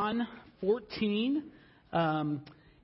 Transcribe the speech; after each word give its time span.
John 0.00 0.26
14. 0.62 1.42
Um, 1.92 2.40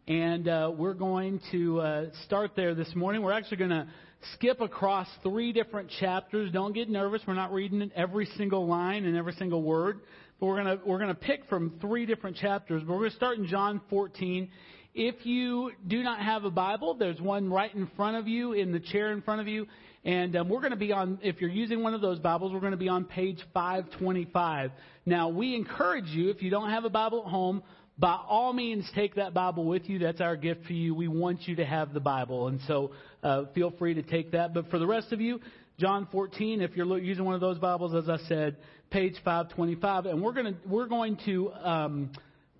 and 0.06 0.46
uh, 0.46 0.70
we're 0.76 0.92
going 0.92 1.40
to 1.50 1.80
uh, 1.80 2.04
start 2.26 2.50
there 2.54 2.74
this 2.74 2.94
morning. 2.94 3.22
We're 3.22 3.32
actually 3.32 3.56
going 3.56 3.70
to 3.70 3.86
skip 4.34 4.60
across 4.60 5.08
three 5.22 5.50
different 5.54 5.88
chapters. 5.98 6.52
Don't 6.52 6.74
get 6.74 6.90
nervous. 6.90 7.22
We're 7.26 7.32
not 7.32 7.54
reading 7.54 7.90
every 7.96 8.26
single 8.36 8.66
line 8.66 9.06
and 9.06 9.16
every 9.16 9.32
single 9.32 9.62
word. 9.62 10.00
But 10.38 10.46
we're 10.46 10.62
going 10.62 10.78
to 10.78 10.84
we're 10.84 10.98
going 10.98 11.08
to 11.08 11.14
pick 11.14 11.48
from 11.48 11.78
three 11.80 12.04
different 12.04 12.36
chapters. 12.36 12.82
But 12.82 12.92
we're 12.92 12.98
going 12.98 13.10
to 13.12 13.16
start 13.16 13.38
in 13.38 13.46
John 13.46 13.80
14. 13.88 14.50
If 14.94 15.24
you 15.24 15.72
do 15.86 16.02
not 16.02 16.20
have 16.20 16.44
a 16.44 16.50
Bible, 16.50 16.96
there's 16.98 17.18
one 17.18 17.50
right 17.50 17.74
in 17.74 17.90
front 17.96 18.18
of 18.18 18.28
you 18.28 18.52
in 18.52 18.72
the 18.72 18.80
chair 18.80 19.12
in 19.12 19.22
front 19.22 19.40
of 19.40 19.48
you. 19.48 19.66
And 20.06 20.36
um, 20.36 20.48
we're 20.48 20.60
going 20.60 20.70
to 20.70 20.76
be 20.76 20.92
on, 20.92 21.18
if 21.20 21.40
you're 21.40 21.50
using 21.50 21.82
one 21.82 21.92
of 21.92 22.00
those 22.00 22.20
Bibles, 22.20 22.52
we're 22.52 22.60
going 22.60 22.70
to 22.70 22.76
be 22.76 22.88
on 22.88 23.06
page 23.06 23.40
525. 23.52 24.70
Now, 25.04 25.30
we 25.30 25.56
encourage 25.56 26.06
you, 26.06 26.30
if 26.30 26.42
you 26.42 26.48
don't 26.48 26.70
have 26.70 26.84
a 26.84 26.90
Bible 26.90 27.24
at 27.26 27.28
home, 27.28 27.64
by 27.98 28.16
all 28.28 28.52
means, 28.52 28.88
take 28.94 29.16
that 29.16 29.34
Bible 29.34 29.64
with 29.64 29.88
you. 29.88 29.98
That's 29.98 30.20
our 30.20 30.36
gift 30.36 30.64
for 30.66 30.74
you. 30.74 30.94
We 30.94 31.08
want 31.08 31.48
you 31.48 31.56
to 31.56 31.64
have 31.64 31.92
the 31.92 31.98
Bible. 31.98 32.46
And 32.46 32.60
so 32.68 32.92
uh, 33.24 33.46
feel 33.52 33.72
free 33.72 33.94
to 33.94 34.02
take 34.02 34.30
that. 34.30 34.54
But 34.54 34.70
for 34.70 34.78
the 34.78 34.86
rest 34.86 35.10
of 35.10 35.20
you, 35.20 35.40
John 35.76 36.06
14, 36.12 36.60
if 36.60 36.76
you're 36.76 36.98
using 36.98 37.24
one 37.24 37.34
of 37.34 37.40
those 37.40 37.58
Bibles, 37.58 37.92
as 37.92 38.08
I 38.08 38.24
said, 38.28 38.58
page 38.90 39.14
525. 39.24 40.06
And 40.06 40.22
we're 40.22 40.34
going 40.34 40.54
to, 40.54 40.68
we're 40.68 40.86
going 40.86 41.18
to 41.26 41.52
um, 41.52 42.10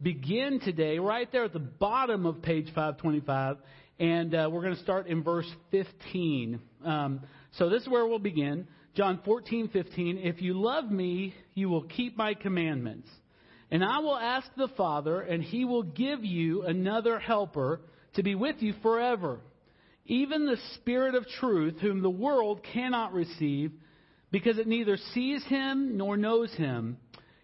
begin 0.02 0.58
today 0.58 0.98
right 0.98 1.30
there 1.30 1.44
at 1.44 1.52
the 1.52 1.60
bottom 1.60 2.26
of 2.26 2.42
page 2.42 2.66
525 2.74 3.58
and 3.98 4.34
uh, 4.34 4.48
we're 4.50 4.62
going 4.62 4.76
to 4.76 4.82
start 4.82 5.06
in 5.06 5.22
verse 5.22 5.50
15. 5.70 6.60
Um, 6.84 7.20
so 7.52 7.70
this 7.70 7.82
is 7.82 7.88
where 7.88 8.06
we'll 8.06 8.18
begin. 8.18 8.66
John 8.94 9.20
14, 9.24 9.68
15. 9.68 10.18
If 10.18 10.42
you 10.42 10.60
love 10.60 10.90
me, 10.90 11.34
you 11.54 11.68
will 11.68 11.84
keep 11.84 12.16
my 12.16 12.34
commandments. 12.34 13.08
And 13.70 13.84
I 13.84 13.98
will 14.00 14.16
ask 14.16 14.46
the 14.56 14.68
Father, 14.76 15.20
and 15.20 15.42
he 15.42 15.64
will 15.64 15.82
give 15.82 16.24
you 16.24 16.62
another 16.62 17.18
helper 17.18 17.80
to 18.14 18.22
be 18.22 18.34
with 18.34 18.56
you 18.60 18.74
forever. 18.82 19.40
Even 20.06 20.46
the 20.46 20.58
Spirit 20.74 21.14
of 21.14 21.26
truth, 21.40 21.76
whom 21.80 22.02
the 22.02 22.10
world 22.10 22.60
cannot 22.72 23.12
receive, 23.12 23.72
because 24.30 24.58
it 24.58 24.68
neither 24.68 24.96
sees 25.14 25.44
him 25.44 25.96
nor 25.96 26.16
knows 26.16 26.52
him. 26.52 26.98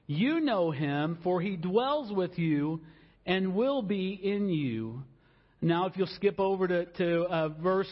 You 0.07 0.41
know 0.41 0.71
him, 0.71 1.19
for 1.25 1.41
he 1.41 1.57
dwells 1.57 2.13
with 2.13 2.39
you 2.39 2.83
and 3.25 3.55
will 3.55 3.83
be 3.83 4.13
in 4.13 4.49
you. 4.49 5.03
Now, 5.65 5.87
if 5.87 5.97
you'll 5.97 6.09
skip 6.09 6.41
over 6.41 6.67
to, 6.67 6.87
to 6.87 7.21
uh, 7.23 7.49
verse 7.51 7.89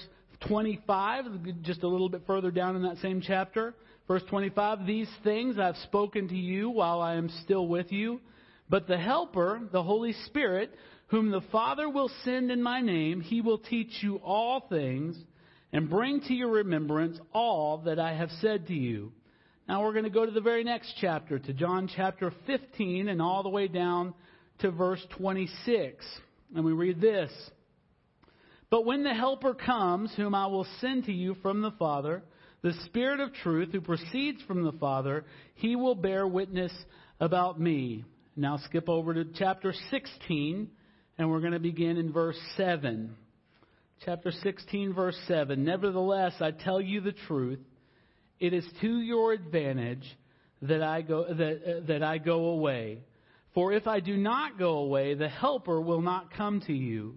25, 0.48 1.62
just 1.62 1.84
a 1.84 1.88
little 1.88 2.08
bit 2.08 2.22
further 2.26 2.50
down 2.50 2.74
in 2.74 2.82
that 2.82 2.98
same 2.98 3.22
chapter. 3.24 3.74
Verse 4.08 4.24
25, 4.28 4.86
These 4.86 5.08
things 5.22 5.56
I've 5.56 5.76
spoken 5.76 6.26
to 6.28 6.36
you 6.36 6.68
while 6.68 7.00
I 7.00 7.14
am 7.14 7.30
still 7.44 7.68
with 7.68 7.92
you. 7.92 8.20
But 8.68 8.88
the 8.88 8.98
Helper, 8.98 9.60
the 9.70 9.84
Holy 9.84 10.14
Spirit, 10.26 10.74
whom 11.08 11.30
the 11.30 11.42
Father 11.52 11.88
will 11.88 12.10
send 12.24 12.50
in 12.50 12.60
my 12.60 12.80
name, 12.80 13.20
he 13.20 13.40
will 13.40 13.58
teach 13.58 14.02
you 14.02 14.16
all 14.16 14.66
things 14.68 15.16
and 15.72 15.88
bring 15.88 16.22
to 16.22 16.34
your 16.34 16.50
remembrance 16.50 17.20
all 17.32 17.78
that 17.84 18.00
I 18.00 18.14
have 18.14 18.30
said 18.40 18.66
to 18.66 18.74
you. 18.74 19.12
Now 19.68 19.84
we're 19.84 19.92
going 19.92 20.04
to 20.04 20.10
go 20.10 20.26
to 20.26 20.32
the 20.32 20.40
very 20.40 20.64
next 20.64 20.94
chapter, 21.00 21.38
to 21.38 21.52
John 21.52 21.88
chapter 21.94 22.32
15, 22.48 23.08
and 23.08 23.22
all 23.22 23.44
the 23.44 23.48
way 23.48 23.68
down 23.68 24.12
to 24.58 24.72
verse 24.72 25.04
26. 25.18 26.04
And 26.56 26.64
we 26.64 26.72
read 26.72 27.00
this. 27.00 27.30
But 28.70 28.84
when 28.84 29.02
the 29.02 29.14
Helper 29.14 29.54
comes, 29.54 30.12
whom 30.16 30.34
I 30.34 30.46
will 30.46 30.66
send 30.80 31.06
to 31.06 31.12
you 31.12 31.34
from 31.42 31.60
the 31.60 31.72
Father, 31.72 32.22
the 32.62 32.72
Spirit 32.86 33.18
of 33.20 33.34
truth 33.34 33.70
who 33.72 33.80
proceeds 33.80 34.40
from 34.42 34.62
the 34.62 34.72
Father, 34.72 35.24
he 35.54 35.74
will 35.74 35.96
bear 35.96 36.26
witness 36.26 36.72
about 37.18 37.60
me. 37.60 38.04
Now 38.36 38.58
skip 38.58 38.88
over 38.88 39.12
to 39.12 39.24
chapter 39.34 39.74
16, 39.90 40.68
and 41.18 41.30
we're 41.30 41.40
going 41.40 41.52
to 41.52 41.58
begin 41.58 41.96
in 41.96 42.12
verse 42.12 42.38
7. 42.56 43.16
Chapter 44.04 44.30
16, 44.30 44.94
verse 44.94 45.18
7. 45.26 45.64
Nevertheless, 45.64 46.34
I 46.40 46.52
tell 46.52 46.80
you 46.80 47.00
the 47.00 47.14
truth. 47.26 47.58
It 48.38 48.54
is 48.54 48.64
to 48.80 49.00
your 49.00 49.32
advantage 49.32 50.04
that 50.62 50.82
I 50.82 51.02
go, 51.02 51.24
that, 51.24 51.60
uh, 51.66 51.86
that 51.88 52.02
I 52.02 52.18
go 52.18 52.46
away. 52.46 53.00
For 53.52 53.72
if 53.72 53.86
I 53.86 54.00
do 54.00 54.16
not 54.16 54.58
go 54.58 54.78
away, 54.78 55.14
the 55.14 55.28
Helper 55.28 55.80
will 55.80 56.00
not 56.00 56.32
come 56.34 56.60
to 56.66 56.72
you. 56.72 57.16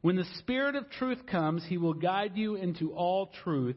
When 0.00 0.16
the 0.16 0.24
Spirit 0.38 0.76
of 0.76 0.90
truth 0.90 1.26
comes, 1.26 1.64
he 1.66 1.76
will 1.76 1.94
guide 1.94 2.36
you 2.36 2.54
into 2.54 2.92
all 2.92 3.30
truth, 3.42 3.76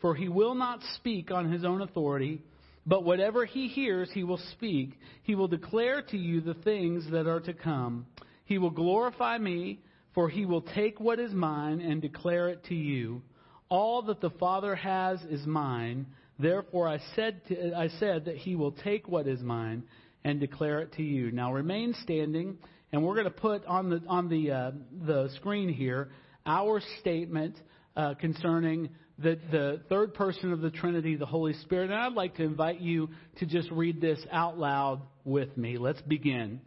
for 0.00 0.14
he 0.14 0.28
will 0.28 0.54
not 0.54 0.80
speak 0.96 1.30
on 1.30 1.52
his 1.52 1.64
own 1.64 1.80
authority, 1.82 2.42
but 2.86 3.04
whatever 3.04 3.44
he 3.44 3.68
hears, 3.68 4.10
he 4.12 4.24
will 4.24 4.40
speak. 4.52 4.98
He 5.22 5.34
will 5.34 5.46
declare 5.46 6.02
to 6.02 6.16
you 6.16 6.40
the 6.40 6.54
things 6.54 7.08
that 7.12 7.28
are 7.28 7.40
to 7.40 7.52
come. 7.52 8.06
He 8.46 8.58
will 8.58 8.70
glorify 8.70 9.38
me, 9.38 9.80
for 10.12 10.28
he 10.28 10.44
will 10.44 10.62
take 10.62 10.98
what 10.98 11.20
is 11.20 11.32
mine 11.32 11.80
and 11.80 12.02
declare 12.02 12.48
it 12.48 12.64
to 12.64 12.74
you. 12.74 13.22
All 13.68 14.02
that 14.02 14.20
the 14.20 14.30
Father 14.30 14.74
has 14.74 15.20
is 15.22 15.46
mine. 15.46 16.06
Therefore 16.40 16.88
I 16.88 16.98
said, 17.14 17.42
to, 17.46 17.76
I 17.76 17.88
said 18.00 18.24
that 18.24 18.38
he 18.38 18.56
will 18.56 18.72
take 18.72 19.06
what 19.06 19.28
is 19.28 19.40
mine 19.40 19.84
and 20.24 20.40
declare 20.40 20.80
it 20.80 20.94
to 20.94 21.02
you. 21.02 21.30
Now 21.30 21.52
remain 21.52 21.94
standing 22.02 22.58
and 22.92 23.04
we're 23.04 23.14
going 23.14 23.24
to 23.24 23.30
put 23.30 23.64
on 23.66 23.90
the 23.90 24.02
on 24.06 24.28
the 24.28 24.50
uh, 24.50 24.70
the 25.06 25.30
screen 25.36 25.68
here 25.68 26.10
our 26.46 26.80
statement 27.00 27.56
uh, 27.96 28.14
concerning 28.14 28.90
the 29.18 29.38
the 29.50 29.80
third 29.88 30.14
person 30.14 30.52
of 30.52 30.60
the 30.60 30.70
Trinity, 30.70 31.16
the 31.16 31.26
Holy 31.26 31.52
Spirit. 31.54 31.90
And 31.90 31.98
I'd 31.98 32.14
like 32.14 32.36
to 32.36 32.42
invite 32.42 32.80
you 32.80 33.10
to 33.38 33.46
just 33.46 33.70
read 33.70 34.00
this 34.00 34.20
out 34.30 34.58
loud 34.58 35.02
with 35.24 35.56
me. 35.56 35.78
Let's 35.78 36.00
begin. 36.02 36.60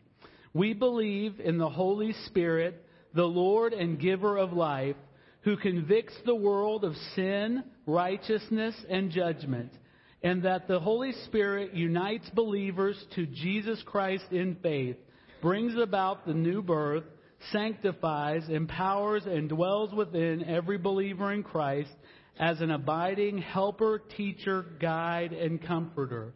We 0.53 0.73
believe 0.73 1.39
in 1.39 1.57
the 1.57 1.69
Holy 1.69 2.13
Spirit, 2.28 2.85
the 3.16 3.23
Lord 3.23 3.73
and 3.73 4.00
giver 4.00 4.38
of 4.38 4.53
life, 4.53 4.95
who 5.41 5.57
convicts 5.57 6.13
the 6.25 6.35
world 6.35 6.83
of 6.83 6.94
sin, 7.16 7.63
righteousness, 7.88 8.75
and 8.88 9.09
judgment, 9.09 9.72
and 10.22 10.44
that 10.44 10.67
the 10.67 10.79
Holy 10.79 11.12
Spirit 11.25 11.73
unites 11.73 12.29
believers 12.29 13.03
to 13.16 13.25
Jesus 13.25 13.81
Christ 13.83 14.25
in 14.31 14.56
faith 14.62 14.97
brings 15.43 15.75
about 15.75 16.25
the 16.25 16.33
new 16.33 16.61
birth, 16.61 17.03
sanctifies, 17.51 18.47
empowers, 18.47 19.25
and 19.25 19.49
dwells 19.49 19.93
within 19.93 20.41
every 20.45 20.77
believer 20.77 21.33
in 21.33 21.43
Christ 21.43 21.91
as 22.39 22.61
an 22.61 22.71
abiding 22.71 23.39
helper, 23.39 24.01
teacher, 24.15 24.65
guide, 24.79 25.33
and 25.33 25.61
comforter. 25.61 26.33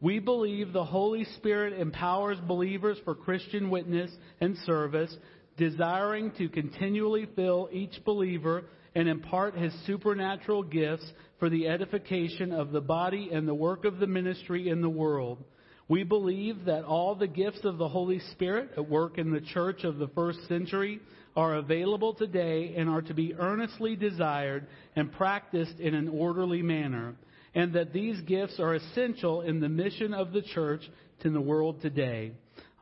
We 0.00 0.18
believe 0.18 0.72
the 0.72 0.84
Holy 0.84 1.24
Spirit 1.36 1.78
empowers 1.78 2.38
believers 2.48 2.98
for 3.04 3.14
Christian 3.14 3.70
witness 3.70 4.10
and 4.40 4.56
service, 4.66 5.16
desiring 5.56 6.32
to 6.38 6.48
continually 6.48 7.28
fill 7.36 7.68
each 7.70 8.04
believer 8.04 8.64
and 8.96 9.08
impart 9.08 9.56
his 9.56 9.72
supernatural 9.86 10.64
gifts 10.64 11.08
for 11.38 11.48
the 11.48 11.68
edification 11.68 12.50
of 12.50 12.72
the 12.72 12.80
body 12.80 13.30
and 13.32 13.46
the 13.46 13.54
work 13.54 13.84
of 13.84 14.00
the 14.00 14.06
ministry 14.08 14.68
in 14.68 14.80
the 14.80 14.90
world. 14.90 15.44
We 15.88 16.02
believe 16.04 16.66
that 16.66 16.84
all 16.84 17.14
the 17.14 17.26
gifts 17.26 17.64
of 17.64 17.78
the 17.78 17.88
Holy 17.88 18.20
Spirit 18.32 18.70
at 18.76 18.88
work 18.88 19.16
in 19.16 19.32
the 19.32 19.40
church 19.40 19.84
of 19.84 19.96
the 19.96 20.08
first 20.08 20.46
century 20.46 21.00
are 21.34 21.54
available 21.54 22.12
today 22.12 22.74
and 22.76 22.90
are 22.90 23.00
to 23.02 23.14
be 23.14 23.34
earnestly 23.34 23.96
desired 23.96 24.66
and 24.96 25.10
practiced 25.10 25.80
in 25.80 25.94
an 25.94 26.08
orderly 26.08 26.60
manner, 26.60 27.14
and 27.54 27.72
that 27.72 27.94
these 27.94 28.20
gifts 28.22 28.60
are 28.60 28.74
essential 28.74 29.40
in 29.40 29.60
the 29.60 29.68
mission 29.68 30.12
of 30.12 30.32
the 30.32 30.42
church 30.42 30.82
to 31.22 31.30
the 31.30 31.40
world 31.40 31.80
today. 31.80 32.32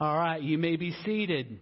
All 0.01 0.17
right, 0.17 0.43
you 0.43 0.59
may 0.59 0.75
be 0.75 0.93
seated. 1.05 1.61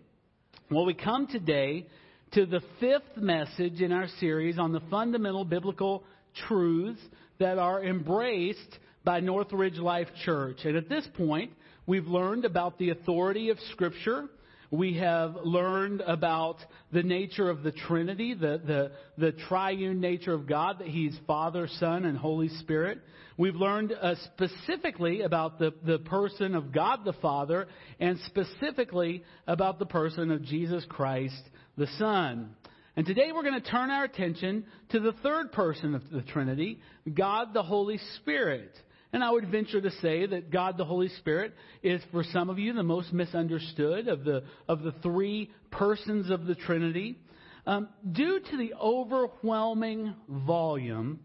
Well, 0.71 0.87
we 0.87 0.95
come 0.95 1.27
today 1.27 1.87
to 2.33 2.47
the 2.47 2.63
fifth 2.81 3.17
message 3.17 3.83
in 3.83 3.93
our 3.93 4.09
series 4.19 4.59
on 4.59 4.73
the 4.73 4.81
fundamental 4.91 5.45
biblical 5.45 6.05
truths 6.49 7.03
that 7.39 7.59
are 7.59 7.85
embraced 7.85 8.79
by 9.05 9.21
Northridge 9.21 9.79
Life 9.79 10.09
Church. 10.25 10.59
And 10.65 10.77
at 10.77 10.89
this 10.89 11.07
point, 11.15 11.53
we've 11.87 12.07
learned 12.07 12.45
about 12.45 12.79
the 12.79 12.91
authority 12.91 13.51
of 13.51 13.59
Scripture. 13.73 14.29
We 14.71 14.99
have 14.99 15.37
learned 15.45 16.01
about 16.01 16.57
the 16.93 17.03
nature 17.03 17.49
of 17.49 17.63
the 17.63 17.71
Trinity, 17.71 18.35
the, 18.35 18.61
the, 18.67 18.93
the 19.19 19.33
triune 19.33 20.01
nature 20.01 20.33
of 20.33 20.49
God, 20.49 20.79
that 20.81 20.89
He's 20.89 21.17
Father, 21.27 21.69
Son, 21.79 22.05
and 22.07 22.17
Holy 22.17 22.49
Spirit. 22.49 23.01
We've 23.37 23.55
learned 23.55 23.93
uh, 23.93 24.15
specifically 24.33 25.23
about 25.23 25.59
the, 25.59 25.75
the 25.85 25.99
person 25.99 26.55
of 26.55 26.73
God 26.73 27.05
the 27.05 27.13
Father, 27.15 27.69
and 28.01 28.19
specifically 28.27 29.23
about 29.47 29.79
the 29.79 29.87
person 29.87 30.31
of 30.31 30.43
Jesus 30.43 30.85
Christ 30.89 31.43
the 31.77 31.89
Son. 31.99 32.55
And 32.97 33.05
today 33.05 33.33
we're 33.33 33.43
going 33.43 33.61
to 33.61 33.71
turn 33.71 33.91
our 33.91 34.05
attention 34.05 34.65
to 34.91 35.01
the 35.01 35.13
third 35.23 35.51
person 35.51 35.97
of 35.97 36.03
the 36.13 36.23
Trinity, 36.23 36.81
God 37.13 37.53
the 37.53 37.63
Holy 37.63 37.99
Spirit. 38.17 38.71
And 39.15 39.23
I 39.23 39.31
would 39.31 39.49
venture 39.49 39.81
to 39.81 39.93
say 40.03 40.27
that 40.27 40.51
God 40.51 40.77
the 40.77 40.85
Holy 40.85 41.09
Spirit 41.09 41.55
is, 41.85 42.03
for 42.11 42.25
some 42.25 42.51
of 42.51 42.59
you, 42.59 42.73
the 42.73 42.83
most 42.83 43.13
misunderstood 43.13 44.09
of 44.09 44.25
the, 44.25 44.43
of 44.67 44.83
the 44.83 44.91
three 45.05 45.53
persons 45.71 46.31
of 46.31 46.47
the 46.47 46.57
Trinity. 46.57 47.17
Um, 47.65 47.91
due 48.11 48.41
to 48.41 48.57
the 48.57 48.75
overwhelming 48.75 50.17
volume 50.29 51.21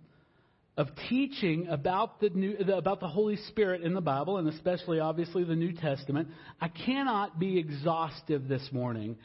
of 0.77 0.89
teaching 1.09 1.65
about 1.67 2.21
the, 2.21 2.29
new, 2.29 2.57
about 2.57 2.99
the 2.99 3.07
Holy 3.07 3.37
Spirit 3.47 3.81
in 3.81 3.95
the 3.95 4.01
Bible, 4.01 4.37
and 4.37 4.47
especially, 4.49 4.99
obviously, 4.99 5.43
the 5.43 5.55
New 5.55 5.73
Testament, 5.73 6.27
I 6.61 6.67
cannot 6.67 7.39
be 7.39 7.57
exhaustive 7.57 8.47
this 8.47 8.69
morning. 8.71 9.17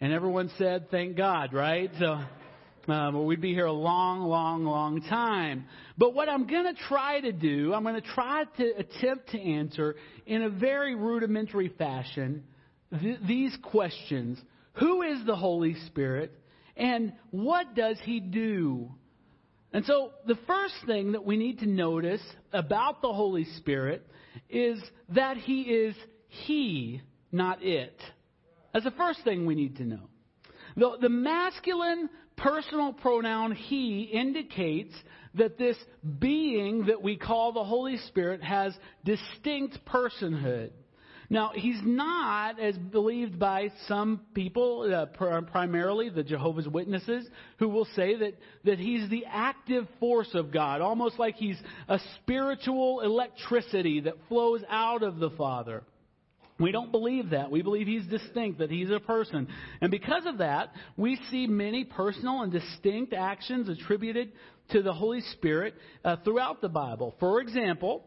And 0.00 0.12
everyone 0.12 0.48
said, 0.58 0.92
thank 0.92 1.16
God, 1.16 1.52
right? 1.52 1.90
So, 1.98 2.20
um, 2.88 3.24
we'd 3.26 3.40
be 3.40 3.54
here 3.54 3.66
a 3.66 3.72
long, 3.72 4.22
long, 4.22 4.64
long 4.64 5.02
time. 5.02 5.66
But 5.96 6.14
what 6.14 6.28
I'm 6.28 6.46
going 6.46 6.64
to 6.64 6.80
try 6.88 7.20
to 7.20 7.32
do, 7.32 7.72
I'm 7.74 7.82
going 7.82 8.00
to 8.00 8.08
try 8.08 8.44
to 8.56 8.72
attempt 8.76 9.30
to 9.30 9.40
answer 9.40 9.96
in 10.26 10.42
a 10.42 10.50
very 10.50 10.94
rudimentary 10.94 11.68
fashion 11.68 12.44
th- 13.00 13.18
these 13.26 13.56
questions. 13.62 14.38
Who 14.74 15.02
is 15.02 15.24
the 15.26 15.36
Holy 15.36 15.76
Spirit? 15.86 16.32
And 16.76 17.12
what 17.30 17.74
does 17.74 17.98
He 18.02 18.20
do? 18.20 18.90
And 19.72 19.84
so 19.86 20.12
the 20.26 20.38
first 20.46 20.74
thing 20.86 21.12
that 21.12 21.24
we 21.24 21.36
need 21.36 21.60
to 21.60 21.66
notice 21.66 22.22
about 22.52 23.00
the 23.00 23.12
Holy 23.12 23.44
Spirit 23.58 24.06
is 24.50 24.82
that 25.10 25.36
He 25.36 25.62
is 25.62 25.94
He, 26.28 27.00
not 27.30 27.62
it. 27.62 27.98
That's 28.72 28.84
the 28.84 28.90
first 28.92 29.20
thing 29.24 29.46
we 29.46 29.54
need 29.54 29.76
to 29.76 29.84
know. 29.84 30.08
The, 30.76 30.96
the 31.02 31.08
masculine 31.08 32.08
personal 32.36 32.92
pronoun 32.92 33.52
he 33.52 34.02
indicates 34.02 34.94
that 35.34 35.58
this 35.58 35.76
being 36.18 36.86
that 36.86 37.02
we 37.02 37.16
call 37.16 37.52
the 37.52 37.64
Holy 37.64 37.96
Spirit 38.08 38.42
has 38.42 38.74
distinct 39.04 39.78
personhood. 39.86 40.70
Now, 41.30 41.52
he's 41.54 41.80
not, 41.82 42.60
as 42.60 42.76
believed 42.76 43.38
by 43.38 43.70
some 43.88 44.20
people, 44.34 44.92
uh, 44.94 45.06
pr- 45.06 45.40
primarily 45.50 46.10
the 46.10 46.22
Jehovah's 46.22 46.68
Witnesses, 46.68 47.26
who 47.58 47.70
will 47.70 47.86
say 47.96 48.16
that, 48.16 48.34
that 48.64 48.78
he's 48.78 49.08
the 49.08 49.24
active 49.26 49.88
force 49.98 50.28
of 50.34 50.52
God, 50.52 50.82
almost 50.82 51.18
like 51.18 51.36
he's 51.36 51.58
a 51.88 51.98
spiritual 52.16 53.00
electricity 53.00 54.00
that 54.00 54.12
flows 54.28 54.62
out 54.68 55.02
of 55.02 55.16
the 55.20 55.30
Father. 55.30 55.84
We 56.62 56.72
don't 56.72 56.92
believe 56.92 57.30
that. 57.30 57.50
We 57.50 57.62
believe 57.62 57.86
he's 57.86 58.06
distinct, 58.06 58.60
that 58.60 58.70
he's 58.70 58.90
a 58.90 59.00
person. 59.00 59.48
And 59.80 59.90
because 59.90 60.24
of 60.26 60.38
that, 60.38 60.72
we 60.96 61.18
see 61.30 61.46
many 61.46 61.84
personal 61.84 62.42
and 62.42 62.52
distinct 62.52 63.12
actions 63.12 63.68
attributed 63.68 64.32
to 64.70 64.82
the 64.82 64.92
Holy 64.92 65.20
Spirit 65.32 65.74
uh, 66.04 66.16
throughout 66.24 66.60
the 66.60 66.68
Bible. 66.68 67.14
For 67.18 67.40
example, 67.40 68.04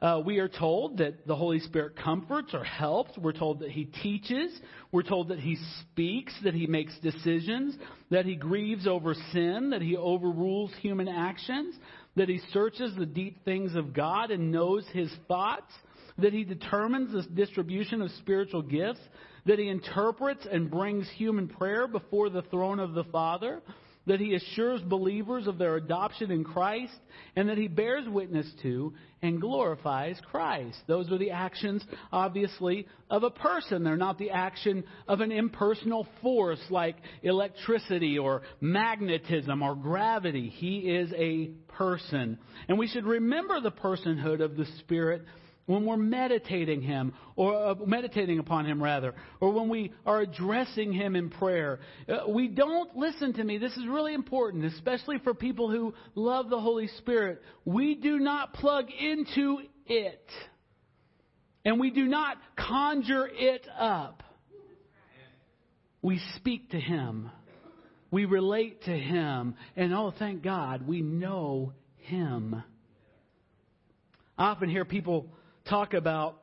uh, 0.00 0.22
we 0.24 0.38
are 0.38 0.48
told 0.48 0.98
that 0.98 1.26
the 1.26 1.34
Holy 1.34 1.58
Spirit 1.60 1.96
comforts 1.96 2.54
or 2.54 2.64
helps. 2.64 3.18
We're 3.18 3.32
told 3.32 3.60
that 3.60 3.70
He 3.70 3.84
teaches. 3.84 4.58
We're 4.92 5.02
told 5.02 5.28
that 5.28 5.40
He 5.40 5.58
speaks, 5.80 6.32
that 6.44 6.54
He 6.54 6.66
makes 6.66 6.96
decisions, 7.00 7.76
that 8.10 8.24
He 8.24 8.36
grieves 8.36 8.86
over 8.86 9.14
sin, 9.32 9.70
that 9.70 9.82
He 9.82 9.96
overrules 9.96 10.72
human 10.80 11.08
actions, 11.08 11.74
that 12.16 12.28
He 12.28 12.40
searches 12.52 12.94
the 12.96 13.06
deep 13.06 13.44
things 13.44 13.74
of 13.74 13.92
God 13.92 14.30
and 14.30 14.52
knows 14.52 14.84
His 14.92 15.10
thoughts 15.26 15.72
that 16.18 16.32
he 16.32 16.44
determines 16.44 17.12
the 17.12 17.22
distribution 17.34 18.02
of 18.02 18.10
spiritual 18.12 18.62
gifts, 18.62 19.00
that 19.46 19.58
he 19.58 19.68
interprets 19.68 20.46
and 20.50 20.70
brings 20.70 21.08
human 21.16 21.48
prayer 21.48 21.86
before 21.86 22.28
the 22.28 22.42
throne 22.42 22.80
of 22.80 22.94
the 22.94 23.04
Father, 23.04 23.62
that 24.06 24.20
he 24.20 24.34
assures 24.34 24.80
believers 24.82 25.46
of 25.46 25.58
their 25.58 25.76
adoption 25.76 26.30
in 26.30 26.42
Christ, 26.42 26.98
and 27.36 27.48
that 27.48 27.58
he 27.58 27.68
bears 27.68 28.08
witness 28.08 28.50
to 28.62 28.94
and 29.20 29.40
glorifies 29.40 30.18
Christ. 30.30 30.78
Those 30.86 31.12
are 31.12 31.18
the 31.18 31.30
actions, 31.30 31.84
obviously, 32.10 32.86
of 33.10 33.22
a 33.22 33.30
person. 33.30 33.84
They're 33.84 33.96
not 33.96 34.18
the 34.18 34.30
action 34.30 34.84
of 35.06 35.20
an 35.20 35.30
impersonal 35.30 36.06
force 36.22 36.62
like 36.70 36.96
electricity 37.22 38.18
or 38.18 38.42
magnetism 38.60 39.62
or 39.62 39.74
gravity. 39.74 40.48
He 40.48 40.78
is 40.78 41.12
a 41.14 41.50
person. 41.72 42.38
And 42.68 42.78
we 42.78 42.88
should 42.88 43.04
remember 43.04 43.60
the 43.60 43.70
personhood 43.70 44.40
of 44.40 44.56
the 44.56 44.66
Spirit 44.78 45.22
when 45.68 45.84
we're 45.84 45.98
meditating 45.98 46.80
him 46.80 47.12
or 47.36 47.54
uh, 47.54 47.74
meditating 47.86 48.38
upon 48.38 48.64
him 48.64 48.82
rather 48.82 49.14
or 49.38 49.52
when 49.52 49.68
we 49.68 49.92
are 50.06 50.22
addressing 50.22 50.94
him 50.94 51.14
in 51.14 51.28
prayer 51.28 51.78
uh, 52.08 52.26
we 52.26 52.48
don't 52.48 52.96
listen 52.96 53.34
to 53.34 53.44
me. 53.44 53.58
This 53.58 53.76
is 53.76 53.86
really 53.86 54.14
important 54.14 54.64
especially 54.64 55.18
for 55.18 55.34
people 55.34 55.70
who 55.70 55.94
love 56.14 56.48
the 56.48 56.58
holy 56.58 56.88
spirit. 56.98 57.42
We 57.66 57.94
do 57.94 58.18
not 58.18 58.54
plug 58.54 58.86
into 58.90 59.58
it 59.86 60.30
and 61.66 61.78
we 61.78 61.90
do 61.90 62.06
not 62.06 62.38
conjure 62.56 63.28
it 63.30 63.66
up. 63.78 64.22
We 66.00 66.18
speak 66.36 66.70
to 66.70 66.80
him. 66.80 67.30
We 68.10 68.24
relate 68.24 68.84
to 68.84 68.96
him. 68.98 69.54
And 69.76 69.92
oh 69.92 70.14
thank 70.18 70.42
god 70.42 70.88
we 70.88 71.02
know 71.02 71.74
him. 71.96 72.62
I 74.38 74.46
often 74.46 74.70
hear 74.70 74.86
people 74.86 75.26
talk 75.68 75.94
about 75.94 76.40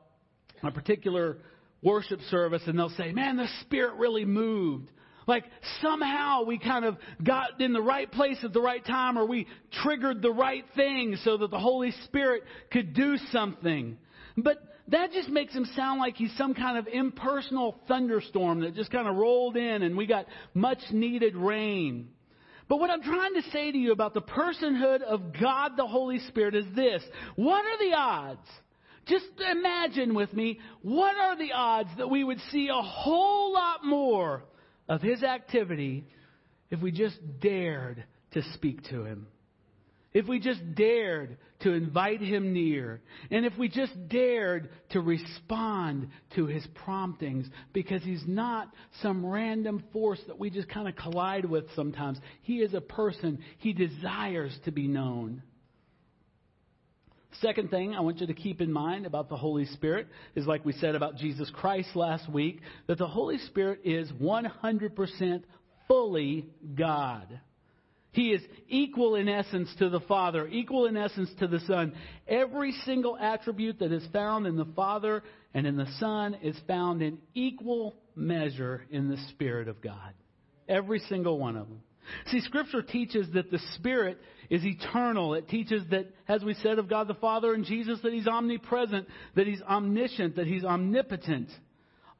a 0.62 0.70
particular 0.70 1.38
worship 1.82 2.20
service 2.30 2.62
and 2.66 2.78
they'll 2.78 2.88
say, 2.90 3.12
man, 3.12 3.36
the 3.36 3.48
Spirit 3.62 3.94
really 3.94 4.24
moved. 4.24 4.90
Like 5.26 5.44
somehow 5.82 6.44
we 6.44 6.58
kind 6.58 6.84
of 6.84 6.96
got 7.22 7.60
in 7.60 7.72
the 7.72 7.82
right 7.82 8.10
place 8.10 8.38
at 8.44 8.52
the 8.52 8.60
right 8.60 8.84
time 8.84 9.18
or 9.18 9.26
we 9.26 9.46
triggered 9.82 10.22
the 10.22 10.30
right 10.30 10.64
thing 10.76 11.16
so 11.24 11.36
that 11.38 11.50
the 11.50 11.58
Holy 11.58 11.92
Spirit 12.04 12.44
could 12.70 12.94
do 12.94 13.16
something. 13.32 13.98
But 14.36 14.58
that 14.88 15.10
just 15.12 15.28
makes 15.28 15.52
him 15.52 15.64
sound 15.74 15.98
like 15.98 16.16
he's 16.16 16.34
some 16.36 16.54
kind 16.54 16.78
of 16.78 16.86
impersonal 16.86 17.76
thunderstorm 17.88 18.60
that 18.60 18.74
just 18.74 18.92
kind 18.92 19.08
of 19.08 19.16
rolled 19.16 19.56
in 19.56 19.82
and 19.82 19.96
we 19.96 20.06
got 20.06 20.26
much 20.54 20.78
needed 20.92 21.34
rain. 21.34 22.08
But 22.68 22.78
what 22.78 22.90
I'm 22.90 23.02
trying 23.02 23.34
to 23.34 23.42
say 23.50 23.72
to 23.72 23.78
you 23.78 23.92
about 23.92 24.14
the 24.14 24.22
personhood 24.22 25.02
of 25.02 25.32
God 25.40 25.72
the 25.76 25.86
Holy 25.86 26.20
Spirit 26.28 26.54
is 26.54 26.66
this. 26.74 27.02
What 27.34 27.64
are 27.64 27.78
the 27.78 27.96
odds 27.96 28.48
just 29.06 29.26
imagine 29.50 30.14
with 30.14 30.32
me, 30.32 30.58
what 30.82 31.16
are 31.16 31.36
the 31.36 31.52
odds 31.52 31.90
that 31.98 32.10
we 32.10 32.24
would 32.24 32.40
see 32.50 32.68
a 32.68 32.82
whole 32.82 33.52
lot 33.52 33.84
more 33.84 34.44
of 34.88 35.00
his 35.00 35.22
activity 35.22 36.04
if 36.70 36.80
we 36.80 36.90
just 36.90 37.16
dared 37.40 38.04
to 38.32 38.42
speak 38.54 38.82
to 38.90 39.04
him? 39.04 39.28
If 40.12 40.26
we 40.26 40.40
just 40.40 40.74
dared 40.74 41.36
to 41.60 41.72
invite 41.72 42.22
him 42.22 42.54
near, 42.54 43.02
and 43.30 43.44
if 43.44 43.52
we 43.58 43.68
just 43.68 44.08
dared 44.08 44.70
to 44.90 45.00
respond 45.00 46.08
to 46.34 46.46
his 46.46 46.66
promptings, 46.74 47.46
because 47.74 48.02
he's 48.02 48.24
not 48.26 48.72
some 49.02 49.26
random 49.26 49.84
force 49.92 50.20
that 50.26 50.38
we 50.38 50.48
just 50.48 50.70
kind 50.70 50.88
of 50.88 50.96
collide 50.96 51.44
with 51.44 51.66
sometimes. 51.74 52.18
He 52.42 52.60
is 52.60 52.72
a 52.72 52.80
person, 52.80 53.40
he 53.58 53.74
desires 53.74 54.58
to 54.64 54.70
be 54.70 54.88
known. 54.88 55.42
Second 57.40 57.70
thing 57.70 57.94
I 57.94 58.00
want 58.00 58.20
you 58.20 58.26
to 58.26 58.34
keep 58.34 58.60
in 58.60 58.72
mind 58.72 59.06
about 59.06 59.28
the 59.28 59.36
Holy 59.36 59.66
Spirit 59.66 60.08
is 60.34 60.46
like 60.46 60.64
we 60.64 60.72
said 60.72 60.94
about 60.94 61.16
Jesus 61.16 61.50
Christ 61.54 61.94
last 61.94 62.30
week, 62.30 62.60
that 62.86 62.98
the 62.98 63.06
Holy 63.06 63.38
Spirit 63.38 63.80
is 63.84 64.10
100% 64.12 65.42
fully 65.88 66.46
God. 66.74 67.40
He 68.12 68.32
is 68.32 68.40
equal 68.68 69.14
in 69.16 69.28
essence 69.28 69.68
to 69.78 69.90
the 69.90 70.00
Father, 70.00 70.46
equal 70.48 70.86
in 70.86 70.96
essence 70.96 71.30
to 71.38 71.46
the 71.46 71.60
Son. 71.60 71.92
Every 72.26 72.72
single 72.86 73.16
attribute 73.18 73.80
that 73.80 73.92
is 73.92 74.06
found 74.10 74.46
in 74.46 74.56
the 74.56 74.64
Father 74.74 75.22
and 75.52 75.66
in 75.66 75.76
the 75.76 75.92
Son 76.00 76.34
is 76.42 76.56
found 76.66 77.02
in 77.02 77.18
equal 77.34 77.94
measure 78.14 78.86
in 78.90 79.10
the 79.10 79.18
Spirit 79.28 79.68
of 79.68 79.82
God. 79.82 80.14
Every 80.66 81.00
single 81.00 81.38
one 81.38 81.56
of 81.56 81.68
them. 81.68 81.82
See, 82.28 82.40
Scripture 82.40 82.82
teaches 82.82 83.26
that 83.34 83.50
the 83.50 83.60
Spirit 83.74 84.18
is 84.50 84.64
eternal. 84.64 85.34
It 85.34 85.48
teaches 85.48 85.82
that, 85.90 86.06
as 86.28 86.42
we 86.42 86.54
said 86.54 86.78
of 86.78 86.88
God 86.88 87.08
the 87.08 87.14
Father 87.14 87.54
and 87.54 87.64
Jesus, 87.64 88.00
that 88.02 88.12
He's 88.12 88.26
omnipresent, 88.26 89.06
that 89.34 89.46
He's 89.46 89.62
omniscient, 89.62 90.36
that 90.36 90.46
He's 90.46 90.64
omnipotent. 90.64 91.48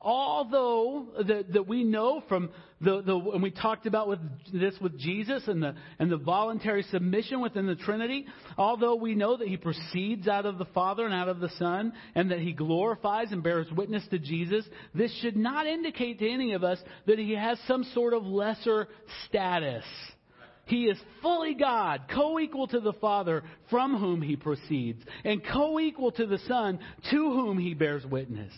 although 0.01 1.07
that, 1.27 1.53
that 1.53 1.67
we 1.67 1.83
know 1.83 2.23
from 2.29 2.51
the, 2.81 3.03
the 3.03 3.17
and 3.17 3.43
we 3.43 3.51
talked 3.51 3.87
about 3.87 4.07
with 4.07 4.21
this 4.53 4.75
with 4.81 4.97
Jesus 4.99 5.43
and 5.49 5.63
the 5.63 5.75
and 5.99 6.13
the 6.13 6.17
voluntary 6.17 6.83
submission 6.85 7.41
within 7.41 7.67
the 7.67 7.75
Trinity, 7.75 8.27
although 8.57 8.95
we 8.95 9.15
know 9.15 9.37
that 9.37 9.49
he 9.49 9.57
proceeds 9.57 10.29
out 10.29 10.47
of 10.47 10.59
the 10.59 10.67
Father 10.67 11.07
and 11.07 11.15
out 11.15 11.29
of 11.29 11.41
the 11.41 11.49
Son, 11.59 11.93
and 12.15 12.31
that 12.31 12.39
he 12.39 12.53
glorifies 12.53 13.33
and 13.33 13.43
bears 13.43 13.67
witness 13.73 14.07
to 14.11 14.19
Jesus, 14.19 14.65
this 14.95 15.13
should 15.21 15.37
not 15.37 15.67
indicate 15.67 16.19
to 16.21 16.31
any 16.31 16.53
of 16.53 16.63
us 16.63 16.79
that 17.07 17.19
he 17.19 17.35
has 17.35 17.59
some 17.67 17.83
sort 17.95 18.15
of 18.15 18.25
lesser 18.25 18.89
status. 19.27 19.85
He 20.67 20.85
is 20.85 20.99
fully 21.23 21.55
God, 21.55 22.03
co 22.13 22.39
equal 22.39 22.67
to 22.69 22.81
the 22.81 22.93
Father, 22.95 23.45
from 23.71 23.97
whom 23.97 24.21
he 24.21 24.37
proceeds, 24.37 25.03
and 25.25 25.43
co 25.45 25.79
equal 25.79 26.11
to 26.13 26.27
the 26.27 26.39
Son, 26.49 26.81
to 27.11 27.17
whom 27.17 27.59
he 27.59 27.73
bears 27.73 28.05
witness. 28.05 28.53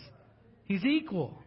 He's 0.65 0.83
equal. 0.83 1.41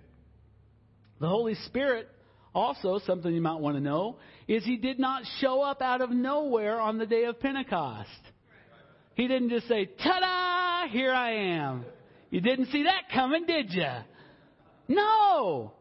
The 1.21 1.29
Holy 1.29 1.55
Spirit, 1.67 2.09
also, 2.55 3.01
something 3.07 3.33
you 3.33 3.41
might 3.41 3.61
want 3.61 3.77
to 3.77 3.81
know, 3.81 4.17
is 4.47 4.65
He 4.65 4.77
did 4.77 4.99
not 4.99 5.25
show 5.41 5.63
up 5.63 5.83
out 5.83 6.01
of 6.01 6.11
nowhere 6.11 6.81
on 6.81 6.99
the 6.99 7.07
day 7.07 7.25
of 7.25 7.41
Pentecost. 7.41 8.09
He 9.15 9.29
didn't 9.29 9.51
just 9.51 9.69
say, 9.69 9.87
ta 9.87 10.21
da, 10.21 10.93
here 10.93 11.13
I 11.13 11.33
am. 11.59 11.85
You 12.31 12.41
didn't 12.41 12.67
see 12.67 12.85
that 12.85 13.13
coming, 13.13 13.47
did 13.47 13.73
you? 13.73 13.91
No. 14.89 15.75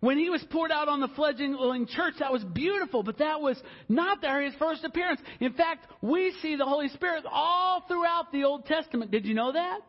When 0.00 0.18
he 0.18 0.28
was 0.28 0.44
poured 0.50 0.70
out 0.70 0.88
on 0.88 1.00
the 1.00 1.08
fledgling 1.08 1.86
church, 1.86 2.14
that 2.18 2.32
was 2.32 2.44
beautiful, 2.44 3.02
but 3.02 3.18
that 3.18 3.40
was 3.40 3.60
not 3.88 4.20
there 4.20 4.42
his 4.42 4.54
first 4.56 4.84
appearance. 4.84 5.20
In 5.40 5.54
fact, 5.54 5.86
we 6.02 6.32
see 6.42 6.56
the 6.56 6.66
Holy 6.66 6.88
Spirit 6.88 7.24
all 7.30 7.82
throughout 7.88 8.30
the 8.30 8.44
Old 8.44 8.66
Testament. 8.66 9.10
Did 9.10 9.24
you 9.24 9.34
know 9.34 9.52
that? 9.52 9.80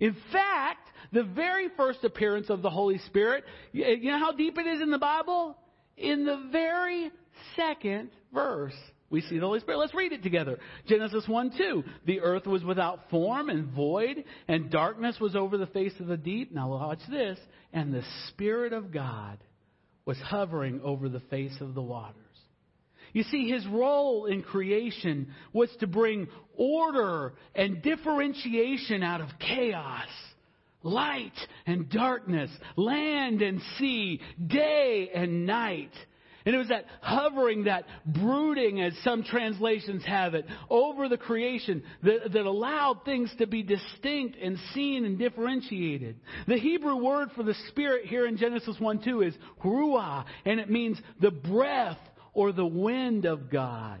In 0.00 0.14
fact, 0.32 0.88
the 1.12 1.24
very 1.24 1.68
first 1.76 2.04
appearance 2.04 2.50
of 2.50 2.60
the 2.60 2.70
Holy 2.70 2.98
Spirit, 2.98 3.44
you 3.72 4.10
know 4.10 4.18
how 4.18 4.32
deep 4.32 4.58
it 4.58 4.66
is 4.66 4.82
in 4.82 4.90
the 4.90 4.98
Bible? 4.98 5.56
In 5.96 6.26
the 6.26 6.48
very 6.52 7.10
second 7.56 8.10
verse, 8.32 8.76
we 9.10 9.22
see 9.22 9.38
the 9.38 9.46
Holy 9.46 9.60
Spirit. 9.60 9.78
Let's 9.78 9.94
read 9.94 10.12
it 10.12 10.22
together. 10.22 10.58
Genesis 10.86 11.26
1 11.26 11.52
2. 11.56 11.84
The 12.06 12.20
earth 12.20 12.46
was 12.46 12.62
without 12.62 13.08
form 13.10 13.48
and 13.48 13.72
void, 13.72 14.24
and 14.48 14.70
darkness 14.70 15.16
was 15.20 15.34
over 15.34 15.56
the 15.56 15.66
face 15.66 15.94
of 16.00 16.06
the 16.06 16.16
deep. 16.16 16.52
Now 16.52 16.68
watch 16.68 17.00
this. 17.10 17.38
And 17.72 17.92
the 17.92 18.04
Spirit 18.28 18.72
of 18.72 18.92
God 18.92 19.38
was 20.04 20.18
hovering 20.18 20.80
over 20.82 21.08
the 21.08 21.20
face 21.20 21.56
of 21.60 21.74
the 21.74 21.82
waters. 21.82 22.14
You 23.12 23.22
see, 23.24 23.50
his 23.50 23.66
role 23.66 24.26
in 24.26 24.42
creation 24.42 25.32
was 25.52 25.70
to 25.80 25.86
bring 25.86 26.28
order 26.54 27.34
and 27.54 27.82
differentiation 27.82 29.02
out 29.02 29.20
of 29.22 29.28
chaos 29.38 30.08
light 30.82 31.32
and 31.66 31.90
darkness, 31.90 32.50
land 32.76 33.42
and 33.42 33.60
sea, 33.78 34.20
day 34.46 35.10
and 35.14 35.46
night. 35.46 35.90
And 36.48 36.54
it 36.54 36.60
was 36.60 36.68
that 36.68 36.86
hovering, 37.02 37.64
that 37.64 37.84
brooding, 38.06 38.80
as 38.80 38.94
some 39.04 39.22
translations 39.22 40.02
have 40.06 40.32
it, 40.32 40.46
over 40.70 41.06
the 41.06 41.18
creation 41.18 41.82
that, 42.02 42.32
that, 42.32 42.46
allowed 42.46 43.04
things 43.04 43.30
to 43.36 43.46
be 43.46 43.62
distinct 43.62 44.38
and 44.40 44.56
seen 44.72 45.04
and 45.04 45.18
differentiated. 45.18 46.18
The 46.46 46.56
Hebrew 46.56 46.96
word 46.96 47.32
for 47.36 47.42
the 47.42 47.52
Spirit 47.68 48.06
here 48.06 48.26
in 48.26 48.38
Genesis 48.38 48.76
1 48.78 49.04
2 49.04 49.20
is 49.20 49.34
ruah, 49.62 50.24
and 50.46 50.58
it 50.58 50.70
means 50.70 50.98
the 51.20 51.32
breath 51.32 51.98
or 52.32 52.52
the 52.52 52.64
wind 52.64 53.26
of 53.26 53.50
God. 53.50 54.00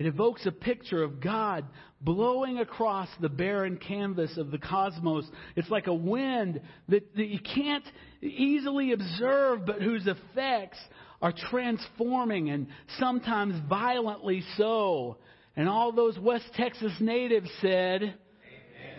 It 0.00 0.06
evokes 0.06 0.44
a 0.44 0.50
picture 0.50 1.04
of 1.04 1.20
God 1.20 1.66
blowing 2.00 2.58
across 2.58 3.08
the 3.20 3.28
barren 3.28 3.78
canvas 3.78 4.36
of 4.36 4.50
the 4.50 4.58
cosmos. 4.58 5.24
It's 5.56 5.70
like 5.70 5.86
a 5.86 5.94
wind 5.94 6.60
that, 6.88 7.14
that 7.16 7.26
you 7.26 7.38
can't 7.40 7.84
easily 8.22 8.92
observe, 8.92 9.66
but 9.66 9.80
whose 9.80 10.06
effects 10.06 10.78
are 11.22 11.32
transforming 11.50 12.50
and 12.50 12.68
sometimes 12.98 13.54
violently 13.68 14.42
so. 14.56 15.16
And 15.56 15.68
all 15.68 15.92
those 15.92 16.18
West 16.18 16.44
Texas 16.54 16.92
natives 17.00 17.50
said, 17.62 18.02
Amen. 18.02 18.14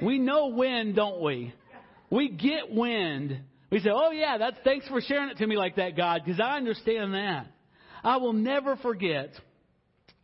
We 0.01 0.17
know 0.17 0.47
wind, 0.47 0.95
don't 0.95 1.21
we? 1.21 1.53
We 2.09 2.29
get 2.29 2.71
wind. 2.71 3.41
We 3.69 3.79
say, 3.79 3.89
oh 3.93 4.11
yeah, 4.11 4.37
that's, 4.37 4.57
thanks 4.63 4.87
for 4.87 5.01
sharing 5.01 5.29
it 5.29 5.37
to 5.37 5.47
me 5.47 5.57
like 5.57 5.75
that, 5.75 5.97
God, 5.97 6.21
because 6.23 6.39
I 6.39 6.55
understand 6.55 7.13
that. 7.13 7.47
I 8.03 8.17
will 8.17 8.33
never 8.33 8.77
forget 8.77 9.33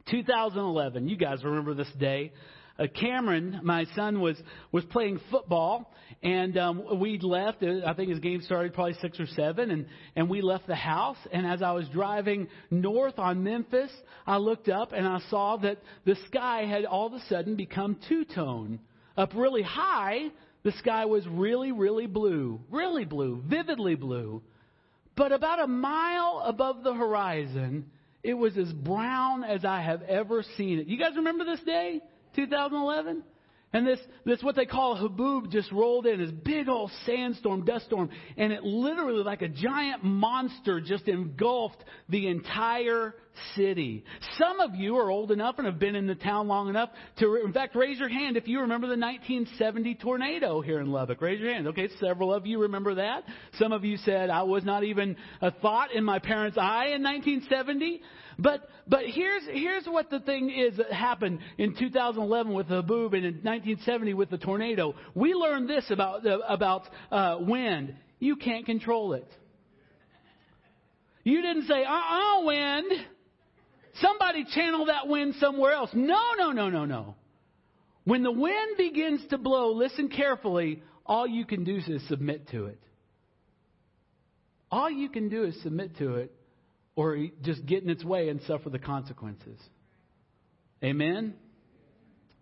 2011. 0.10 1.10
You 1.10 1.18
guys 1.18 1.44
remember 1.44 1.74
this 1.74 1.92
day. 2.00 2.32
Uh, 2.80 2.88
Cameron, 2.88 3.60
my 3.64 3.86
son, 3.96 4.20
was 4.20 4.36
was 4.72 4.84
playing 4.86 5.20
football, 5.30 5.94
and 6.24 6.58
um, 6.58 7.00
we 7.00 7.20
left. 7.20 7.62
Uh, 7.62 7.86
I 7.86 7.94
think 7.94 8.10
his 8.10 8.20
game 8.20 8.42
started 8.42 8.74
probably 8.74 8.96
six 8.96 9.20
or 9.20 9.28
seven, 9.28 9.70
and 9.70 9.86
and 10.16 10.28
we 10.28 10.42
left 10.42 10.66
the 10.66 10.76
house. 10.76 11.18
And 11.32 11.46
as 11.46 11.62
I 11.62 11.72
was 11.74 11.88
driving 11.90 12.48
north 12.72 13.20
on 13.20 13.44
Memphis, 13.44 13.92
I 14.26 14.38
looked 14.38 14.70
up 14.70 14.92
and 14.92 15.08
I 15.08 15.20
saw 15.30 15.58
that 15.58 15.78
the 16.06 16.16
sky 16.28 16.66
had 16.66 16.86
all 16.86 17.08
of 17.08 17.14
a 17.14 17.20
sudden 17.30 17.56
become 17.56 17.98
two 18.10 18.26
tone. 18.26 18.80
Up 19.16 19.36
really 19.36 19.62
high, 19.62 20.30
the 20.64 20.72
sky 20.72 21.06
was 21.06 21.28
really, 21.28 21.72
really 21.72 22.08
blue, 22.08 22.60
really 22.72 23.06
blue, 23.06 23.44
vividly 23.46 23.94
blue. 23.94 24.42
But 25.16 25.32
about 25.32 25.60
a 25.60 25.68
mile 25.68 26.42
above 26.44 26.84
the 26.84 26.94
horizon, 26.94 27.92
it 28.24 28.34
was 28.34 28.58
as 28.58 28.72
brown 28.74 29.44
as 29.44 29.64
I 29.64 29.82
have 29.82 30.02
ever 30.04 30.44
seen 30.58 30.80
it. 30.80 30.88
You 30.88 30.98
guys 30.98 31.16
remember 31.16 31.46
this 31.46 31.60
day? 31.60 32.02
2011? 32.36 33.24
And 33.76 33.88
this, 33.88 34.00
this 34.24 34.44
what 34.44 34.56
they 34.56 34.68
call 34.68 34.96
haboob 34.96 35.52
just 35.52 35.72
rolled 35.72 36.06
in, 36.06 36.20
this 36.20 36.32
big 36.32 36.70
old 36.70 36.92
sandstorm, 37.08 37.66
dust 37.66 37.86
storm, 37.86 38.10
and 38.38 38.54
it 38.54 38.64
literally 38.64 39.24
like 39.24 39.42
a 39.42 39.48
giant 39.48 40.04
monster 40.04 40.80
just 40.80 41.08
engulfed 41.08 41.84
the 42.08 42.28
entire 42.28 43.16
city. 43.56 44.04
Some 44.38 44.60
of 44.60 44.76
you 44.76 44.98
are 44.98 45.10
old 45.10 45.32
enough 45.32 45.56
and 45.58 45.66
have 45.66 45.80
been 45.80 45.96
in 45.96 46.08
the 46.08 46.16
town 46.16 46.48
long 46.48 46.70
enough 46.70 46.90
to, 47.20 47.36
in 47.44 47.54
fact, 47.54 47.76
raise 47.76 48.00
your 48.00 48.10
hand 48.10 48.38
if 48.38 48.48
you 48.48 48.62
remember 48.62 48.88
the 48.88 49.00
1970 49.00 49.96
tornado 49.96 50.62
here 50.62 50.80
in 50.80 50.92
Lubbock. 50.92 51.22
Raise 51.22 51.40
your 51.40 51.54
hand. 51.54 51.68
Okay, 51.68 51.90
several 52.00 52.34
of 52.34 52.46
you 52.46 52.62
remember 52.62 52.96
that. 52.96 53.24
Some 53.60 53.72
of 53.72 53.84
you 53.84 53.98
said 53.98 54.30
I 54.30 54.44
was 54.44 54.64
not 54.64 54.84
even 54.84 55.16
a 55.42 55.52
thought 55.52 55.92
in 55.94 56.04
my 56.04 56.20
parents' 56.20 56.58
eye 56.58 56.88
in 56.96 57.04
1970. 57.04 58.02
But 58.40 58.68
but 58.88 59.02
here's 59.06 59.44
here's 59.46 59.86
what 59.86 60.10
the 60.10 60.20
thing 60.20 60.50
is 60.50 60.78
that 60.78 60.92
happened 60.92 61.40
in 61.58 61.76
2011 61.78 62.54
with 62.54 62.68
the 62.68 62.82
haboob 62.82 63.14
and 63.14 63.26
in 63.26 63.36
1970 63.44 64.14
with 64.14 64.30
the 64.30 64.38
tornado. 64.38 64.96
We 65.14 65.34
learned 65.34 65.70
this 65.70 65.86
about 65.90 66.26
uh, 66.26 66.40
about 66.48 66.84
uh, 67.12 67.38
wind. 67.42 67.96
You 68.20 68.36
can't 68.36 68.66
control 68.66 69.14
it. 69.14 69.28
You 71.24 71.42
didn't 71.42 71.68
say, 71.68 71.84
"Uh-uh, 71.84 72.44
wind." 72.44 72.92
Somebody 73.96 74.46
channel 74.46 74.86
that 74.88 75.08
wind 75.08 75.36
somewhere 75.40 75.74
else. 75.74 75.92
No, 75.94 76.34
no, 76.38 76.52
no, 76.52 76.70
no, 76.70 76.86
no. 76.86 77.16
When 78.06 78.24
the 78.24 78.32
wind 78.32 78.78
begins 78.78 79.22
to 79.30 79.38
blow, 79.38 79.72
listen 79.74 80.10
carefully. 80.10 80.82
All 81.06 81.28
you 81.28 81.46
can 81.46 81.64
do 81.64 81.76
is 81.76 82.08
submit 82.08 82.50
to 82.50 82.66
it. 82.66 82.80
All 84.72 84.90
you 84.90 85.10
can 85.10 85.30
do 85.30 85.44
is 85.44 85.62
submit 85.62 85.98
to 85.98 86.16
it 86.16 86.32
or 86.96 87.18
just 87.44 87.66
get 87.66 87.84
in 87.84 87.90
its 87.90 88.04
way 88.04 88.30
and 88.30 88.42
suffer 88.48 88.70
the 88.70 88.80
consequences. 88.80 89.60
Amen? 90.84 91.36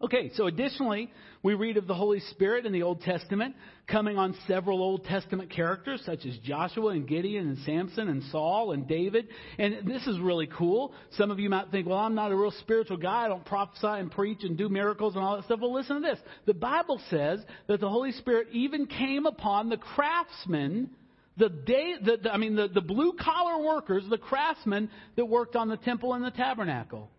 Okay, 0.01 0.31
so 0.35 0.47
additionally, 0.47 1.11
we 1.43 1.53
read 1.53 1.77
of 1.77 1.87
the 1.87 1.93
Holy 1.93 2.21
Spirit 2.31 2.65
in 2.65 2.73
the 2.73 2.83
Old 2.83 3.01
Testament 3.01 3.55
coming 3.91 4.17
on 4.17 4.35
several 4.47 4.81
Old 4.81 5.03
Testament 5.03 5.51
characters 5.51 6.01
such 6.05 6.25
as 6.25 6.37
Joshua 6.43 6.89
and 6.89 7.07
Gideon 7.07 7.47
and 7.47 7.57
Samson 7.65 8.07
and 8.07 8.23
Saul 8.31 8.71
and 8.71 8.87
David. 8.87 9.27
And 9.57 9.85
this 9.87 10.07
is 10.07 10.19
really 10.19 10.47
cool. 10.47 10.93
Some 11.17 11.29
of 11.29 11.39
you 11.39 11.49
might 11.49 11.69
think, 11.71 11.87
well, 11.87 11.97
I'm 11.97 12.15
not 12.15 12.31
a 12.31 12.35
real 12.35 12.53
spiritual 12.61 12.97
guy. 12.97 13.25
I 13.25 13.27
don't 13.27 13.45
prophesy 13.45 13.87
and 13.87 14.09
preach 14.09 14.43
and 14.43 14.57
do 14.57 14.69
miracles 14.69 15.15
and 15.15 15.23
all 15.23 15.35
that 15.35 15.45
stuff. 15.45 15.59
Well, 15.59 15.73
listen 15.73 16.01
to 16.01 16.01
this. 16.01 16.19
The 16.45 16.53
Bible 16.53 17.01
says 17.09 17.41
that 17.67 17.81
the 17.81 17.89
Holy 17.89 18.13
Spirit 18.13 18.47
even 18.53 18.85
came 18.85 19.25
upon 19.25 19.69
the 19.69 19.77
craftsmen 19.77 20.89
the 21.37 21.49
day, 21.49 21.95
the, 22.03 22.17
the, 22.17 22.31
I 22.31 22.37
mean, 22.37 22.55
the, 22.55 22.67
the 22.67 22.81
blue 22.81 23.13
collar 23.13 23.63
workers, 23.63 24.03
the 24.09 24.17
craftsmen 24.17 24.89
that 25.15 25.25
worked 25.25 25.55
on 25.55 25.69
the 25.69 25.77
temple 25.77 26.13
and 26.13 26.23
the 26.23 26.31
tabernacle. 26.31 27.09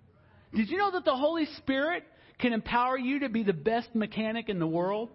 Did 0.54 0.68
you 0.68 0.78
know 0.78 0.90
that 0.92 1.04
the 1.04 1.16
Holy 1.16 1.46
Spirit 1.56 2.04
can 2.38 2.52
empower 2.52 2.98
you 2.98 3.20
to 3.20 3.28
be 3.28 3.42
the 3.42 3.52
best 3.52 3.94
mechanic 3.94 4.48
in 4.48 4.58
the 4.58 4.66
world? 4.66 5.10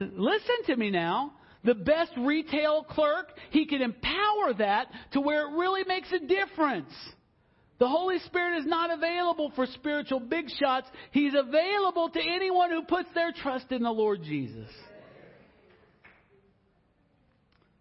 Listen 0.00 0.64
to 0.66 0.76
me 0.76 0.90
now. 0.90 1.32
The 1.62 1.74
best 1.74 2.12
retail 2.16 2.84
clerk, 2.84 3.32
he 3.50 3.66
can 3.66 3.82
empower 3.82 4.54
that 4.58 4.86
to 5.12 5.20
where 5.20 5.46
it 5.46 5.58
really 5.58 5.84
makes 5.86 6.10
a 6.10 6.18
difference. 6.18 6.92
The 7.78 7.88
Holy 7.88 8.18
Spirit 8.20 8.60
is 8.60 8.66
not 8.66 8.90
available 8.90 9.52
for 9.54 9.66
spiritual 9.66 10.20
big 10.20 10.46
shots. 10.58 10.86
He's 11.12 11.34
available 11.34 12.08
to 12.10 12.20
anyone 12.20 12.70
who 12.70 12.82
puts 12.82 13.08
their 13.14 13.32
trust 13.32 13.72
in 13.72 13.82
the 13.82 13.90
Lord 13.90 14.22
Jesus. 14.22 14.68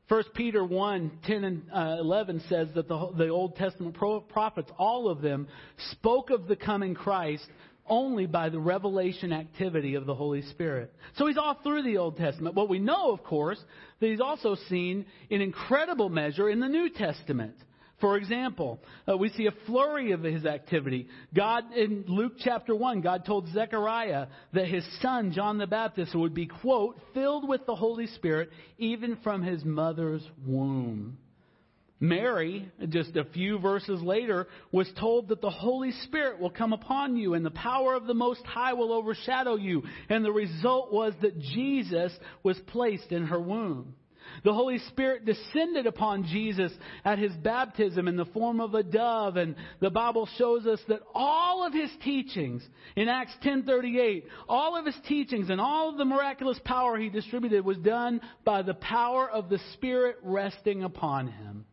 1 0.09 0.23
Peter 0.33 0.63
1 0.63 1.19
10 1.23 1.43
and 1.43 1.63
uh, 1.71 1.97
11 1.99 2.41
says 2.49 2.67
that 2.73 2.87
the, 2.87 3.11
the 3.15 3.27
Old 3.27 3.55
Testament 3.55 3.95
prophets, 4.29 4.71
all 4.77 5.07
of 5.07 5.21
them, 5.21 5.47
spoke 5.91 6.31
of 6.31 6.47
the 6.47 6.55
coming 6.55 6.95
Christ 6.95 7.47
only 7.89 8.25
by 8.25 8.49
the 8.49 8.59
revelation 8.59 9.33
activity 9.33 9.95
of 9.95 10.05
the 10.05 10.15
Holy 10.15 10.41
Spirit. 10.43 10.93
So 11.15 11.27
he's 11.27 11.37
all 11.37 11.57
through 11.63 11.83
the 11.83 11.97
Old 11.97 12.17
Testament. 12.17 12.55
What 12.55 12.69
we 12.69 12.79
know, 12.79 13.11
of 13.11 13.23
course, 13.23 13.59
that 13.99 14.07
he's 14.07 14.21
also 14.21 14.55
seen 14.69 15.05
in 15.29 15.41
incredible 15.41 16.09
measure 16.09 16.49
in 16.49 16.59
the 16.59 16.67
New 16.67 16.89
Testament. 16.89 17.55
For 17.99 18.15
example, 18.15 18.79
uh, 19.09 19.17
we 19.17 19.29
see 19.29 19.47
a 19.47 19.65
flurry 19.65 20.13
of 20.13 20.23
his 20.23 20.45
activity. 20.45 21.07
God, 21.35 21.73
in 21.73 22.05
Luke 22.07 22.33
chapter 22.39 22.73
1, 22.73 23.01
God 23.01 23.25
told 23.25 23.49
Zechariah 23.49 24.27
that 24.53 24.67
his 24.67 24.85
son, 25.01 25.33
John 25.33 25.57
the 25.57 25.67
Baptist, 25.67 26.15
would 26.15 26.33
be, 26.33 26.47
quote, 26.47 26.97
filled 27.13 27.47
with 27.47 27.65
the 27.65 27.75
Holy 27.75 28.07
Spirit 28.07 28.51
even 28.77 29.17
from 29.17 29.43
his 29.43 29.65
mother's 29.65 30.25
womb. 30.45 31.17
Mary, 31.99 32.71
just 32.87 33.15
a 33.17 33.25
few 33.25 33.59
verses 33.59 34.01
later, 34.01 34.47
was 34.71 34.89
told 34.97 35.27
that 35.27 35.41
the 35.41 35.49
Holy 35.49 35.91
Spirit 36.03 36.39
will 36.39 36.49
come 36.49 36.71
upon 36.71 37.17
you 37.17 37.33
and 37.33 37.45
the 37.45 37.51
power 37.51 37.93
of 37.93 38.07
the 38.07 38.13
Most 38.13 38.45
High 38.45 38.73
will 38.73 38.93
overshadow 38.93 39.55
you. 39.55 39.83
And 40.07 40.23
the 40.23 40.31
result 40.31 40.93
was 40.93 41.13
that 41.21 41.39
Jesus 41.39 42.17
was 42.41 42.57
placed 42.67 43.11
in 43.11 43.25
her 43.27 43.39
womb. 43.39 43.95
The 44.43 44.53
Holy 44.53 44.77
Spirit 44.89 45.25
descended 45.25 45.85
upon 45.87 46.25
Jesus 46.25 46.71
at 47.03 47.19
his 47.19 47.33
baptism 47.33 48.07
in 48.07 48.15
the 48.15 48.25
form 48.25 48.61
of 48.61 48.73
a 48.75 48.83
dove 48.83 49.37
and 49.37 49.55
the 49.79 49.89
Bible 49.89 50.27
shows 50.37 50.65
us 50.65 50.79
that 50.87 51.01
all 51.13 51.65
of 51.65 51.73
his 51.73 51.89
teachings 52.03 52.65
in 52.95 53.09
Acts 53.09 53.35
10:38, 53.43 54.25
all 54.47 54.77
of 54.77 54.85
his 54.85 54.99
teachings 55.07 55.49
and 55.49 55.59
all 55.59 55.89
of 55.89 55.97
the 55.97 56.05
miraculous 56.05 56.59
power 56.63 56.97
he 56.97 57.09
distributed 57.09 57.65
was 57.65 57.77
done 57.79 58.21
by 58.45 58.61
the 58.61 58.75
power 58.75 59.29
of 59.29 59.49
the 59.49 59.59
Spirit 59.73 60.17
resting 60.21 60.83
upon 60.83 61.27
him. 61.27 61.65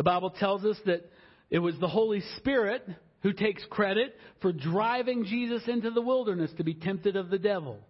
The 0.00 0.04
Bible 0.04 0.30
tells 0.30 0.64
us 0.64 0.78
that 0.86 1.04
it 1.50 1.58
was 1.58 1.78
the 1.78 1.86
Holy 1.86 2.22
Spirit 2.38 2.88
who 3.22 3.34
takes 3.34 3.62
credit 3.68 4.16
for 4.40 4.50
driving 4.50 5.26
Jesus 5.26 5.60
into 5.68 5.90
the 5.90 6.00
wilderness 6.00 6.50
to 6.56 6.64
be 6.64 6.72
tempted 6.72 7.16
of 7.16 7.28
the 7.28 7.38
devil. 7.38 7.80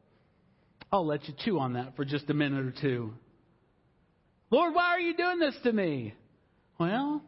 I'll 0.90 1.06
let 1.06 1.28
you 1.28 1.34
chew 1.44 1.60
on 1.60 1.74
that 1.74 1.94
for 1.94 2.04
just 2.04 2.28
a 2.28 2.34
minute 2.34 2.66
or 2.66 2.74
two. 2.80 3.12
Lord, 4.50 4.74
why 4.74 4.86
are 4.86 4.98
you 4.98 5.16
doing 5.16 5.38
this 5.38 5.54
to 5.62 5.72
me? 5.72 6.14
Well, 6.80 7.22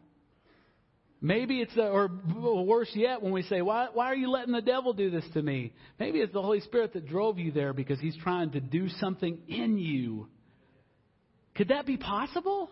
maybe 1.21 1.61
it's, 1.61 1.77
a, 1.77 1.87
or 1.87 2.11
worse 2.65 2.91
yet, 2.93 3.21
when 3.21 3.31
we 3.31 3.43
say, 3.43 3.61
why, 3.61 3.87
why 3.93 4.07
are 4.07 4.17
you 4.17 4.29
letting 4.29 4.51
the 4.51 4.61
devil 4.61 4.91
do 4.91 5.09
this 5.09 5.23
to 5.33 5.41
me? 5.41 5.71
Maybe 5.97 6.19
it's 6.19 6.33
the 6.33 6.41
Holy 6.41 6.59
Spirit 6.59 6.91
that 6.91 7.07
drove 7.07 7.39
you 7.39 7.53
there 7.53 7.71
because 7.71 8.01
he's 8.01 8.17
trying 8.17 8.51
to 8.51 8.59
do 8.59 8.89
something 8.99 9.43
in 9.47 9.77
you. 9.77 10.27
Could 11.55 11.69
that 11.69 11.85
be 11.85 11.95
possible? 11.95 12.69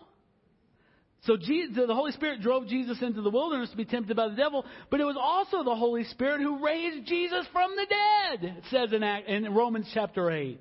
So 1.24 1.36
Jesus, 1.36 1.76
the 1.76 1.94
Holy 1.94 2.10
Spirit 2.12 2.40
drove 2.40 2.66
Jesus 2.66 3.00
into 3.00 3.22
the 3.22 3.30
wilderness 3.30 3.70
to 3.70 3.76
be 3.76 3.84
tempted 3.84 4.16
by 4.16 4.28
the 4.28 4.34
devil, 4.34 4.64
but 4.90 5.00
it 5.00 5.04
was 5.04 5.16
also 5.20 5.62
the 5.62 5.74
Holy 5.74 6.02
Spirit 6.04 6.40
who 6.40 6.64
raised 6.64 7.06
Jesus 7.06 7.46
from 7.52 7.76
the 7.76 7.86
dead, 7.86 8.56
it 8.58 8.64
says 8.70 8.92
in, 8.92 9.04
in 9.04 9.54
Romans 9.54 9.88
chapter 9.94 10.32
8. 10.32 10.60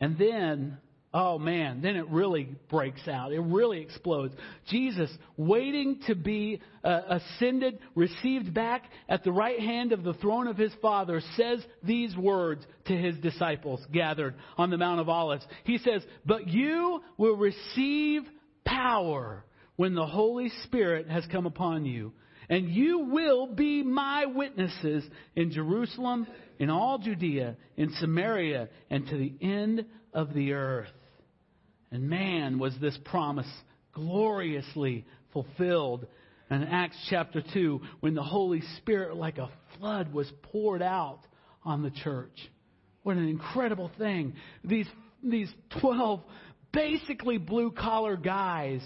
And 0.00 0.16
then, 0.16 0.78
oh 1.12 1.40
man, 1.40 1.82
then 1.82 1.96
it 1.96 2.08
really 2.10 2.48
breaks 2.70 3.08
out. 3.08 3.32
It 3.32 3.40
really 3.40 3.80
explodes. 3.80 4.34
Jesus, 4.68 5.10
waiting 5.36 5.98
to 6.06 6.14
be 6.14 6.60
uh, 6.84 7.00
ascended, 7.08 7.80
received 7.96 8.54
back 8.54 8.84
at 9.08 9.24
the 9.24 9.32
right 9.32 9.58
hand 9.58 9.90
of 9.90 10.04
the 10.04 10.14
throne 10.14 10.46
of 10.46 10.56
his 10.56 10.72
Father, 10.80 11.20
says 11.36 11.58
these 11.82 12.16
words 12.16 12.64
to 12.84 12.96
his 12.96 13.16
disciples 13.16 13.84
gathered 13.92 14.36
on 14.56 14.70
the 14.70 14.78
Mount 14.78 15.00
of 15.00 15.08
Olives. 15.08 15.44
He 15.64 15.78
says, 15.78 16.02
But 16.24 16.46
you 16.46 17.02
will 17.16 17.36
receive 17.36 18.22
power 18.74 19.44
when 19.76 19.94
the 19.94 20.06
Holy 20.06 20.50
Spirit 20.64 21.08
has 21.08 21.24
come 21.30 21.46
upon 21.46 21.84
you. 21.84 22.12
And 22.48 22.68
you 22.68 23.08
will 23.10 23.46
be 23.46 23.82
my 23.82 24.26
witnesses 24.26 25.04
in 25.34 25.50
Jerusalem, 25.50 26.26
in 26.58 26.68
all 26.68 26.98
Judea, 26.98 27.56
in 27.76 27.90
Samaria, 27.98 28.68
and 28.90 29.06
to 29.06 29.16
the 29.16 29.32
end 29.40 29.86
of 30.12 30.34
the 30.34 30.52
earth. 30.52 30.92
And 31.90 32.10
man, 32.10 32.58
was 32.58 32.74
this 32.80 32.98
promise 33.04 33.50
gloriously 33.94 35.06
fulfilled. 35.32 36.06
In 36.50 36.64
Acts 36.64 36.98
chapter 37.08 37.42
2, 37.54 37.80
when 38.00 38.14
the 38.14 38.22
Holy 38.22 38.62
Spirit, 38.78 39.16
like 39.16 39.38
a 39.38 39.50
flood, 39.78 40.12
was 40.12 40.30
poured 40.42 40.82
out 40.82 41.20
on 41.64 41.82
the 41.82 41.90
church. 41.90 42.36
What 43.02 43.16
an 43.16 43.28
incredible 43.28 43.90
thing. 43.96 44.34
These, 44.62 44.88
these 45.22 45.50
12 45.80 46.20
basically 46.74 47.38
blue 47.38 47.70
collar 47.70 48.16
guys 48.16 48.80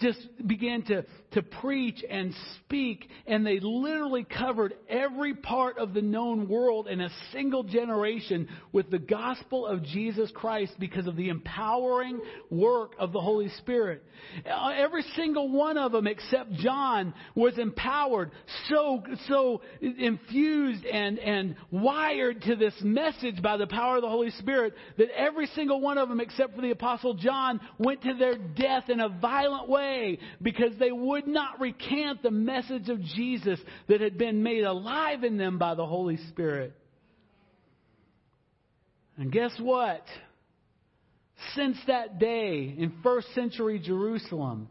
just 0.00 0.20
began 0.46 0.82
to, 0.82 1.04
to 1.32 1.42
preach 1.42 2.04
and 2.08 2.34
speak, 2.56 3.08
and 3.26 3.46
they 3.46 3.58
literally 3.60 4.24
covered 4.24 4.74
every 4.88 5.34
part 5.34 5.78
of 5.78 5.94
the 5.94 6.02
known 6.02 6.48
world 6.48 6.88
in 6.88 7.00
a 7.00 7.10
single 7.32 7.62
generation 7.62 8.48
with 8.72 8.90
the 8.90 8.98
gospel 8.98 9.66
of 9.66 9.82
Jesus 9.82 10.30
Christ 10.34 10.72
because 10.78 11.06
of 11.06 11.16
the 11.16 11.28
empowering 11.28 12.20
work 12.50 12.92
of 12.98 13.12
the 13.12 13.20
Holy 13.20 13.48
Spirit. 13.58 14.02
Uh, 14.44 14.70
every 14.76 15.02
single 15.16 15.50
one 15.50 15.78
of 15.78 15.92
them, 15.92 16.06
except 16.06 16.52
John, 16.52 17.14
was 17.34 17.58
empowered, 17.58 18.30
so, 18.68 19.02
so 19.28 19.62
infused 19.80 20.84
and, 20.84 21.18
and 21.18 21.56
wired 21.70 22.42
to 22.42 22.56
this 22.56 22.74
message 22.82 23.42
by 23.42 23.56
the 23.56 23.66
power 23.66 23.96
of 23.96 24.02
the 24.02 24.08
Holy 24.08 24.30
Spirit 24.32 24.74
that 24.98 25.08
every 25.16 25.46
single 25.48 25.80
one 25.80 25.98
of 25.98 26.08
them, 26.08 26.20
except 26.20 26.54
for 26.54 26.62
the 26.62 26.70
Apostle 26.70 27.14
John, 27.14 27.60
went 27.78 28.02
to 28.02 28.14
their 28.14 28.36
death 28.36 28.88
in 28.88 29.00
a 29.00 29.08
violent 29.08 29.68
way 29.68 29.80
way 29.80 30.18
because 30.42 30.72
they 30.78 30.92
would 30.92 31.19
not 31.26 31.60
recant 31.60 32.22
the 32.22 32.30
message 32.30 32.88
of 32.88 33.02
Jesus 33.02 33.58
that 33.88 34.00
had 34.00 34.18
been 34.18 34.42
made 34.42 34.64
alive 34.64 35.24
in 35.24 35.36
them 35.36 35.58
by 35.58 35.74
the 35.74 35.86
Holy 35.86 36.18
Spirit. 36.28 36.74
And 39.16 39.30
guess 39.30 39.52
what? 39.58 40.04
Since 41.54 41.78
that 41.86 42.18
day 42.18 42.74
in 42.76 42.92
first 43.02 43.34
century 43.34 43.78
Jerusalem, 43.78 44.68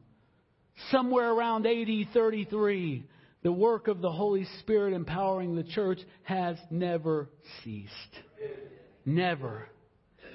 somewhere 0.92 1.32
around 1.32 1.66
AD 1.66 2.14
33, 2.14 3.06
the 3.44 3.52
work 3.52 3.88
of 3.88 4.02
the 4.02 4.12
Holy 4.12 4.46
Spirit 4.60 4.94
empowering 4.94 5.56
the 5.56 5.64
church 5.64 6.00
has 6.24 6.58
never 6.70 7.30
ceased. 7.64 7.92
Never. 9.06 9.68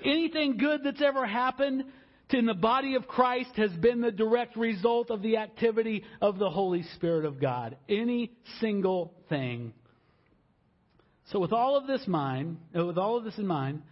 Anything 0.04 0.56
good 0.56 0.82
that's 0.84 1.02
ever 1.02 1.26
happened 1.26 1.84
in 2.32 2.46
the 2.46 2.54
body 2.54 2.94
of 2.94 3.06
Christ 3.06 3.50
has 3.56 3.70
been 3.72 4.00
the 4.00 4.10
direct 4.10 4.56
result 4.56 5.10
of 5.10 5.22
the 5.22 5.36
activity 5.36 6.04
of 6.20 6.38
the 6.38 6.50
Holy 6.50 6.82
Spirit 6.94 7.24
of 7.24 7.40
God. 7.40 7.76
Any 7.88 8.32
single 8.60 9.12
thing. 9.28 9.72
So 11.30 11.38
with 11.38 11.52
all 11.52 11.76
of 11.76 11.86
this 11.86 12.06
mind, 12.06 12.58
uh, 12.76 12.84
with 12.84 12.98
all 12.98 13.16
of 13.16 13.24
this 13.24 13.38
in 13.38 13.46
mind, 13.46 13.82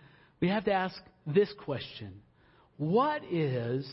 we 0.40 0.48
have 0.48 0.64
to 0.64 0.72
ask 0.72 0.96
this 1.26 1.52
question. 1.64 2.20
What 2.76 3.22
is 3.30 3.88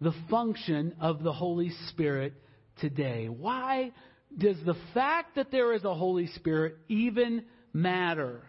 the 0.00 0.12
function 0.28 0.94
of 1.00 1.22
the 1.22 1.32
Holy 1.32 1.70
Spirit 1.88 2.34
today? 2.80 3.28
Why 3.28 3.92
does 4.36 4.56
the 4.64 4.76
fact 4.94 5.36
that 5.36 5.50
there 5.50 5.72
is 5.74 5.84
a 5.84 5.94
Holy 5.94 6.26
Spirit 6.28 6.76
even 6.88 7.44
matter? 7.72 8.42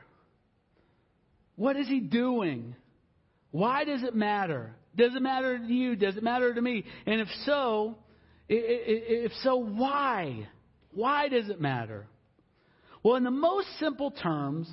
What 1.55 1.75
is 1.75 1.87
he 1.87 1.99
doing? 1.99 2.75
Why 3.51 3.83
does 3.83 4.01
it 4.03 4.15
matter? 4.15 4.75
Does 4.95 5.15
it 5.15 5.21
matter 5.21 5.57
to 5.57 5.73
you? 5.73 5.95
Does 5.95 6.17
it 6.17 6.23
matter 6.23 6.53
to 6.53 6.61
me? 6.61 6.85
And 7.05 7.21
if 7.21 7.27
so, 7.45 7.97
if 8.47 9.31
so, 9.43 9.55
why? 9.55 10.47
Why 10.91 11.29
does 11.29 11.49
it 11.49 11.59
matter? 11.59 12.07
Well, 13.03 13.15
in 13.15 13.23
the 13.23 13.31
most 13.31 13.67
simple 13.79 14.11
terms, 14.11 14.69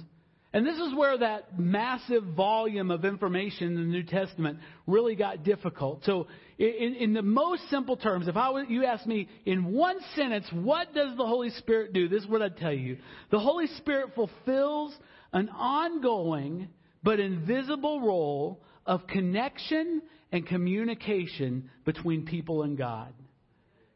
and 0.52 0.66
this 0.66 0.78
is 0.78 0.94
where 0.94 1.16
that 1.18 1.59
massive 1.59 2.24
volume 2.37 2.90
of 2.90 3.04
information 3.04 3.68
in 3.68 3.74
the 3.76 3.80
New 3.83 4.02
Testament 4.02 4.59
really 4.87 5.14
got 5.14 5.44
difficult. 5.44 6.04
So, 6.04 6.26
in, 6.59 6.96
in 6.96 7.14
the 7.14 7.22
most 7.22 7.68
simple 7.70 7.96
terms, 7.96 8.28
if 8.28 8.37
I 8.37 8.50
you 8.68 8.85
ask 8.85 9.06
me 9.06 9.28
in 9.46 9.72
one 9.72 9.96
sentence, 10.16 10.46
what 10.52 10.92
does 10.92 11.16
the 11.16 11.26
Holy 11.26 11.50
Spirit 11.50 11.92
do? 11.92 12.09
This 12.09 12.24
is 12.24 12.28
what 12.28 12.42
I'd 12.42 12.56
tell 12.56 12.72
you. 12.72 12.98
The 13.30 13.38
Holy 13.38 13.68
Spirit 13.78 14.11
fulfills 14.14 14.94
an 15.33 15.48
ongoing 15.50 16.68
but 17.02 17.20
invisible 17.20 18.00
role 18.00 18.61
of 18.90 19.07
connection 19.07 20.03
and 20.33 20.44
communication 20.44 21.70
between 21.85 22.26
people 22.26 22.64
and 22.64 22.76
God. 22.76 23.14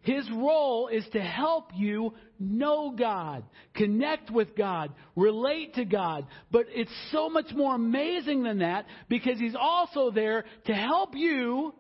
His 0.03 0.25
role 0.31 0.87
is 0.87 1.05
to 1.15 1.21
help 1.21 1.71
you 1.75 2.15
know 2.39 2.95
God, 2.97 3.43
connect 3.75 4.31
with 4.31 4.55
God, 4.55 4.93
relate 5.17 5.75
to 5.75 5.85
God. 5.85 6.27
But 6.53 6.67
it's 6.69 6.95
so 7.11 7.29
much 7.29 7.47
more 7.57 7.75
amazing 7.75 8.45
than 8.45 8.61
that 8.61 8.87
because 9.09 9.41
He's 9.41 9.57
also 9.59 10.13
there 10.13 10.45
to 10.67 10.75
help 10.75 11.17
you. 11.17 11.75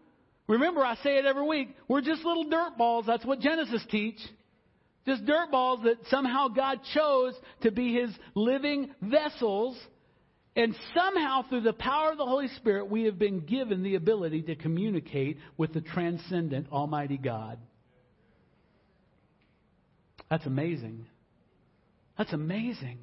Remember, 0.48 0.80
I 0.80 0.96
say 0.96 1.16
it 1.16 1.24
every 1.24 1.46
week. 1.46 1.68
We're 1.86 2.00
just 2.00 2.24
little 2.24 2.50
dirt 2.50 2.76
balls. 2.76 3.04
That's 3.06 3.24
what 3.24 3.38
Genesis 3.38 3.84
teach. 3.90 4.18
Just 5.06 5.24
dirt 5.24 5.52
balls 5.52 5.84
that 5.84 5.98
somehow 6.10 6.48
God 6.48 6.80
chose 6.94 7.34
to 7.62 7.70
be 7.70 7.94
His 7.94 8.10
living 8.34 8.90
vessels 9.00 9.78
and 10.56 10.76
somehow, 10.94 11.42
through 11.48 11.62
the 11.62 11.72
power 11.72 12.12
of 12.12 12.18
the 12.18 12.26
Holy 12.26 12.48
Spirit, 12.48 12.88
we 12.88 13.04
have 13.04 13.18
been 13.18 13.40
given 13.40 13.82
the 13.82 13.96
ability 13.96 14.42
to 14.42 14.54
communicate 14.54 15.38
with 15.56 15.72
the 15.74 15.80
transcendent 15.80 16.68
Almighty 16.70 17.16
God. 17.16 17.58
That's 20.30 20.46
amazing. 20.46 21.06
That's 22.16 22.32
amazing. 22.32 22.98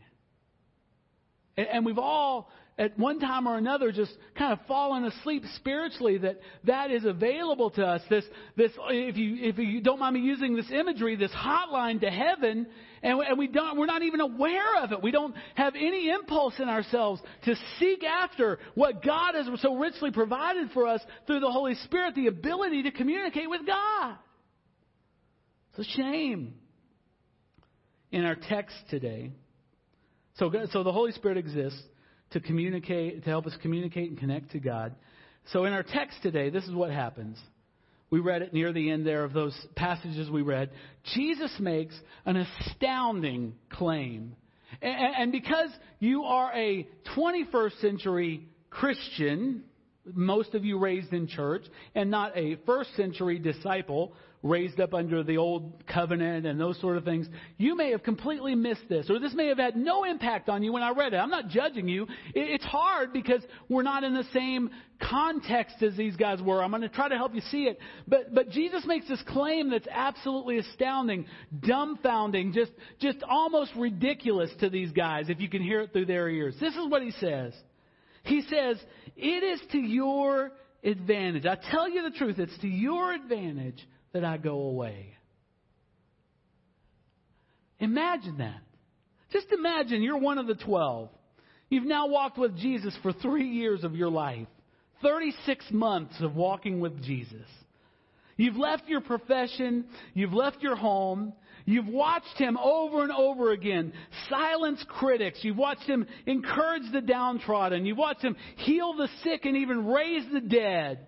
And 1.58 1.86
we've 1.86 1.98
all, 1.98 2.50
at 2.78 2.98
one 2.98 3.20
time 3.20 3.48
or 3.48 3.58
another, 3.58 3.92
just 3.92 4.12
kind 4.38 4.54
of 4.54 4.66
fallen 4.68 5.04
asleep 5.04 5.44
spiritually 5.58 6.18
that 6.20 6.40
that 6.64 6.92
is 6.92 7.04
available 7.04 7.70
to 7.72 7.86
us. 7.86 8.02
This, 8.10 8.24
this, 8.56 8.72
if 8.90 9.18
you, 9.18 9.36
if 9.40 9.58
you 9.58 9.82
don't 9.82 10.00
mind 10.00 10.16
me 10.16 10.22
using 10.22 10.56
this 10.56 10.72
imagery, 10.72 11.16
this 11.18 11.32
hotline 11.32 12.00
to 12.02 12.10
heaven, 12.10 12.68
and, 13.04 13.20
and 13.20 13.38
we 13.38 13.48
don't, 13.48 13.78
we're 13.78 13.86
not 13.86 14.02
even 14.02 14.22
aware 14.22 14.82
of 14.82 14.94
it. 14.94 15.04
We 15.04 15.12
don't 15.12 15.36
have 15.56 15.76
any 15.76 16.10
impulse 16.10 16.54
in 16.58 16.70
ourselves 16.70 17.22
to 17.44 17.56
seek 17.80 18.04
after 18.04 18.60
what 18.76 19.04
God 19.04 19.36
has 19.36 19.48
so 19.62 19.76
richly 19.76 20.12
provided 20.12 20.72
for 20.72 20.88
us 20.88 21.02
through 21.28 21.42
the 21.42 21.52
Holy 21.52 21.76
Spirit, 21.76 22.16
the 22.16 22.28
ability 22.28 22.84
to 22.84 22.92
communicate 22.92 23.50
with 23.50 23.68
God. 23.68 24.16
It's 25.74 25.88
a 25.88 25.92
shame. 25.98 26.56
In 28.12 28.26
our 28.26 28.36
text 28.36 28.76
today, 28.90 29.32
so, 30.42 30.52
so 30.72 30.82
the 30.82 30.92
Holy 30.92 31.12
Spirit 31.12 31.38
exists 31.38 31.80
to 32.32 32.40
communicate, 32.40 33.24
to 33.24 33.30
help 33.30 33.46
us 33.46 33.54
communicate 33.62 34.10
and 34.10 34.18
connect 34.18 34.52
to 34.54 34.60
God. 34.60 34.96
So 35.54 35.66
in 35.66 35.74
our 35.74 35.84
text 35.84 36.18
today, 36.24 36.50
this 36.50 36.64
is 36.64 36.74
what 36.74 36.90
happens. 36.90 37.38
We 38.10 38.22
read 38.22 38.42
it 38.42 38.52
near 38.52 38.74
the 38.74 38.90
end 38.90 39.06
there 39.06 39.24
of 39.24 39.34
those 39.34 39.56
passages 39.76 40.32
we 40.32 40.42
read. 40.42 40.72
Jesus 41.14 41.56
makes 41.60 41.94
an 42.26 42.38
astounding 42.38 43.54
claim. 43.70 44.36
And, 44.82 45.16
and 45.16 45.32
because 45.32 45.70
you 46.00 46.24
are 46.24 46.52
a 46.56 46.88
21st 47.16 47.80
century 47.80 48.48
Christian, 48.72 49.64
most 50.12 50.56
of 50.56 50.66
you 50.66 50.80
raised 50.80 51.14
in 51.14 51.28
church, 51.28 51.66
and 51.94 52.10
not 52.10 52.36
a 52.36 52.56
first 52.66 52.96
century 52.96 53.38
disciple 53.38 54.14
raised 54.44 54.80
up 54.80 54.94
under 54.94 55.24
the 55.24 55.38
old 55.38 55.84
covenant 55.88 56.46
and 56.46 56.60
those 56.60 56.80
sort 56.82 56.98
of 56.98 57.04
things, 57.04 57.28
you 57.58 57.76
may 57.76 57.92
have 57.92 58.02
completely 58.02 58.56
missed 58.56 58.88
this, 58.90 59.10
or 59.10 59.20
this 59.20 59.34
may 59.34 59.48
have 59.48 59.60
had 59.60 59.76
no 59.76 60.04
impact 60.04 60.50
on 60.50 60.64
you 60.64 60.74
when 60.74 60.82
I 60.82 60.92
read 60.92 61.14
it. 61.14 61.18
I'm 61.18 61.30
not 61.30 61.50
judging 61.50 61.88
you. 61.88 62.08
It's 62.34 62.64
hard 62.64 63.14
because 63.14 63.42
we're 63.70 63.84
not 63.84 64.04
in 64.04 64.16
the 64.16 64.26
same 64.34 64.72
context 65.00 65.82
as 65.82 65.96
these 65.96 66.16
guys 66.16 66.42
were. 66.42 66.64
I'm 66.64 66.72
going 66.72 66.82
to 66.82 66.90
try 66.90 67.08
to 67.08 67.18
help 67.18 67.36
you 67.36 67.42
see 67.52 67.64
it. 67.66 67.80
But, 68.08 68.34
but 68.34 68.50
Jesus 68.50 68.84
makes 68.86 69.08
this 69.08 69.22
claim 69.28 69.70
that's 69.70 69.88
absolutely 69.90 70.58
astounding, 70.58 71.26
dumbfounding, 71.60 72.54
just, 72.54 72.72
just 73.00 73.18
almost 73.24 73.72
ridiculous 73.76 74.50
to 74.60 74.70
these 74.70 74.92
guys 74.92 75.30
if 75.30 75.40
you 75.40 75.50
can 75.50 75.62
hear 75.62 75.82
it 75.82 75.94
through 75.94 76.06
their 76.06 76.30
ears. 76.30 76.56
This 76.60 76.76
is 76.76 76.90
what 76.90 77.04
he 77.04 77.12
says. 77.12 77.54
He 78.24 78.42
says, 78.42 78.78
It 79.16 79.44
is 79.44 79.62
to 79.72 79.78
your 79.78 80.52
advantage. 80.84 81.46
I 81.46 81.58
tell 81.70 81.90
you 81.90 82.04
the 82.04 82.18
truth, 82.18 82.40
it's 82.40 82.58
to 82.60 82.68
your 82.68 83.14
advantage 83.14 83.88
that 84.14 84.24
I 84.24 84.38
go 84.38 84.62
away. 84.62 85.16
Imagine 87.80 88.38
that. 88.40 88.62
Just 89.32 89.48
imagine 89.52 90.02
you're 90.02 90.18
one 90.18 90.38
of 90.38 90.48
the 90.48 90.56
twelve. 90.56 91.10
You've 91.70 91.86
now 91.86 92.08
walked 92.08 92.38
with 92.38 92.58
Jesus 92.58 92.96
for 93.02 93.14
three 93.14 93.48
years 93.48 93.84
of 93.84 93.96
your 93.96 94.10
life, 94.10 94.48
36 95.02 95.66
months 95.72 96.16
of 96.20 96.36
walking 96.36 96.82
with 96.82 97.02
Jesus. 97.02 97.48
You've 98.36 98.58
left 98.58 98.90
your 98.90 99.02
profession, 99.02 99.86
you've 100.14 100.34
left 100.34 100.62
your 100.62 100.76
home, 100.76 101.34
You've 101.66 101.88
watched 101.88 102.38
him 102.38 102.58
over 102.58 103.04
and 103.04 103.12
over 103.12 103.52
again 103.52 103.94
silence 104.30 104.84
critics. 104.88 105.40
You've 105.44 105.58
watched 105.58 105.84
him 105.84 106.08
encourage 106.26 106.92
the 106.92 107.02
downtrodden. 107.02 107.86
You've 107.86 107.98
watched 107.98 108.24
him 108.24 108.36
heal 108.58 108.94
the 108.94 109.10
sick 109.24 109.46
and 109.46 109.58
even 109.58 109.86
raise 109.86 110.24
the 110.32 110.42
dead. 110.42 111.06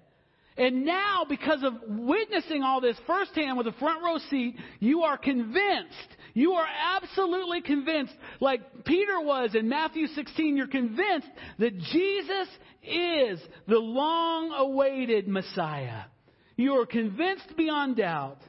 And 0.58 0.86
now, 0.86 1.26
because 1.28 1.64
of 1.64 1.74
witnessing 1.88 2.62
all 2.62 2.80
this 2.80 2.98
firsthand 3.08 3.58
with 3.58 3.68
a 3.68 3.72
front 3.74 4.04
row 4.04 4.20
seat, 4.30 4.56
you 4.80 5.02
are 5.02 5.18
convinced. 5.18 6.18
You 6.36 6.54
are 6.54 6.68
absolutely 6.96 7.62
convinced, 7.62 8.14
like 8.40 8.86
Peter 8.86 9.20
was 9.22 9.56
in 9.56 9.70
Matthew 9.70 10.08
16, 10.08 10.58
you're 10.58 10.68
convinced 10.68 11.28
that 11.60 11.78
Jesus 11.78 12.48
is 12.84 13.40
the 13.68 13.78
long 13.78 14.52
awaited 14.52 15.28
Messiah. 15.28 16.04
You 16.56 16.74
are 16.74 16.86
convinced 16.86 17.56
beyond 17.58 17.98
doubt 17.98 18.40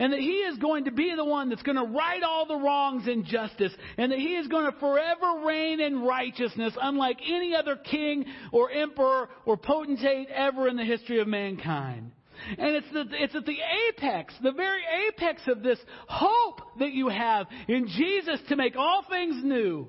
and 0.00 0.14
that 0.14 0.18
He 0.18 0.38
is 0.38 0.58
going 0.58 0.86
to 0.86 0.90
be 0.90 1.14
the 1.14 1.24
one 1.24 1.50
that's 1.50 1.62
going 1.62 1.76
to 1.76 1.84
right 1.84 2.22
all 2.22 2.46
the 2.46 2.56
wrongs 2.56 3.06
and 3.06 3.24
justice, 3.24 3.72
and 3.98 4.10
that 4.10 4.18
He 4.18 4.34
is 4.34 4.48
going 4.48 4.64
to 4.64 4.78
forever 4.80 5.44
reign 5.46 5.78
in 5.78 6.02
righteousness, 6.02 6.74
unlike 6.80 7.18
any 7.24 7.54
other 7.54 7.76
king 7.76 8.24
or 8.50 8.70
emperor 8.70 9.28
or 9.44 9.56
potentate 9.58 10.28
ever 10.30 10.66
in 10.66 10.76
the 10.76 10.84
history 10.84 11.20
of 11.20 11.28
mankind. 11.28 12.12
And 12.58 12.74
it's, 12.76 12.90
the, 12.92 13.04
it's 13.12 13.34
at 13.34 13.44
the 13.44 13.58
apex, 13.88 14.32
the 14.42 14.52
very 14.52 14.80
apex 15.08 15.42
of 15.46 15.62
this 15.62 15.78
hope 16.08 16.62
that 16.78 16.92
you 16.92 17.08
have 17.08 17.46
in 17.68 17.86
Jesus 17.88 18.40
to 18.48 18.56
make 18.56 18.76
all 18.76 19.04
things 19.08 19.44
new. 19.44 19.88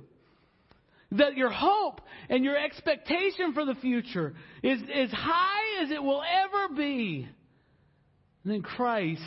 That 1.13 1.35
your 1.35 1.51
hope 1.51 2.01
and 2.29 2.43
your 2.43 2.57
expectation 2.57 3.53
for 3.53 3.63
the 3.63 3.75
future 3.75 4.33
is 4.61 4.81
as 4.93 5.09
high 5.11 5.83
as 5.83 5.91
it 5.91 6.03
will 6.03 6.21
ever 6.23 6.75
be. 6.75 7.27
And 8.43 8.53
then 8.53 8.61
Christ 8.61 9.21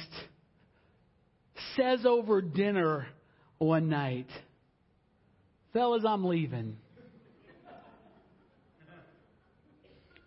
says 1.77 2.05
over 2.05 2.41
dinner 2.41 3.07
one 3.59 3.89
night, 3.89 4.29
Fellas, 5.73 6.05
I'm 6.07 6.25
leaving. 6.25 6.77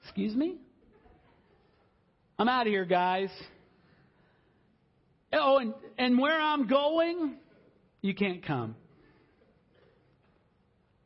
Excuse 0.04 0.36
me? 0.36 0.58
I'm 2.40 2.50
out 2.50 2.68
of 2.68 2.72
here, 2.72 2.86
guys. 2.86 3.30
Oh, 5.34 5.58
and, 5.58 5.74
and 5.98 6.18
where 6.18 6.40
I'm 6.40 6.68
going, 6.68 7.36
you 8.02 8.16
can't 8.16 8.46
come. 8.46 8.76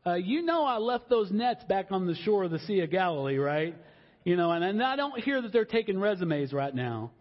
Uh, 0.06 0.16
you 0.16 0.42
know 0.42 0.64
I 0.64 0.78
left 0.78 1.10
those 1.10 1.32
nets 1.32 1.64
back 1.66 1.88
on 1.92 2.08
the 2.08 2.16
shore 2.16 2.44
of 2.44 2.52
the 2.52 2.60
Sea 2.60 2.80
of 2.82 2.90
Galilee, 2.90 3.38
right? 3.38 3.76
You 4.24 4.36
know, 4.36 4.52
and, 4.52 4.64
and 4.64 4.82
I 4.82 4.96
don't 4.96 5.20
hear 5.20 5.42
that 5.42 5.54
they're 5.54 5.66
taking 5.66 6.00
resumes 6.00 6.54
right 6.54 6.74
now. 6.74 7.12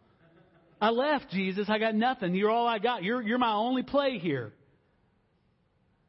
I 0.80 0.90
left, 0.90 1.30
Jesus. 1.30 1.68
I 1.68 1.78
got 1.78 1.94
nothing. 1.94 2.34
You're 2.34 2.50
all 2.50 2.66
I 2.66 2.78
got. 2.78 3.02
You're, 3.02 3.22
you're 3.22 3.38
my 3.38 3.52
only 3.52 3.82
play 3.82 4.18
here. 4.18 4.52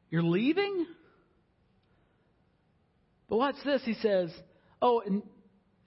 You're 0.09 0.23
leaving? 0.23 0.85
But 3.29 3.37
watch 3.37 3.55
this. 3.65 3.81
He 3.83 3.95
says, 3.95 4.29
Oh, 4.81 5.01
and 5.05 5.23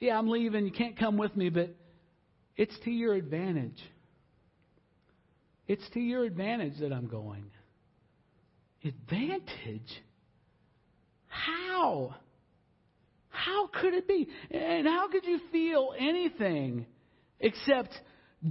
yeah, 0.01 0.19
I'm 0.19 0.29
leaving. 0.29 0.67
You 0.67 0.73
can't 0.73 0.99
come 0.99 1.17
with 1.17 1.35
me, 1.37 1.49
but 1.49 1.75
it's 2.57 2.75
to 2.85 2.91
your 2.91 3.15
advantage. 3.15 3.81
It's 5.67 5.85
to 5.95 6.01
your 6.01 6.25
advantage 6.25 6.79
that 6.81 6.93
I'm 6.93 7.07
going. 7.07 7.45
Advantage? 8.85 10.03
How? 11.27 12.15
How 13.31 13.69
could 13.69 13.95
it 13.95 14.07
be? 14.07 14.29
And 14.51 14.87
how 14.87 15.09
could 15.11 15.25
you 15.25 15.41
feel 15.51 15.95
anything 15.99 16.87
except 17.41 17.91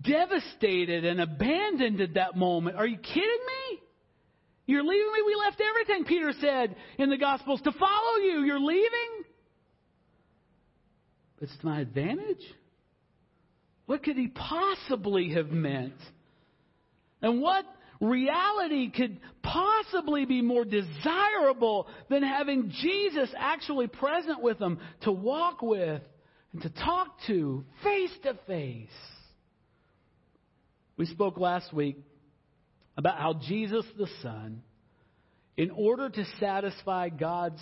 devastated 0.02 1.06
and 1.06 1.22
abandoned 1.22 2.02
at 2.02 2.16
that 2.16 2.36
moment. 2.36 2.78
Are 2.78 2.88
you 2.88 2.98
kidding 2.98 3.24
me? 3.24 3.80
You're 4.66 4.84
leaving 4.84 5.12
me? 5.14 5.22
We 5.26 5.36
left 5.36 5.62
everything, 5.62 6.06
Peter 6.06 6.34
said 6.40 6.76
in 6.98 7.10
the 7.10 7.18
Gospels, 7.18 7.62
to 7.62 7.72
follow 7.72 8.18
you. 8.18 8.44
You're 8.44 8.60
leaving? 8.60 9.24
But 11.40 11.50
it's 11.50 11.58
to 11.60 11.66
my 11.66 11.82
advantage? 11.82 12.44
What 13.86 14.04
could 14.04 14.16
he 14.16 14.30
possibly 14.30 15.34
have 15.34 15.50
meant? 15.50 15.98
And 17.22 17.42
what 17.42 17.66
reality 18.00 18.90
could 18.90 19.20
possibly 19.42 20.26
be 20.26 20.42
more 20.42 20.66
desirable 20.66 21.88
than 22.10 22.24
having 22.24 22.72
Jesus 22.82 23.30
actually 23.38 23.88
present 23.88 24.42
with 24.42 24.60
them 24.60 24.80
to 25.02 25.12
walk 25.12 25.62
with 25.62 26.02
and 26.54 26.62
to 26.62 26.70
talk 26.70 27.16
to 27.28 27.66
face 27.84 28.12
to 28.24 28.38
face? 28.48 28.90
We 30.98 31.06
spoke 31.08 31.38
last 31.38 31.74
week 31.74 31.98
about 32.98 33.18
how 33.18 33.34
Jesus 33.34 33.86
the 33.98 34.08
Son, 34.22 34.62
in 35.58 35.72
order 35.72 36.10
to 36.10 36.26
satisfy 36.40 37.10
God's 37.10 37.62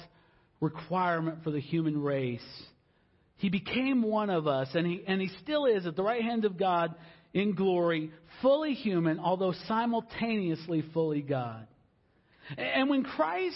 requirement 0.60 1.44
for 1.44 1.52
the 1.52 1.62
human 1.62 2.02
race, 2.02 2.42
he 3.38 3.50
became 3.50 4.04
one 4.04 4.30
of 4.30 4.48
us, 4.48 4.68
and 4.74 4.86
he, 4.86 5.04
and 5.08 5.20
he 5.22 5.30
still 5.42 5.66
is 5.66 5.86
at 5.86 5.96
the 5.96 6.04
right 6.04 6.22
hand 6.22 6.46
of 6.46 6.58
God 6.58 6.94
in 7.34 7.56
glory, 7.56 8.12
fully 8.42 8.74
human, 8.74 9.20
although 9.20 9.54
simultaneously 9.68 10.84
fully 10.94 11.22
God. 11.22 11.66
And 12.58 12.90
when 12.90 13.04
Christ 13.04 13.56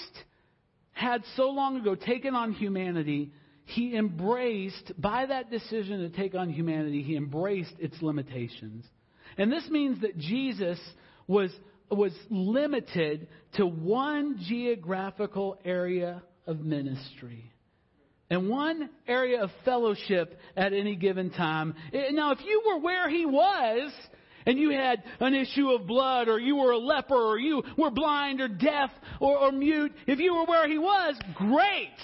had 0.94 1.22
so 1.36 1.50
long 1.50 1.78
ago 1.78 1.96
taken 1.96 2.34
on 2.34 2.54
humanity, 2.54 3.32
he 3.66 3.96
embraced, 3.96 4.94
by 4.98 5.26
that 5.26 5.52
decision 5.52 6.00
to 6.00 6.10
take 6.10 6.34
on 6.34 6.50
humanity, 6.50 7.04
he 7.04 7.18
embraced 7.18 7.74
its 7.80 8.02
limitations. 8.02 8.86
And 9.38 9.52
this 9.52 9.68
means 9.70 10.02
that 10.02 10.18
Jesus 10.18 10.80
was, 11.28 11.52
was 11.90 12.14
limited 12.30 13.28
to 13.58 13.66
one 13.66 14.40
geographical 14.48 15.60
area 15.66 16.24
of 16.48 16.60
ministry 16.60 17.52
and 18.30 18.50
one 18.50 18.90
area 19.08 19.44
of 19.44 19.52
fellowship 19.64 20.40
at 20.56 20.74
any 20.74 20.96
given 20.96 21.30
time. 21.30 21.76
Eh, 21.94 22.12
now, 22.12 22.32
if 22.32 22.40
you 22.44 22.64
were 22.66 22.80
where 22.80 23.10
he 23.10 23.26
was, 23.26 23.92
and 24.46 24.60
you 24.60 24.72
had 24.72 25.04
an 25.20 25.34
issue 25.34 25.70
of 25.70 25.88
blood, 25.88 26.28
or 26.28 26.40
you 26.40 26.56
were 26.56 26.72
a 26.72 26.78
leper, 26.78 27.16
or 27.16 27.40
you 27.40 27.64
were 27.78 27.92
blind, 27.92 28.42
or 28.42 28.48
deaf, 28.48 28.90
or, 29.20 29.38
or 29.38 29.52
mute, 29.52 29.92
if 30.08 30.20
you 30.20 30.36
were 30.36 30.46
where 30.46 30.68
he 30.68 30.78
was, 30.78 31.16
great! 31.36 31.98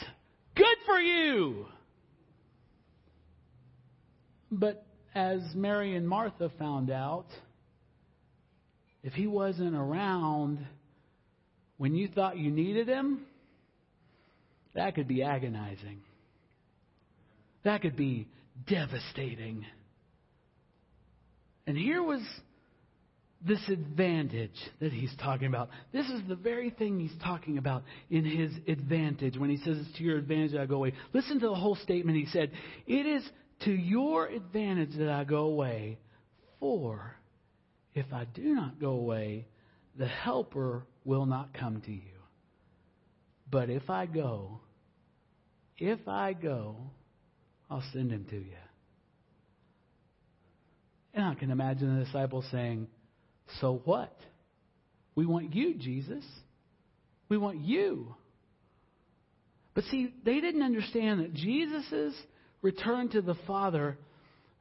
Good 0.56 0.78
for 0.86 1.00
you! 1.00 1.65
But 4.52 4.86
as 5.13 5.41
Mary 5.56 5.95
and 5.95 6.08
Martha 6.08 6.52
found 6.58 6.89
out, 6.89 7.26
if 9.04 9.13
he 9.13 9.28
wasn't 9.28 9.76
around 9.76 10.65
when 11.78 11.95
you 11.95 12.08
thought 12.08 12.38
you 12.38 12.52
needed 12.52 12.88
him, 12.88 13.26
that 14.76 14.95
could 14.95 15.08
be 15.08 15.24
agonizing. 15.24 16.02
That 17.63 17.82
could 17.82 17.95
be 17.95 18.28
devastating. 18.67 19.65
And 21.67 21.78
here 21.78 22.02
was 22.02 22.21
this 23.45 23.62
advantage 23.69 24.56
that 24.80 24.91
he's 24.91 25.13
talking 25.19 25.47
about. 25.47 25.69
This 25.91 26.06
is 26.08 26.21
the 26.28 26.36
very 26.36 26.69
thing 26.69 27.00
he's 27.00 27.17
talking 27.24 27.58
about 27.58 27.84
in 28.10 28.24
his 28.24 28.52
advantage 28.67 29.38
when 29.38 29.50
he 29.50 29.58
says 29.58 29.78
it's 29.80 29.97
to 29.97 30.04
your 30.04 30.17
advantage 30.17 30.56
I 30.56 30.65
go 30.67 30.76
away. 30.76 30.93
Listen 31.13 31.39
to 31.39 31.50
the 31.50 31.56
whole 31.56 31.76
statement. 31.76 32.17
He 32.17 32.28
said, 32.28 32.52
It 32.86 33.06
is 33.06 33.24
to 33.62 33.71
your 33.71 34.28
advantage 34.28 34.95
that 34.97 35.10
I 35.10 35.24
go 35.24 35.45
away, 35.45 36.00
for 36.60 37.15
if 37.93 38.06
I 38.13 38.26
do 38.26 38.56
not 38.56 38.80
go 38.80 38.91
away, 38.91 39.47
the 39.97 40.08
Helper 40.08 40.84
will 41.06 41.26
not 41.26 41.54
come 41.54 41.82
to 41.82 41.91
you. 41.91 42.02
But 43.50 43.69
if 43.69 43.89
I 43.89 44.06
go, 44.06 44.62
if 45.78 46.08
I 46.08 46.34
go, 46.34 46.78
I'll 47.69 47.84
send 47.93 48.12
him 48.12 48.26
to 48.30 48.38
you. 48.38 48.62
And 51.13 51.26
I 51.26 51.36
can 51.36 51.52
imagine 51.52 51.97
the 51.97 52.06
disciples 52.06 52.45
saying, 52.52 52.88
So 53.60 53.82
what? 53.84 54.15
We 55.15 55.26
want 55.26 55.54
you, 55.54 55.76
Jesus. 55.76 56.24
We 57.28 57.38
want 57.38 57.60
you. 57.60 58.15
But 59.74 59.84
see, 59.86 60.13
they 60.24 60.39
didn't 60.39 60.63
understand 60.63 61.19
that 61.19 61.34
Jesus' 61.34 62.13
return 62.62 63.10
to 63.10 63.21
the 63.21 63.36
Father 63.47 63.97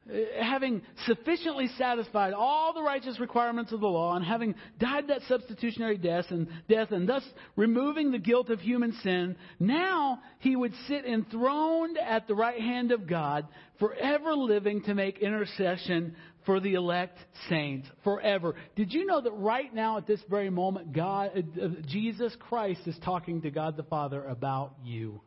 uh, 0.09 0.13
having 0.41 0.81
sufficiently 1.05 1.67
satisfied 1.77 2.33
all 2.33 2.73
the 2.73 2.81
righteous 2.81 3.19
requirements 3.19 3.71
of 3.71 3.81
the 3.81 3.87
law 3.87 4.15
and 4.15 4.25
having 4.25 4.55
died 4.79 5.07
that 5.09 5.21
substitutionary 5.27 5.95
death 5.95 6.25
and 6.31 6.47
death 6.67 6.91
and 6.91 7.07
thus 7.07 7.23
removing 7.55 8.11
the 8.11 8.17
guilt 8.17 8.49
of 8.49 8.59
human 8.59 8.93
sin, 9.03 9.35
now 9.59 10.19
he 10.39 10.55
would 10.55 10.73
sit 10.87 11.05
enthroned 11.05 11.99
at 11.99 12.27
the 12.27 12.33
right 12.33 12.59
hand 12.59 12.91
of 12.91 13.05
God, 13.05 13.47
forever 13.77 14.33
living 14.33 14.81
to 14.83 14.95
make 14.95 15.19
intercession 15.19 16.15
for 16.47 16.59
the 16.59 16.73
elect 16.73 17.19
saints 17.47 17.87
forever. 18.03 18.55
Did 18.75 18.91
you 18.91 19.05
know 19.05 19.21
that 19.21 19.33
right 19.33 19.71
now 19.71 19.97
at 19.97 20.07
this 20.07 20.21
very 20.27 20.49
moment 20.49 20.93
God 20.93 21.31
uh, 21.35 21.65
uh 21.65 21.69
Jesus 21.87 22.35
Christ 22.39 22.81
is 22.87 22.97
talking 23.05 23.43
to 23.43 23.51
God 23.51 23.77
the 23.77 23.83
Father 23.83 24.23
about 24.25 24.73
you? 24.83 25.21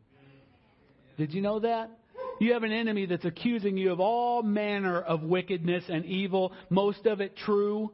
Did 1.17 1.33
you 1.33 1.43
know 1.43 1.61
that? 1.61 1.91
You 2.41 2.53
have 2.53 2.63
an 2.63 2.73
enemy 2.73 3.07
that's 3.07 3.25
accusing 3.25 3.77
you 3.77 3.93
of 3.93 4.01
all 4.01 4.43
manner 4.43 5.01
of 5.01 5.23
wickedness 5.23 5.85
and 5.89 6.05
evil, 6.05 6.53
most 6.71 7.07
of 7.07 7.21
it 7.21 7.37
true. 7.37 7.93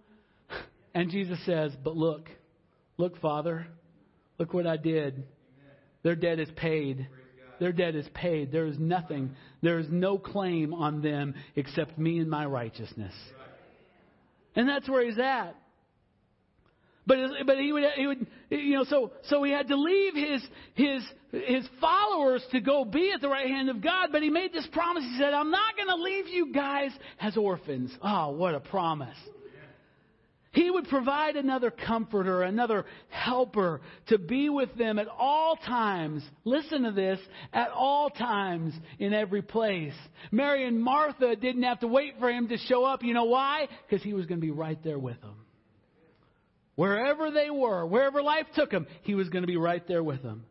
And 0.94 1.10
Jesus 1.10 1.38
says, 1.46 1.72
But 1.82 1.96
look, 1.96 2.28
look, 2.96 3.20
Father, 3.20 3.66
look 4.38 4.52
what 4.52 4.66
I 4.66 4.76
did. 4.76 5.24
Their 6.02 6.16
debt 6.16 6.38
is 6.38 6.48
paid. 6.56 7.08
Their 7.58 7.72
debt 7.72 7.94
is 7.94 8.06
paid. 8.14 8.50
There 8.50 8.66
is 8.66 8.78
nothing, 8.78 9.36
there 9.62 9.78
is 9.78 9.86
no 9.90 10.18
claim 10.18 10.72
on 10.72 11.02
them 11.02 11.34
except 11.56 11.98
me 11.98 12.18
and 12.18 12.30
my 12.30 12.46
righteousness. 12.46 13.12
And 14.56 14.68
that's 14.68 14.88
where 14.88 15.04
he's 15.04 15.18
at. 15.18 15.54
But 17.06 17.18
but 17.46 17.58
he 17.58 17.72
would 17.72 17.84
he 17.96 18.06
would 18.06 18.26
you 18.50 18.74
know 18.74 18.84
so 18.84 19.12
so 19.24 19.42
he 19.42 19.52
had 19.52 19.68
to 19.68 19.76
leave 19.76 20.14
his 20.14 20.42
his 20.74 21.02
his 21.32 21.68
followers 21.80 22.44
to 22.50 22.60
go 22.60 22.84
be 22.84 23.12
at 23.14 23.20
the 23.20 23.28
right 23.28 23.46
hand 23.46 23.68
of 23.68 23.80
God. 23.80 24.08
But 24.12 24.22
he 24.22 24.30
made 24.30 24.52
this 24.52 24.66
promise. 24.72 25.04
He 25.04 25.18
said, 25.18 25.32
"I'm 25.32 25.50
not 25.50 25.76
going 25.76 25.88
to 25.88 26.02
leave 26.02 26.28
you 26.28 26.52
guys 26.52 26.90
as 27.20 27.36
orphans." 27.36 27.96
Oh, 28.02 28.30
what 28.30 28.54
a 28.54 28.60
promise! 28.60 29.16
He 30.52 30.68
would 30.68 30.88
provide 30.88 31.36
another 31.36 31.70
comforter, 31.70 32.42
another 32.42 32.84
helper 33.08 33.80
to 34.08 34.18
be 34.18 34.48
with 34.48 34.74
them 34.76 34.98
at 34.98 35.06
all 35.06 35.54
times. 35.54 36.24
Listen 36.44 36.82
to 36.82 36.90
this, 36.90 37.20
at 37.52 37.70
all 37.70 38.10
times 38.10 38.74
in 38.98 39.14
every 39.14 39.42
place. 39.42 39.94
Mary 40.32 40.66
and 40.66 40.82
Martha 40.82 41.36
didn't 41.36 41.62
have 41.62 41.80
to 41.80 41.86
wait 41.86 42.14
for 42.18 42.28
him 42.28 42.48
to 42.48 42.56
show 42.58 42.84
up. 42.84 43.04
You 43.04 43.14
know 43.14 43.26
why? 43.26 43.68
Because 43.88 44.02
he 44.02 44.12
was 44.12 44.26
going 44.26 44.40
to 44.40 44.44
be 44.44 44.50
right 44.50 44.82
there 44.82 44.98
with 44.98 45.20
them. 45.20 45.36
Wherever 46.76 47.30
they 47.30 47.50
were, 47.50 47.86
wherever 47.86 48.22
life 48.22 48.46
took 48.54 48.70
them, 48.70 48.86
he 49.02 49.14
was 49.14 49.28
going 49.28 49.42
to 49.42 49.48
be 49.48 49.56
right 49.56 49.86
there 49.86 50.02
with 50.02 50.22
them. 50.22 50.44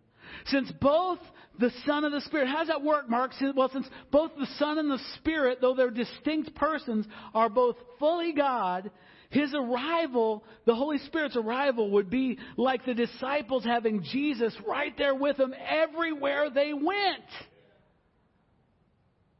Since 0.45 0.71
both 0.79 1.19
the 1.59 1.71
Son 1.85 2.05
and 2.05 2.13
the 2.13 2.21
Spirit, 2.21 2.47
how 2.47 2.59
does 2.59 2.67
that 2.67 2.83
work, 2.83 3.09
Mark? 3.09 3.31
Well, 3.55 3.69
since 3.71 3.87
both 4.11 4.31
the 4.37 4.47
Son 4.57 4.77
and 4.77 4.89
the 4.89 4.99
Spirit, 5.15 5.59
though 5.59 5.73
they're 5.75 5.89
distinct 5.89 6.55
persons, 6.55 7.07
are 7.33 7.49
both 7.49 7.75
fully 7.97 8.33
God, 8.33 8.91
his 9.29 9.53
arrival, 9.53 10.43
the 10.65 10.75
Holy 10.75 10.97
Spirit's 10.99 11.35
arrival, 11.35 11.91
would 11.91 12.09
be 12.09 12.37
like 12.57 12.85
the 12.85 12.93
disciples 12.93 13.63
having 13.63 14.03
Jesus 14.03 14.55
right 14.67 14.95
there 14.97 15.15
with 15.15 15.37
them 15.37 15.53
everywhere 15.67 16.49
they 16.49 16.73
went. 16.73 17.23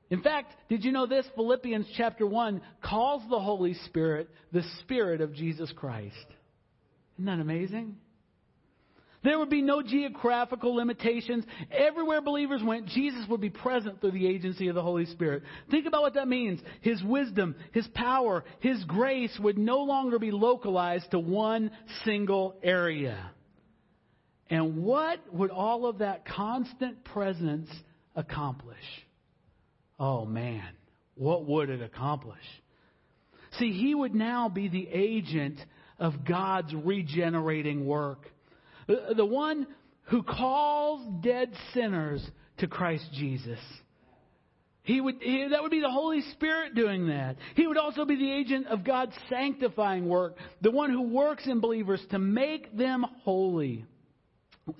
In 0.09 0.21
fact, 0.21 0.53
did 0.69 0.83
you 0.83 0.91
know 0.91 1.05
this? 1.05 1.25
Philippians 1.35 1.87
chapter 1.95 2.25
1 2.25 2.61
calls 2.83 3.21
the 3.29 3.39
Holy 3.39 3.75
Spirit 3.85 4.29
the 4.51 4.63
Spirit 4.81 5.21
of 5.21 5.33
Jesus 5.33 5.71
Christ. 5.75 6.15
Isn't 7.19 7.25
that 7.25 7.41
amazing? 7.41 7.97
There 9.25 9.37
would 9.37 9.49
be 9.49 9.61
no 9.61 9.81
geographical 9.81 10.73
limitations. 10.73 11.43
Everywhere 11.69 12.21
believers 12.21 12.61
went, 12.63 12.85
Jesus 12.85 13.25
would 13.27 13.41
be 13.41 13.49
present 13.49 13.99
through 13.99 14.11
the 14.11 14.25
agency 14.25 14.69
of 14.69 14.75
the 14.75 14.81
Holy 14.81 15.05
Spirit. 15.05 15.43
Think 15.69 15.85
about 15.85 16.01
what 16.01 16.13
that 16.13 16.29
means. 16.29 16.61
His 16.79 17.03
wisdom, 17.03 17.55
His 17.73 17.85
power, 17.89 18.45
His 18.61 18.81
grace 18.85 19.37
would 19.41 19.57
no 19.57 19.79
longer 19.79 20.17
be 20.17 20.31
localized 20.31 21.11
to 21.11 21.19
one 21.19 21.71
single 22.05 22.55
area. 22.63 23.31
And 24.49 24.81
what 24.81 25.19
would 25.33 25.51
all 25.51 25.87
of 25.87 25.97
that 25.97 26.25
constant 26.25 27.03
presence 27.03 27.67
accomplish? 28.15 28.77
Oh 29.99 30.23
man, 30.23 30.69
what 31.15 31.45
would 31.45 31.69
it 31.69 31.81
accomplish? 31.81 32.37
See, 33.57 33.73
He 33.73 33.93
would 33.93 34.15
now 34.15 34.47
be 34.47 34.69
the 34.69 34.87
agent 34.87 35.59
of 35.99 36.25
God's 36.25 36.73
regenerating 36.73 37.85
work. 37.85 38.25
The 38.87 39.25
one 39.25 39.67
who 40.03 40.23
calls 40.23 41.05
dead 41.21 41.51
sinners 41.73 42.25
to 42.57 42.67
Christ 42.67 43.05
Jesus. 43.13 43.59
He 44.83 44.99
would, 45.01 45.17
he, 45.21 45.47
that 45.51 45.61
would 45.61 45.71
be 45.71 45.81
the 45.81 45.91
Holy 45.91 46.21
Spirit 46.33 46.73
doing 46.73 47.09
that. 47.09 47.35
He 47.55 47.67
would 47.67 47.77
also 47.77 48.05
be 48.05 48.15
the 48.15 48.31
agent 48.31 48.67
of 48.67 48.83
God's 48.83 49.13
sanctifying 49.29 50.07
work, 50.07 50.35
the 50.61 50.71
one 50.71 50.89
who 50.89 51.03
works 51.03 51.45
in 51.45 51.59
believers 51.59 52.01
to 52.09 52.17
make 52.17 52.75
them 52.75 53.05
holy. 53.23 53.85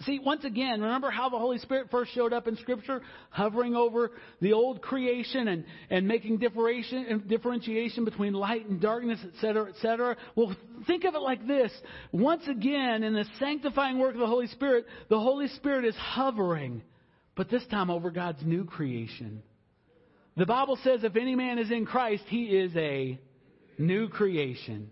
See, 0.02 0.20
once 0.20 0.44
again, 0.44 0.82
remember 0.82 1.10
how 1.10 1.30
the 1.30 1.38
Holy 1.38 1.58
Spirit 1.60 1.90
first 1.92 2.14
showed 2.14 2.34
up 2.34 2.48
in 2.48 2.58
Scripture? 2.58 3.02
Hovering 3.30 3.76
over 3.76 4.12
the 4.42 4.54
old 4.54 4.82
creation 4.82 5.48
and, 5.48 5.66
and 5.90 6.08
making 6.08 6.38
differentiation 6.40 8.06
between 8.06 8.34
light 8.34 8.68
and 8.68 8.82
darkness, 8.82 9.20
etc., 9.34 9.70
etc. 9.70 10.18
Well, 10.36 10.56
think 10.88 11.04
of 11.04 11.16
it 11.16 11.22
like 11.22 11.46
this. 11.48 11.72
Once 12.12 12.48
again, 12.48 13.04
in 13.04 13.14
the 13.14 13.26
sanctifying 13.40 14.00
work 14.00 14.14
of 14.14 14.20
the 14.20 14.28
Holy 14.28 14.48
Spirit, 14.48 14.86
the 15.10 15.20
Holy 15.20 15.48
Spirit 15.50 15.86
is 15.86 15.96
hovering, 15.96 16.82
but 17.36 17.50
this 17.50 17.66
time 17.68 17.90
over 17.90 18.12
God's 18.12 18.44
new 18.44 18.66
creation. 18.66 19.42
The 20.36 20.46
Bible 20.46 20.78
says 20.84 21.04
if 21.04 21.16
any 21.16 21.36
man 21.36 21.60
is 21.60 21.72
in 21.72 21.86
Christ, 21.86 22.24
he 22.28 22.46
is 22.46 22.76
a 22.76 23.20
new 23.78 24.08
creation. 24.08 24.92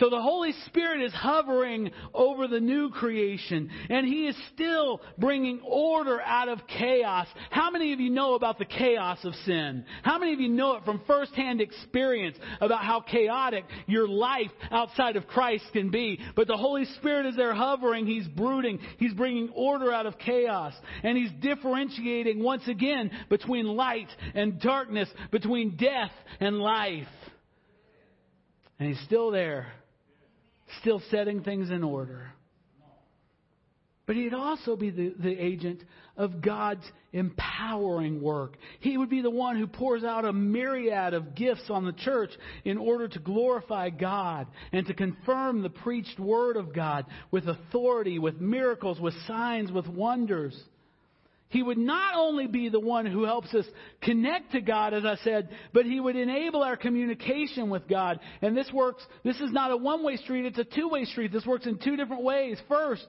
So 0.00 0.10
the 0.10 0.20
Holy 0.20 0.52
Spirit 0.66 1.02
is 1.02 1.12
hovering 1.12 1.92
over 2.12 2.48
the 2.48 2.58
new 2.58 2.90
creation, 2.90 3.70
and 3.88 4.04
He 4.04 4.26
is 4.26 4.36
still 4.52 5.00
bringing 5.18 5.60
order 5.60 6.20
out 6.20 6.48
of 6.48 6.66
chaos. 6.66 7.28
How 7.50 7.70
many 7.70 7.92
of 7.92 8.00
you 8.00 8.10
know 8.10 8.34
about 8.34 8.58
the 8.58 8.64
chaos 8.64 9.24
of 9.24 9.34
sin? 9.44 9.84
How 10.02 10.18
many 10.18 10.32
of 10.32 10.40
you 10.40 10.48
know 10.48 10.74
it 10.74 10.84
from 10.84 11.00
firsthand 11.06 11.60
experience 11.60 12.36
about 12.60 12.84
how 12.84 13.02
chaotic 13.02 13.66
your 13.86 14.08
life 14.08 14.50
outside 14.72 15.14
of 15.14 15.28
Christ 15.28 15.64
can 15.72 15.92
be? 15.92 16.18
But 16.34 16.48
the 16.48 16.56
Holy 16.56 16.86
Spirit 16.96 17.26
is 17.26 17.36
there 17.36 17.54
hovering, 17.54 18.04
He's 18.04 18.26
brooding, 18.26 18.80
He's 18.98 19.14
bringing 19.14 19.50
order 19.50 19.92
out 19.92 20.06
of 20.06 20.18
chaos, 20.18 20.74
and 21.04 21.16
He's 21.16 21.30
differentiating 21.40 22.42
once 22.42 22.66
again 22.66 23.12
between 23.28 23.66
light 23.66 24.08
and 24.34 24.60
darkness, 24.60 25.08
between 25.30 25.76
death 25.76 26.10
and 26.40 26.58
life. 26.58 27.06
And 28.80 28.88
He's 28.88 29.00
still 29.04 29.30
there 29.30 29.68
still 30.80 31.02
setting 31.10 31.42
things 31.42 31.70
in 31.70 31.82
order. 31.82 32.32
But 34.06 34.16
he'd 34.16 34.34
also 34.34 34.76
be 34.76 34.90
the, 34.90 35.14
the 35.18 35.32
agent 35.32 35.82
of 36.16 36.42
God's 36.42 36.84
empowering 37.12 38.20
work. 38.20 38.58
He 38.80 38.98
would 38.98 39.08
be 39.08 39.22
the 39.22 39.30
one 39.30 39.56
who 39.56 39.66
pours 39.66 40.04
out 40.04 40.26
a 40.26 40.32
myriad 40.32 41.14
of 41.14 41.34
gifts 41.34 41.70
on 41.70 41.86
the 41.86 41.92
church 41.92 42.30
in 42.64 42.76
order 42.76 43.08
to 43.08 43.18
glorify 43.18 43.88
God 43.88 44.46
and 44.72 44.86
to 44.88 44.94
confirm 44.94 45.62
the 45.62 45.70
preached 45.70 46.20
word 46.20 46.58
of 46.58 46.74
God 46.74 47.06
with 47.30 47.48
authority, 47.48 48.18
with 48.18 48.40
miracles, 48.40 49.00
with 49.00 49.14
signs, 49.26 49.72
with 49.72 49.86
wonders. 49.86 50.54
He 51.48 51.62
would 51.62 51.78
not 51.78 52.14
only 52.16 52.46
be 52.46 52.68
the 52.68 52.80
one 52.80 53.06
who 53.06 53.24
helps 53.24 53.54
us 53.54 53.64
connect 54.02 54.52
to 54.52 54.60
God, 54.60 54.92
as 54.92 55.04
I 55.04 55.16
said, 55.22 55.50
but 55.72 55.86
He 55.86 56.00
would 56.00 56.16
enable 56.16 56.62
our 56.62 56.76
communication 56.76 57.70
with 57.70 57.86
God. 57.88 58.18
And 58.42 58.56
this 58.56 58.70
works, 58.72 59.04
this 59.22 59.40
is 59.40 59.52
not 59.52 59.70
a 59.70 59.76
one 59.76 60.02
way 60.02 60.16
street, 60.16 60.46
it's 60.46 60.58
a 60.58 60.64
two 60.64 60.88
way 60.88 61.04
street. 61.04 61.32
This 61.32 61.46
works 61.46 61.66
in 61.66 61.78
two 61.78 61.96
different 61.96 62.22
ways. 62.22 62.58
First, 62.68 63.06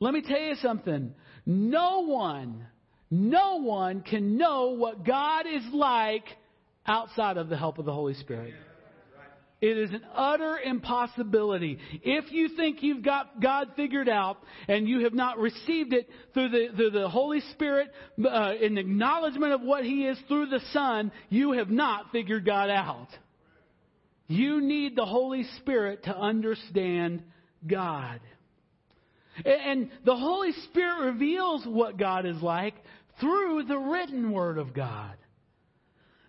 let 0.00 0.12
me 0.12 0.22
tell 0.22 0.40
you 0.40 0.56
something. 0.56 1.14
No 1.44 2.00
one, 2.00 2.66
no 3.10 3.60
one 3.60 4.00
can 4.00 4.36
know 4.36 4.70
what 4.70 5.04
God 5.04 5.46
is 5.46 5.62
like 5.72 6.24
outside 6.86 7.36
of 7.36 7.48
the 7.48 7.56
help 7.56 7.78
of 7.78 7.84
the 7.84 7.92
Holy 7.92 8.14
Spirit. 8.14 8.54
It 9.60 9.78
is 9.78 9.90
an 9.90 10.02
utter 10.14 10.58
impossibility. 10.58 11.78
If 12.02 12.30
you 12.30 12.50
think 12.50 12.82
you've 12.82 13.02
got 13.02 13.40
God 13.40 13.68
figured 13.74 14.08
out 14.08 14.38
and 14.68 14.86
you 14.86 15.04
have 15.04 15.14
not 15.14 15.38
received 15.38 15.94
it 15.94 16.08
through 16.34 16.50
the, 16.50 16.68
through 16.76 16.90
the 16.90 17.08
Holy 17.08 17.40
Spirit 17.52 17.90
uh, 18.22 18.52
in 18.60 18.76
acknowledgement 18.76 19.54
of 19.54 19.62
what 19.62 19.84
He 19.84 20.06
is 20.06 20.18
through 20.28 20.46
the 20.46 20.60
Son, 20.72 21.10
you 21.30 21.52
have 21.52 21.70
not 21.70 22.12
figured 22.12 22.44
God 22.44 22.68
out. 22.68 23.08
You 24.28 24.60
need 24.60 24.94
the 24.94 25.06
Holy 25.06 25.44
Spirit 25.58 26.04
to 26.04 26.14
understand 26.14 27.22
God. 27.66 28.20
And 29.44 29.90
the 30.04 30.16
Holy 30.16 30.52
Spirit 30.64 31.12
reveals 31.12 31.64
what 31.66 31.96
God 31.96 32.26
is 32.26 32.42
like 32.42 32.74
through 33.20 33.64
the 33.64 33.78
written 33.78 34.32
Word 34.32 34.58
of 34.58 34.74
God. 34.74 35.16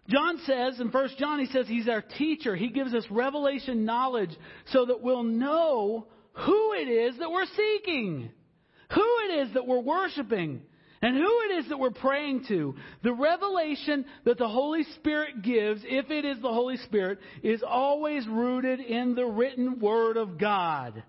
John 0.08 0.40
says, 0.46 0.80
in 0.80 0.90
1 0.90 1.10
John, 1.20 1.40
he 1.40 1.48
says 1.48 1.68
he's 1.68 1.90
our 1.90 2.02
teacher. 2.02 2.56
He 2.56 2.70
gives 2.70 2.94
us 2.94 3.04
revelation 3.10 3.84
knowledge 3.84 4.36
so 4.68 4.86
that 4.86 5.02
we'll 5.02 5.24
know 5.24 6.08
who 6.32 6.74
it 6.74 6.88
is 6.88 7.18
that 7.20 7.32
we're 7.32 7.46
seeking, 7.46 8.30
who 8.94 9.18
it 9.30 9.48
is 9.48 9.54
that 9.54 9.68
we're 9.68 9.82
worshiping, 9.82 10.62
and 11.02 11.16
who 11.16 11.42
it 11.50 11.60
is 11.60 11.70
that 11.70 11.78
we're 11.78 11.92
praying 11.92 12.46
to. 12.48 12.76
The 13.04 13.14
revelation 13.14 14.06
that 14.24 14.38
the 14.38 14.48
Holy 14.48 14.84
Spirit 14.96 15.42
gives, 15.42 15.82
if 15.84 16.10
it 16.10 16.26
is 16.26 16.42
the 16.42 16.54
Holy 16.54 16.78
Spirit, 16.78 17.20
is 17.44 17.62
always 17.68 18.26
rooted 18.28 18.80
in 18.80 19.14
the 19.14 19.26
written 19.26 19.80
Word 19.80 20.16
of 20.18 20.38
God. 20.38 21.04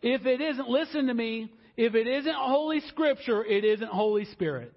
If 0.00 0.26
it 0.26 0.40
isn't, 0.40 0.68
listen 0.68 1.08
to 1.08 1.14
me, 1.14 1.52
if 1.76 1.94
it 1.94 2.06
isn't 2.06 2.34
Holy 2.34 2.80
Scripture, 2.88 3.44
it 3.44 3.64
isn't 3.64 3.88
Holy 3.88 4.26
Spirit. 4.26 4.72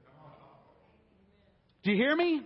Do 1.83 1.91
you 1.91 1.97
hear 1.97 2.15
me? 2.15 2.41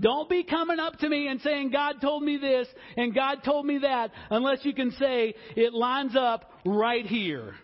Don't 0.00 0.28
be 0.28 0.42
coming 0.42 0.78
up 0.78 0.98
to 0.98 1.08
me 1.08 1.28
and 1.28 1.40
saying, 1.40 1.70
God 1.70 1.96
told 2.00 2.22
me 2.22 2.36
this 2.38 2.66
and 2.96 3.14
God 3.14 3.44
told 3.44 3.66
me 3.66 3.78
that, 3.78 4.10
unless 4.30 4.64
you 4.64 4.74
can 4.74 4.90
say 4.92 5.34
it 5.56 5.72
lines 5.74 6.16
up 6.16 6.50
right 6.64 7.06
here. 7.06 7.54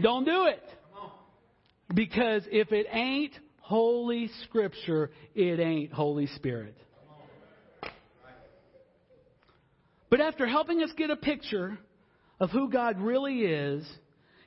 Don't 0.00 0.24
do 0.24 0.46
it. 0.46 0.62
Because 1.94 2.42
if 2.50 2.72
it 2.72 2.86
ain't 2.92 3.32
Holy 3.60 4.30
Scripture, 4.44 5.10
it 5.34 5.60
ain't 5.60 5.92
Holy 5.92 6.26
Spirit. 6.28 6.76
But 10.10 10.20
after 10.20 10.46
helping 10.46 10.82
us 10.82 10.90
get 10.96 11.10
a 11.10 11.16
picture 11.16 11.78
of 12.38 12.50
who 12.50 12.70
God 12.70 13.00
really 13.00 13.40
is, 13.40 13.84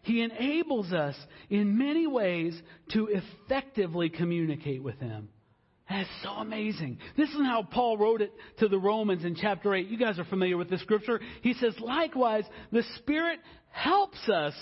He 0.03 0.21
enables 0.21 0.93
us 0.93 1.15
in 1.49 1.77
many 1.77 2.07
ways 2.07 2.59
to 2.93 3.07
effectively 3.07 4.09
communicate 4.09 4.83
with 4.83 4.99
Him. 4.99 5.29
That's 5.89 6.09
so 6.21 6.29
amazing. 6.29 6.97
This 7.15 7.29
is 7.29 7.37
how 7.37 7.63
Paul 7.63 7.97
wrote 7.97 8.21
it 8.21 8.33
to 8.59 8.67
the 8.67 8.77
Romans 8.77 9.23
in 9.23 9.35
chapter 9.35 9.73
8. 9.73 9.87
You 9.87 9.97
guys 9.97 10.19
are 10.19 10.25
familiar 10.25 10.57
with 10.57 10.69
this 10.69 10.81
scripture. 10.81 11.21
He 11.41 11.53
says, 11.53 11.75
likewise, 11.79 12.43
the 12.71 12.83
Spirit 12.97 13.39
helps 13.71 14.27
us 14.27 14.53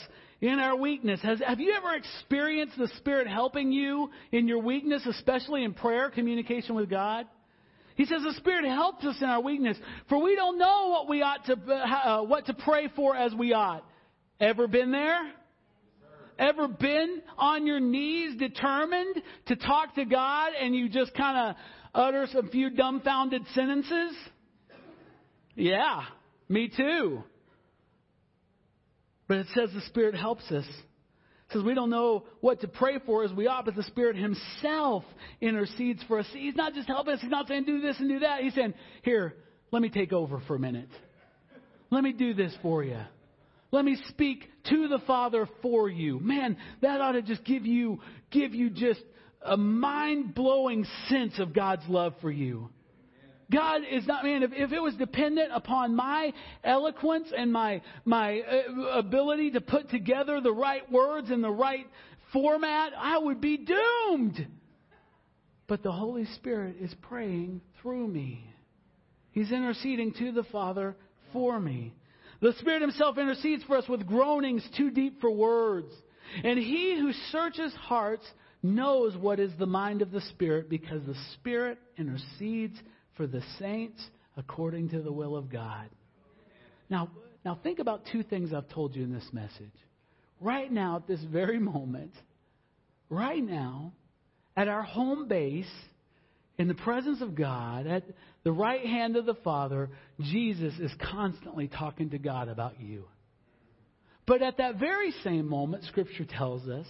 in 0.41 0.59
our 0.59 0.75
weakness. 0.75 1.19
Has, 1.23 1.41
have 1.45 1.59
you 1.59 1.73
ever 1.73 1.95
experienced 1.95 2.77
the 2.77 2.89
Spirit 2.97 3.27
helping 3.27 3.71
you 3.71 4.11
in 4.31 4.47
your 4.47 4.59
weakness, 4.59 5.03
especially 5.07 5.63
in 5.63 5.73
prayer, 5.73 6.11
communication 6.11 6.75
with 6.75 6.89
God? 6.89 7.25
He 7.95 8.05
says 8.05 8.21
the 8.21 8.33
Spirit 8.33 8.65
helps 8.65 9.03
us 9.05 9.15
in 9.19 9.27
our 9.27 9.41
weakness, 9.41 9.77
for 10.09 10.21
we 10.21 10.35
don't 10.35 10.59
know 10.59 10.89
what 10.89 11.09
we 11.09 11.23
ought 11.23 11.45
to, 11.45 11.53
uh, 11.73 12.21
what 12.23 12.45
to 12.47 12.53
pray 12.53 12.89
for 12.95 13.15
as 13.15 13.33
we 13.33 13.53
ought. 13.53 13.83
Ever 14.39 14.67
been 14.67 14.91
there? 14.91 15.31
Ever 16.37 16.67
been 16.67 17.21
on 17.37 17.65
your 17.65 17.79
knees 17.79 18.37
determined 18.37 19.21
to 19.47 19.55
talk 19.55 19.95
to 19.95 20.05
God 20.05 20.51
and 20.59 20.75
you 20.75 20.89
just 20.89 21.13
kind 21.13 21.49
of 21.49 21.55
utter 21.93 22.27
some 22.31 22.49
few 22.49 22.69
dumbfounded 22.69 23.43
sentences? 23.53 24.15
Yeah, 25.55 26.03
me 26.49 26.69
too. 26.75 27.23
But 29.27 29.37
it 29.37 29.47
says 29.55 29.69
the 29.73 29.81
Spirit 29.81 30.15
helps 30.15 30.43
us. 30.51 30.65
It 30.65 31.53
says 31.53 31.63
we 31.63 31.73
don't 31.73 31.89
know 31.89 32.25
what 32.41 32.61
to 32.61 32.67
pray 32.67 32.99
for 33.05 33.23
as 33.23 33.31
we 33.31 33.47
ought, 33.47 33.65
but 33.65 33.75
the 33.75 33.83
Spirit 33.83 34.17
Himself 34.17 35.03
intercedes 35.41 36.03
for 36.07 36.19
us. 36.19 36.27
He's 36.33 36.55
not 36.55 36.73
just 36.73 36.87
helping 36.87 37.13
us. 37.13 37.21
He's 37.21 37.31
not 37.31 37.47
saying 37.47 37.63
do 37.63 37.79
this 37.81 37.97
and 37.99 38.09
do 38.09 38.19
that. 38.19 38.41
He's 38.41 38.53
saying, 38.53 38.73
here, 39.03 39.35
let 39.71 39.81
me 39.81 39.89
take 39.89 40.11
over 40.11 40.41
for 40.47 40.55
a 40.55 40.59
minute. 40.59 40.89
Let 41.91 42.03
me 42.03 42.13
do 42.13 42.33
this 42.33 42.53
for 42.61 42.83
you. 42.83 42.99
Let 43.75 43.83
me 43.83 43.97
speak 44.07 44.49
to 44.69 44.87
the 44.87 44.99
Father 44.99 45.49
for 45.61 45.89
you. 45.89 46.17
Man, 46.21 46.55
that 46.81 47.01
ought 47.01 47.11
to 47.11 47.21
just 47.21 47.43
give 47.43 47.65
you, 47.65 47.99
give 48.31 48.55
you 48.55 48.69
just 48.69 49.01
a 49.41 49.57
mind 49.57 50.33
blowing 50.33 50.85
sense 51.09 51.39
of 51.39 51.53
God's 51.53 51.83
love 51.89 52.13
for 52.21 52.31
you. 52.31 52.69
God 53.51 53.81
is 53.91 54.07
not, 54.07 54.23
man, 54.23 54.43
if, 54.43 54.51
if 54.53 54.71
it 54.71 54.79
was 54.79 54.95
dependent 54.95 55.49
upon 55.53 55.93
my 55.93 56.31
eloquence 56.63 57.27
and 57.37 57.51
my, 57.51 57.81
my 58.05 58.39
uh, 58.39 58.97
ability 58.97 59.51
to 59.51 59.59
put 59.59 59.89
together 59.89 60.39
the 60.39 60.53
right 60.53 60.89
words 60.89 61.29
in 61.29 61.41
the 61.41 61.51
right 61.51 61.85
format, 62.31 62.93
I 62.97 63.17
would 63.17 63.41
be 63.41 63.57
doomed. 63.57 64.47
But 65.67 65.83
the 65.83 65.91
Holy 65.91 66.27
Spirit 66.35 66.77
is 66.79 66.95
praying 67.01 67.59
through 67.81 68.07
me. 68.07 68.49
He's 69.31 69.51
interceding 69.51 70.13
to 70.13 70.31
the 70.31 70.43
Father 70.43 70.95
for 71.33 71.59
me. 71.59 71.93
The 72.41 72.53
Spirit 72.59 72.81
Himself 72.81 73.17
intercedes 73.17 73.63
for 73.63 73.77
us 73.77 73.87
with 73.87 74.05
groanings 74.05 74.67
too 74.77 74.91
deep 74.91 75.21
for 75.21 75.31
words. 75.31 75.91
And 76.43 76.59
He 76.59 76.97
who 76.99 77.11
searches 77.31 77.73
hearts 77.73 78.25
knows 78.61 79.15
what 79.15 79.39
is 79.39 79.51
the 79.57 79.65
mind 79.65 80.01
of 80.01 80.11
the 80.11 80.21
Spirit 80.21 80.69
because 80.69 81.01
the 81.05 81.15
Spirit 81.33 81.77
intercedes 81.97 82.77
for 83.15 83.27
the 83.27 83.43
saints 83.59 84.03
according 84.37 84.89
to 84.89 85.01
the 85.01 85.11
will 85.11 85.35
of 85.35 85.49
God. 85.49 85.89
Now, 86.89 87.09
now 87.43 87.59
think 87.61 87.79
about 87.79 88.01
two 88.11 88.23
things 88.23 88.53
I've 88.53 88.69
told 88.69 88.95
you 88.95 89.03
in 89.03 89.13
this 89.13 89.29
message. 89.31 89.71
Right 90.41 90.71
now, 90.71 90.97
at 90.97 91.07
this 91.07 91.23
very 91.23 91.59
moment, 91.59 92.11
right 93.09 93.43
now, 93.43 93.93
at 94.57 94.67
our 94.67 94.83
home 94.83 95.27
base, 95.27 95.71
in 96.57 96.67
the 96.67 96.73
presence 96.73 97.21
of 97.21 97.35
God, 97.35 97.87
at 97.87 98.03
the 98.45 98.51
right 98.51 98.85
hand 98.85 99.17
of 99.17 99.25
the 99.25 99.33
Father, 99.33 99.89
Jesus 100.21 100.73
is 100.79 100.91
constantly 101.11 101.67
talking 101.67 102.11
to 102.11 102.19
God 102.19 102.47
about 102.47 102.79
you. 102.79 103.05
But 104.27 104.43
at 104.43 104.57
that 104.57 104.79
very 104.79 105.11
same 105.23 105.49
moment, 105.49 105.83
Scripture 105.85 106.25
tells 106.25 106.67
us 106.67 106.85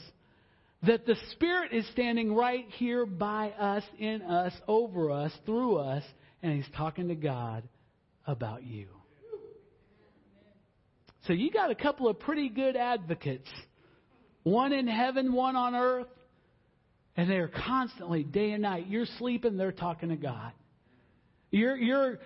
that 0.83 1.05
the 1.05 1.15
Spirit 1.31 1.71
is 1.73 1.87
standing 1.93 2.35
right 2.35 2.65
here 2.73 3.05
by 3.05 3.51
us, 3.51 3.83
in 3.97 4.21
us, 4.21 4.53
over 4.67 5.09
us, 5.09 5.31
through 5.45 5.77
us, 5.77 6.03
and 6.43 6.53
He's 6.53 6.71
talking 6.75 7.07
to 7.07 7.15
God 7.15 7.63
about 8.27 8.63
you. 8.63 8.87
So 11.27 11.33
you 11.33 11.51
got 11.51 11.71
a 11.71 11.75
couple 11.75 12.09
of 12.09 12.19
pretty 12.19 12.49
good 12.49 12.75
advocates. 12.75 13.49
One 14.43 14.73
in 14.73 14.87
heaven, 14.87 15.31
one 15.31 15.55
on 15.55 15.73
earth. 15.73 16.07
And 17.15 17.29
they're 17.29 17.47
constantly, 17.47 18.23
day 18.25 18.51
and 18.51 18.63
night, 18.63 18.87
you're 18.89 19.07
sleeping, 19.17 19.55
they're 19.55 19.71
talking 19.71 20.09
to 20.09 20.17
God. 20.17 20.51
You're, 21.55 21.77
you're 21.77 22.19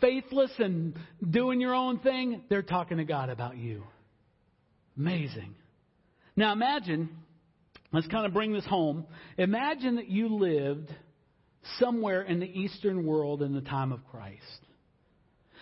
faithless 0.00 0.50
and 0.58 0.96
doing 1.28 1.60
your 1.60 1.74
own 1.74 1.98
thing, 1.98 2.42
they're 2.48 2.62
talking 2.62 2.96
to 2.96 3.04
God 3.04 3.28
about 3.28 3.58
you. 3.58 3.84
Amazing. 4.96 5.54
Now 6.36 6.52
imagine, 6.52 7.10
let's 7.92 8.06
kind 8.06 8.24
of 8.24 8.32
bring 8.32 8.54
this 8.54 8.64
home. 8.64 9.04
Imagine 9.36 9.96
that 9.96 10.08
you 10.08 10.36
lived 10.36 10.88
somewhere 11.80 12.22
in 12.22 12.40
the 12.40 12.46
Eastern 12.46 13.04
world 13.04 13.42
in 13.42 13.52
the 13.52 13.60
time 13.60 13.92
of 13.92 14.00
Christ. 14.10 14.40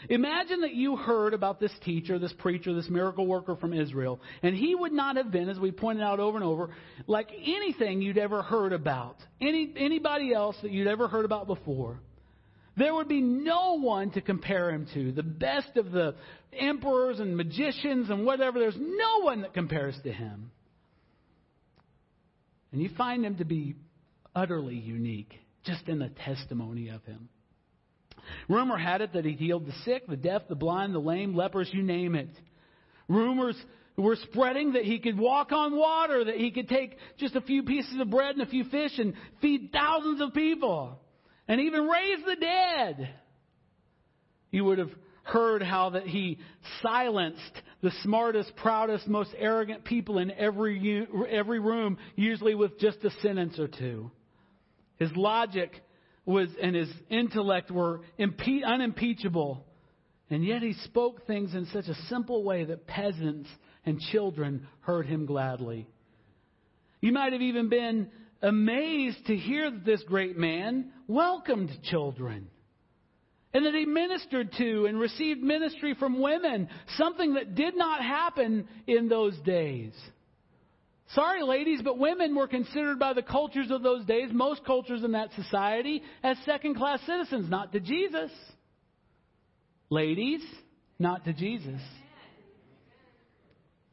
Imagine 0.09 0.61
that 0.61 0.75
you 0.75 0.95
heard 0.95 1.35
about 1.35 1.59
this 1.59 1.73
teacher, 1.85 2.17
this 2.21 2.33
preacher, 2.39 2.73
this 2.75 2.89
miracle 2.89 3.27
worker 3.27 3.57
from 3.57 3.75
Israel, 3.75 4.21
and 4.45 4.55
he 4.55 4.77
would 4.77 4.93
not 4.93 5.17
have 5.17 5.33
been, 5.33 5.49
as 5.49 5.59
we 5.59 5.73
pointed 5.73 6.05
out 6.05 6.21
over 6.21 6.37
and 6.39 6.47
over, 6.47 6.71
like 7.09 7.29
anything 7.33 8.03
you'd 8.03 8.19
ever 8.19 8.41
heard 8.41 8.73
about, 8.73 9.17
any, 9.41 9.75
anybody 9.77 10.33
else 10.33 10.55
that 10.63 10.71
you'd 10.71 10.87
ever 10.87 11.09
heard 11.09 11.25
about 11.25 11.49
before. 11.49 11.99
There 12.81 12.95
would 12.95 13.09
be 13.09 13.21
no 13.21 13.79
one 13.79 14.11
to 14.13 14.23
compare 14.23 14.71
him 14.71 14.87
to. 14.95 15.13
The 15.13 15.23
best 15.23 15.77
of 15.77 15.93
the 15.93 16.15
emperors 16.51 17.21
and 17.21 17.37
magicians 17.37 18.09
and 18.09 18.25
whatever, 18.25 18.59
there's 18.59 18.79
no 18.79 19.21
one 19.21 19.43
that 19.43 19.53
compares 19.53 19.95
to 20.05 20.11
him. 20.11 20.51
And 22.73 22.81
you 22.81 22.89
find 22.97 23.23
him 23.23 23.37
to 23.37 23.45
be 23.45 23.75
utterly 24.35 24.77
unique, 24.77 25.35
just 25.67 25.89
in 25.89 25.99
the 25.99 26.09
testimony 26.25 26.89
of 26.89 27.05
him. 27.05 27.29
Rumor 28.49 28.79
had 28.79 29.03
it 29.03 29.13
that 29.13 29.27
he 29.27 29.33
healed 29.33 29.67
the 29.67 29.75
sick, 29.85 30.07
the 30.07 30.17
deaf, 30.17 30.49
the 30.49 30.55
blind, 30.55 30.95
the 30.95 31.01
lame, 31.01 31.35
lepers, 31.35 31.69
you 31.73 31.83
name 31.83 32.15
it. 32.15 32.31
Rumors 33.09 33.57
were 33.99 34.17
spreading 34.17 34.73
that 34.73 34.85
he 34.85 35.01
could 35.01 35.19
walk 35.19 35.53
on 35.53 35.77
water, 35.77 36.25
that 36.25 36.37
he 36.37 36.51
could 36.51 36.71
take 36.71 36.97
just 37.19 37.37
a 37.37 37.43
few 37.43 37.63
pieces 37.63 38.01
of 38.01 38.09
bread 38.09 38.37
and 38.37 38.43
a 38.43 38.51
few 38.51 38.65
fish 38.65 38.93
and 38.97 39.13
feed 39.43 39.69
thousands 39.71 40.23
of 40.23 40.33
people, 40.33 40.99
and 41.51 41.61
even 41.61 41.89
raise 41.89 42.25
the 42.25 42.37
dead. 42.37 43.11
You 44.53 44.65
would 44.67 44.79
have 44.79 44.93
heard 45.25 45.65
how 45.65 45.91
that 45.91 46.07
he 46.07 46.39
silenced 46.81 47.63
the 47.83 47.91
smartest, 48.05 48.55
proudest, 48.55 49.09
most 49.09 49.31
arrogant 49.37 49.85
people 49.85 50.19
in 50.19 50.31
every 50.31 51.09
every 51.29 51.59
room, 51.59 51.99
usually 52.15 52.55
with 52.55 52.79
just 52.79 52.99
a 53.05 53.11
sentence 53.21 53.59
or 53.59 53.67
two. 53.67 54.13
His 55.01 55.11
logic 55.17 55.73
was 56.25 56.49
and 56.63 56.77
his 56.77 56.89
intellect 57.09 57.73
were 57.73 58.03
impe- 58.17 58.65
unimpeachable. 58.65 59.67
And 60.31 60.45
yet 60.45 60.63
he 60.63 60.75
spoke 60.85 61.27
things 61.27 61.53
in 61.57 61.67
such 61.73 61.87
a 61.87 61.95
simple 62.09 62.45
way 62.45 62.63
that 62.63 62.87
peasants 62.87 63.49
and 63.85 63.99
children 63.99 64.69
heard 64.83 65.07
him 65.07 65.27
gladly. 65.27 65.89
You 67.01 67.11
might 67.11 67.33
have 67.33 67.43
even 67.43 67.69
been 67.69 68.09
amazed 68.43 69.27
to 69.27 69.37
hear 69.37 69.71
that 69.71 69.85
this 69.85 70.03
great 70.05 70.37
man 70.37 70.93
welcomed 71.07 71.71
children. 71.85 72.49
And 73.53 73.67
that 73.67 73.75
he 73.75 73.85
ministered 73.85 74.53
to 74.59 74.87
and 74.87 75.01
received 75.01 75.43
ministry 75.43 75.95
from 75.99 76.21
women, 76.21 76.69
something 76.97 77.35
that 77.35 77.57
did 77.57 77.77
not 77.77 78.01
happen 78.01 78.69
in 78.87 79.09
those 79.09 79.37
days. 79.41 79.93
Sorry, 81.15 81.43
ladies, 81.43 81.83
but 81.83 81.99
women 81.99 82.37
were 82.37 82.47
considered 82.47 83.01
by 83.01 83.13
the 83.13 83.23
cultures 83.23 83.73
of 83.73 83.83
those 83.83 84.05
days, 84.05 84.31
most 84.33 84.65
cultures 84.65 85.03
in 85.03 85.13
that 85.13 85.33
society, 85.35 86.03
as 86.23 86.37
second 86.45 86.77
class 86.77 87.01
citizens, 87.05 87.51
not 87.51 87.73
to 87.73 87.81
Jesus. 87.81 88.31
Ladies, 89.89 90.43
not 91.01 91.25
to 91.25 91.33
Jesus. 91.33 91.81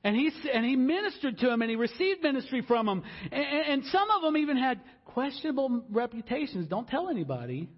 And 0.03 0.15
he, 0.15 0.31
and 0.53 0.65
he 0.65 0.75
ministered 0.75 1.39
to 1.39 1.51
him 1.51 1.61
and 1.61 1.69
he 1.69 1.75
received 1.75 2.23
ministry 2.23 2.63
from 2.67 2.87
him. 2.87 3.03
And, 3.31 3.43
and 3.43 3.85
some 3.85 4.09
of 4.11 4.21
them 4.21 4.37
even 4.37 4.57
had 4.57 4.79
questionable 5.05 5.83
reputations. 5.89 6.67
Don't 6.67 6.87
tell 6.87 7.09
anybody. 7.09 7.69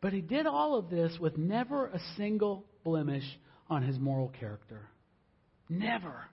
But 0.00 0.12
he 0.12 0.20
did 0.20 0.46
all 0.46 0.76
of 0.76 0.90
this 0.90 1.16
with 1.18 1.38
never 1.38 1.86
a 1.86 1.98
single 2.16 2.66
blemish 2.84 3.24
on 3.70 3.82
his 3.82 3.98
moral 3.98 4.28
character. 4.28 4.82
Never. 5.70 6.26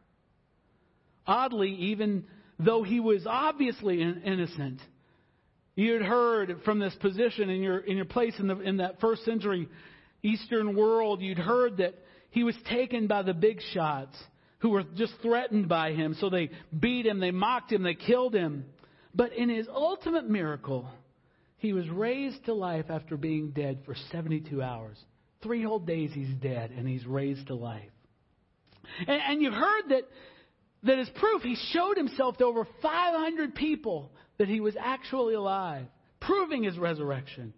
Oddly, 1.25 1.69
even 1.75 2.25
though 2.59 2.83
he 2.83 2.99
was 2.99 3.25
obviously 3.25 4.01
innocent, 4.01 4.81
you 5.75 5.93
had 5.93 6.01
heard 6.01 6.57
from 6.65 6.79
this 6.79 6.93
position 6.95 7.49
in 7.49 7.61
your, 7.63 7.79
in 7.79 7.95
your 7.95 8.05
place 8.05 8.33
in, 8.39 8.47
the, 8.47 8.59
in 8.59 8.77
that 8.77 8.99
first 8.99 9.23
century 9.23 9.69
Eastern 10.21 10.75
world, 10.75 11.21
you'd 11.21 11.39
heard 11.39 11.77
that 11.77 11.95
he 12.31 12.43
was 12.43 12.55
taken 12.69 13.07
by 13.07 13.21
the 13.21 13.33
big 13.33 13.61
shots 13.73 14.17
who 14.59 14.69
were 14.69 14.83
just 14.95 15.13
threatened 15.21 15.67
by 15.67 15.91
him. 15.91 16.15
So 16.19 16.29
they 16.29 16.49
beat 16.77 17.05
him, 17.05 17.19
they 17.19 17.31
mocked 17.31 17.71
him, 17.71 17.83
they 17.83 17.93
killed 17.93 18.33
him. 18.33 18.65
But 19.13 19.33
in 19.33 19.49
his 19.49 19.67
ultimate 19.67 20.27
miracle, 20.29 20.87
he 21.57 21.73
was 21.73 21.87
raised 21.89 22.45
to 22.45 22.53
life 22.53 22.85
after 22.89 23.17
being 23.17 23.51
dead 23.51 23.79
for 23.85 23.95
72 24.11 24.61
hours. 24.61 24.97
Three 25.43 25.63
whole 25.63 25.79
days 25.79 26.11
he's 26.13 26.33
dead, 26.41 26.71
and 26.71 26.87
he's 26.87 27.05
raised 27.05 27.47
to 27.47 27.55
life. 27.55 27.89
And, 28.99 29.21
and 29.21 29.41
you 29.41 29.51
heard 29.51 29.89
that 29.89 30.03
that 30.83 30.97
as 30.97 31.09
proof, 31.15 31.43
he 31.43 31.55
showed 31.71 31.97
himself 31.97 32.37
to 32.37 32.45
over 32.45 32.65
500 32.81 33.53
people 33.53 34.11
that 34.37 34.47
he 34.47 34.59
was 34.59 34.75
actually 34.79 35.35
alive, 35.35 35.85
proving 36.19 36.63
his 36.63 36.77
resurrection. 36.77 37.53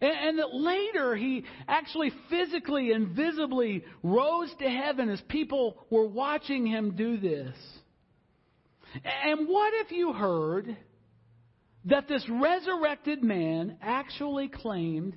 And, 0.00 0.38
that 0.38 0.54
later 0.54 1.16
he 1.16 1.44
actually 1.66 2.12
physically 2.28 2.92
and 2.92 3.08
visibly 3.16 3.84
rose 4.02 4.52
to 4.58 4.68
heaven 4.68 5.08
as 5.08 5.20
people 5.28 5.86
were 5.88 6.06
watching 6.06 6.66
him 6.66 6.96
do 6.96 7.16
this. 7.16 7.56
And 9.24 9.48
what 9.48 9.72
if 9.74 9.90
you 9.90 10.12
heard 10.12 10.76
that 11.86 12.08
this 12.08 12.24
resurrected 12.28 13.22
man 13.22 13.78
actually 13.80 14.48
claimed 14.48 15.16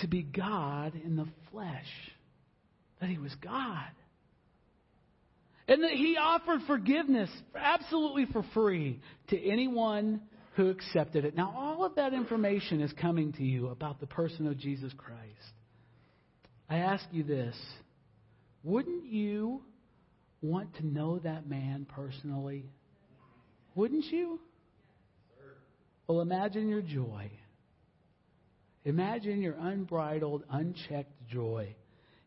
to 0.00 0.06
be 0.06 0.22
God 0.22 0.94
in 0.94 1.16
the 1.16 1.26
flesh? 1.50 1.88
That 3.00 3.10
he 3.10 3.18
was 3.18 3.34
God. 3.42 3.90
And 5.66 5.82
that 5.82 5.92
he 5.92 6.16
offered 6.16 6.60
forgiveness 6.66 7.30
absolutely 7.54 8.26
for 8.26 8.44
free 8.54 9.00
to 9.28 9.38
anyone 9.40 10.22
who 10.58 10.70
accepted 10.70 11.24
it. 11.24 11.36
Now, 11.36 11.54
all 11.56 11.84
of 11.84 11.94
that 11.94 12.12
information 12.12 12.80
is 12.80 12.92
coming 13.00 13.32
to 13.34 13.44
you 13.44 13.68
about 13.68 14.00
the 14.00 14.08
person 14.08 14.48
of 14.48 14.58
Jesus 14.58 14.92
Christ. 14.96 15.22
I 16.68 16.78
ask 16.78 17.04
you 17.12 17.22
this 17.22 17.56
wouldn't 18.64 19.06
you 19.06 19.62
want 20.42 20.74
to 20.78 20.86
know 20.86 21.20
that 21.20 21.48
man 21.48 21.86
personally? 21.88 22.66
Wouldn't 23.76 24.06
you? 24.06 24.40
Well, 26.08 26.22
imagine 26.22 26.68
your 26.68 26.82
joy. 26.82 27.30
Imagine 28.84 29.40
your 29.40 29.54
unbridled, 29.54 30.42
unchecked 30.50 31.28
joy 31.30 31.76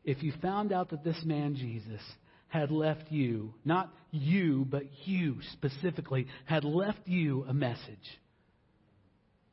if 0.06 0.24
you 0.24 0.32
found 0.42 0.72
out 0.72 0.92
that 0.92 1.04
this 1.04 1.22
man, 1.26 1.56
Jesus, 1.56 2.02
had 2.48 2.72
left 2.72 3.12
you, 3.12 3.54
not 3.66 3.94
you, 4.12 4.66
but 4.70 4.84
you 5.06 5.38
specifically, 5.52 6.28
had 6.46 6.64
left 6.64 7.06
you 7.06 7.44
a 7.48 7.54
message. 7.54 8.21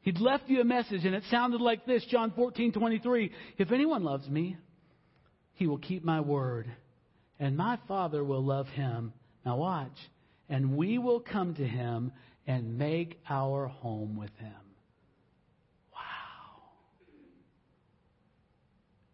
He'd 0.08 0.20
left 0.20 0.48
you 0.48 0.62
a 0.62 0.64
message, 0.64 1.04
and 1.04 1.14
it 1.14 1.22
sounded 1.30 1.60
like 1.60 1.84
this 1.84 2.02
John 2.06 2.32
14, 2.34 2.72
23. 2.72 3.30
If 3.58 3.72
anyone 3.72 4.04
loves 4.04 4.26
me, 4.26 4.56
he 5.52 5.66
will 5.66 5.76
keep 5.76 6.02
my 6.02 6.22
word, 6.22 6.66
and 7.38 7.58
my 7.58 7.78
Father 7.86 8.24
will 8.24 8.42
love 8.42 8.68
him. 8.68 9.12
Now, 9.44 9.58
watch. 9.58 9.92
And 10.48 10.78
we 10.78 10.96
will 10.96 11.20
come 11.20 11.54
to 11.56 11.62
him 11.62 12.12
and 12.46 12.78
make 12.78 13.20
our 13.28 13.66
home 13.66 14.16
with 14.16 14.34
him. 14.38 14.54
Wow. 15.92 16.70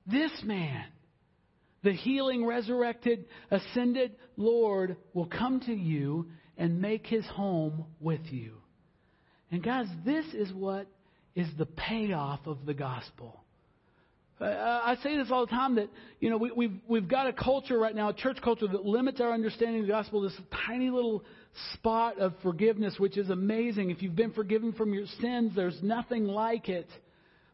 This 0.07 0.31
man 0.45 0.85
the 1.83 1.93
healing, 1.93 2.47
resurrected, 2.47 3.25
ascended 3.51 4.13
Lord 4.37 4.97
will 5.13 5.27
come 5.27 5.59
to 5.67 5.75
you 5.75 6.29
and 6.57 6.81
make 6.81 7.05
his 7.09 7.27
home 7.27 7.87
with 7.99 8.23
you. 8.31 8.59
And 9.55 9.63
guys, 9.63 9.87
this 10.05 10.25
is 10.35 10.53
what 10.53 10.89
is 11.37 11.47
the 11.57 11.67
payoff 11.67 12.41
of 12.45 12.67
the 12.67 12.75
gospel. 12.75 13.41
I 14.41 14.97
say 15.05 15.17
this 15.17 15.29
all 15.31 15.47
the 15.47 15.51
time 15.53 15.77
that, 15.77 15.91
you 16.19 16.29
know, 16.29 16.39
we, 16.39 16.51
we've, 16.51 16.77
we've 16.89 17.07
got 17.07 17.29
a 17.29 17.33
culture 17.33 17.79
right 17.79 17.95
now, 17.95 18.09
a 18.09 18.15
church 18.15 18.39
culture 18.43 18.67
that 18.67 18.85
limits 18.85 19.21
our 19.21 19.33
understanding 19.33 19.83
of 19.83 19.87
the 19.87 19.93
gospel, 19.93 20.23
this 20.23 20.37
tiny 20.67 20.91
little 20.91 21.23
spot 21.75 22.19
of 22.19 22.35
forgiveness, 22.43 22.97
which 22.99 23.17
is 23.17 23.31
amazing. 23.31 23.91
If 23.91 24.03
you've 24.03 24.17
been 24.17 24.33
forgiven 24.33 24.73
from 24.73 24.93
your 24.93 25.07
sins, 25.21 25.53
there's 25.55 25.79
nothing 25.85 26.25
like 26.25 26.69
it. 26.69 26.89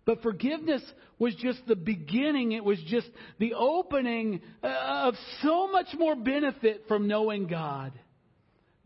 But 0.07 0.23
forgiveness 0.23 0.83
was 1.19 1.35
just 1.35 1.61
the 1.67 1.77
beginning. 1.77 2.53
It 2.53 2.65
was 2.65 2.81
just 2.87 3.09
the 3.39 3.53
opening 3.53 4.41
uh, 4.63 4.69
of 4.69 5.17
so 5.43 5.71
much 5.71 5.89
more 5.99 6.17
benefit 6.17 6.85
from 6.89 7.09
knowing 7.09 7.47
God. 7.47 7.93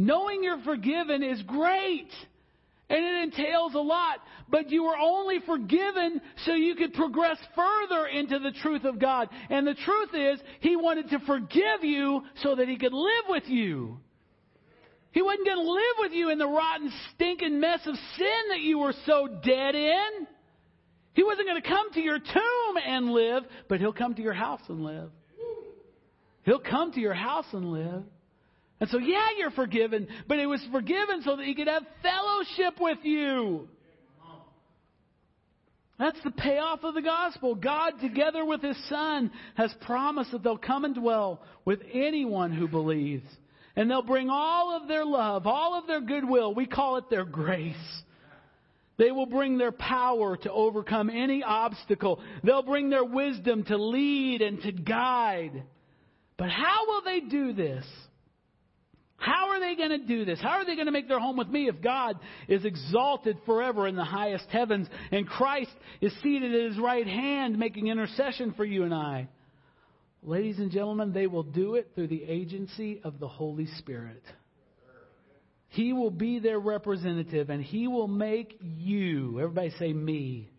Knowing 0.00 0.42
you're 0.42 0.64
forgiven 0.64 1.22
is 1.22 1.40
great. 1.42 2.08
And 2.94 3.04
it 3.04 3.24
entails 3.24 3.74
a 3.74 3.80
lot. 3.80 4.18
But 4.48 4.70
you 4.70 4.84
were 4.84 4.96
only 4.96 5.40
forgiven 5.44 6.20
so 6.46 6.54
you 6.54 6.76
could 6.76 6.94
progress 6.94 7.38
further 7.56 8.06
into 8.06 8.38
the 8.38 8.52
truth 8.62 8.84
of 8.84 9.00
God. 9.00 9.28
And 9.50 9.66
the 9.66 9.74
truth 9.74 10.10
is, 10.14 10.38
He 10.60 10.76
wanted 10.76 11.10
to 11.10 11.18
forgive 11.26 11.82
you 11.82 12.22
so 12.36 12.54
that 12.54 12.68
He 12.68 12.76
could 12.76 12.92
live 12.92 13.24
with 13.28 13.48
you. 13.48 13.98
He 15.10 15.22
wasn't 15.22 15.44
going 15.44 15.58
to 15.58 15.72
live 15.72 15.96
with 15.98 16.12
you 16.12 16.30
in 16.30 16.38
the 16.38 16.46
rotten, 16.46 16.92
stinking 17.14 17.58
mess 17.58 17.80
of 17.84 17.96
sin 18.16 18.42
that 18.50 18.60
you 18.60 18.78
were 18.78 18.94
so 19.06 19.26
dead 19.44 19.74
in. 19.74 20.28
He 21.14 21.24
wasn't 21.24 21.48
going 21.48 21.60
to 21.60 21.68
come 21.68 21.92
to 21.94 22.00
your 22.00 22.20
tomb 22.20 22.76
and 22.86 23.10
live, 23.10 23.42
but 23.68 23.80
he'll 23.80 23.92
come 23.92 24.14
to 24.14 24.22
your 24.22 24.34
house 24.34 24.62
and 24.68 24.84
live. 24.84 25.10
He'll 26.44 26.60
come 26.60 26.92
to 26.92 27.00
your 27.00 27.14
house 27.14 27.46
and 27.52 27.72
live. 27.72 28.04
And 28.80 28.90
so, 28.90 28.98
yeah, 28.98 29.28
you're 29.38 29.52
forgiven, 29.52 30.08
but 30.26 30.38
it 30.38 30.46
was 30.46 30.64
forgiven 30.72 31.22
so 31.24 31.36
that 31.36 31.46
he 31.46 31.54
could 31.54 31.68
have 31.68 31.84
fellowship 32.02 32.80
with 32.80 32.98
you. 33.02 33.68
That's 35.98 36.18
the 36.24 36.32
payoff 36.32 36.82
of 36.82 36.94
the 36.94 37.02
gospel. 37.02 37.54
God, 37.54 37.92
together 38.00 38.44
with 38.44 38.62
his 38.62 38.76
Son, 38.88 39.30
has 39.54 39.72
promised 39.82 40.32
that 40.32 40.42
they'll 40.42 40.58
come 40.58 40.84
and 40.84 40.94
dwell 40.94 41.40
with 41.64 41.80
anyone 41.92 42.52
who 42.52 42.66
believes. 42.66 43.26
And 43.76 43.88
they'll 43.88 44.02
bring 44.02 44.28
all 44.28 44.76
of 44.76 44.88
their 44.88 45.04
love, 45.04 45.46
all 45.46 45.78
of 45.78 45.86
their 45.86 46.00
goodwill. 46.00 46.52
We 46.52 46.66
call 46.66 46.96
it 46.96 47.08
their 47.10 47.24
grace 47.24 48.02
they 48.96 49.10
will 49.10 49.26
bring 49.26 49.58
their 49.58 49.72
power 49.72 50.36
to 50.36 50.52
overcome 50.52 51.10
any 51.10 51.42
obstacle. 51.42 52.20
They'll 52.44 52.62
bring 52.62 52.90
their 52.90 53.04
wisdom 53.04 53.64
to 53.64 53.76
lead 53.76 54.40
and 54.40 54.62
to 54.62 54.72
guide. 54.72 55.64
But 56.36 56.50
how 56.50 56.86
will 56.86 57.02
they 57.02 57.20
do 57.20 57.52
this? 57.52 57.84
How 59.16 59.50
are 59.50 59.60
they 59.60 59.74
going 59.76 59.90
to 59.90 60.06
do 60.06 60.24
this? 60.24 60.40
How 60.40 60.60
are 60.60 60.64
they 60.64 60.74
going 60.74 60.86
to 60.86 60.92
make 60.92 61.08
their 61.08 61.20
home 61.20 61.36
with 61.36 61.48
me 61.48 61.68
if 61.68 61.80
God 61.80 62.18
is 62.48 62.64
exalted 62.64 63.38
forever 63.46 63.86
in 63.86 63.96
the 63.96 64.04
highest 64.04 64.46
heavens 64.48 64.88
and 65.10 65.26
Christ 65.26 65.72
is 66.00 66.12
seated 66.22 66.54
at 66.54 66.72
his 66.72 66.78
right 66.78 67.06
hand 67.06 67.58
making 67.58 67.86
intercession 67.86 68.52
for 68.54 68.64
you 68.64 68.84
and 68.84 68.92
I? 68.92 69.28
Ladies 70.22 70.58
and 70.58 70.70
gentlemen, 70.70 71.12
they 71.12 71.26
will 71.26 71.42
do 71.42 71.74
it 71.74 71.90
through 71.94 72.08
the 72.08 72.24
agency 72.24 73.00
of 73.04 73.18
the 73.18 73.28
Holy 73.28 73.66
Spirit. 73.78 74.22
He 75.68 75.92
will 75.92 76.10
be 76.10 76.38
their 76.38 76.58
representative 76.58 77.50
and 77.50 77.62
he 77.62 77.88
will 77.88 78.08
make 78.08 78.58
you, 78.60 79.40
everybody 79.40 79.70
say 79.78 79.92
me. 79.92 80.50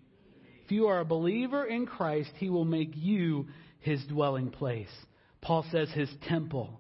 If 0.66 0.72
you 0.72 0.88
are 0.88 1.00
a 1.00 1.06
believer 1.06 1.66
in 1.66 1.86
Christ, 1.86 2.32
he 2.38 2.50
will 2.50 2.66
make 2.66 2.92
you 2.96 3.48
his 3.80 4.04
dwelling 4.06 4.50
place. 4.50 4.90
Paul 5.42 5.66
says 5.72 5.90
his 5.92 6.10
temple 6.28 6.80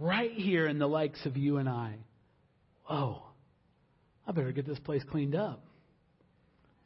right 0.00 0.32
here 0.32 0.66
in 0.66 0.78
the 0.78 0.86
likes 0.86 1.24
of 1.26 1.36
you 1.36 1.58
and 1.58 1.68
I. 1.68 1.94
Oh, 2.88 3.22
I 4.26 4.32
better 4.32 4.52
get 4.52 4.66
this 4.66 4.78
place 4.80 5.02
cleaned 5.10 5.34
up. 5.34 5.62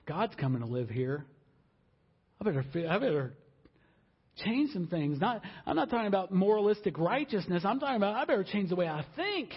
God's 0.07 0.35
coming 0.35 0.61
to 0.61 0.67
live 0.67 0.91
here. 0.91 1.25
I 2.41 2.45
better, 2.45 2.65
I 2.89 2.99
better 2.99 3.33
change 4.45 4.73
some 4.73 4.89
things. 4.89 5.21
Not, 5.21 5.41
I'm 5.65 5.77
not 5.77 5.89
talking 5.89 6.09
about 6.09 6.33
moralistic 6.33 6.99
righteousness. 6.99 7.63
I'm 7.65 7.79
talking 7.79 7.97
about 7.97 8.17
I 8.17 8.25
better 8.25 8.45
change 8.45 8.69
the 8.69 8.77
way 8.77 8.89
I 8.89 9.05
think. 9.17 9.51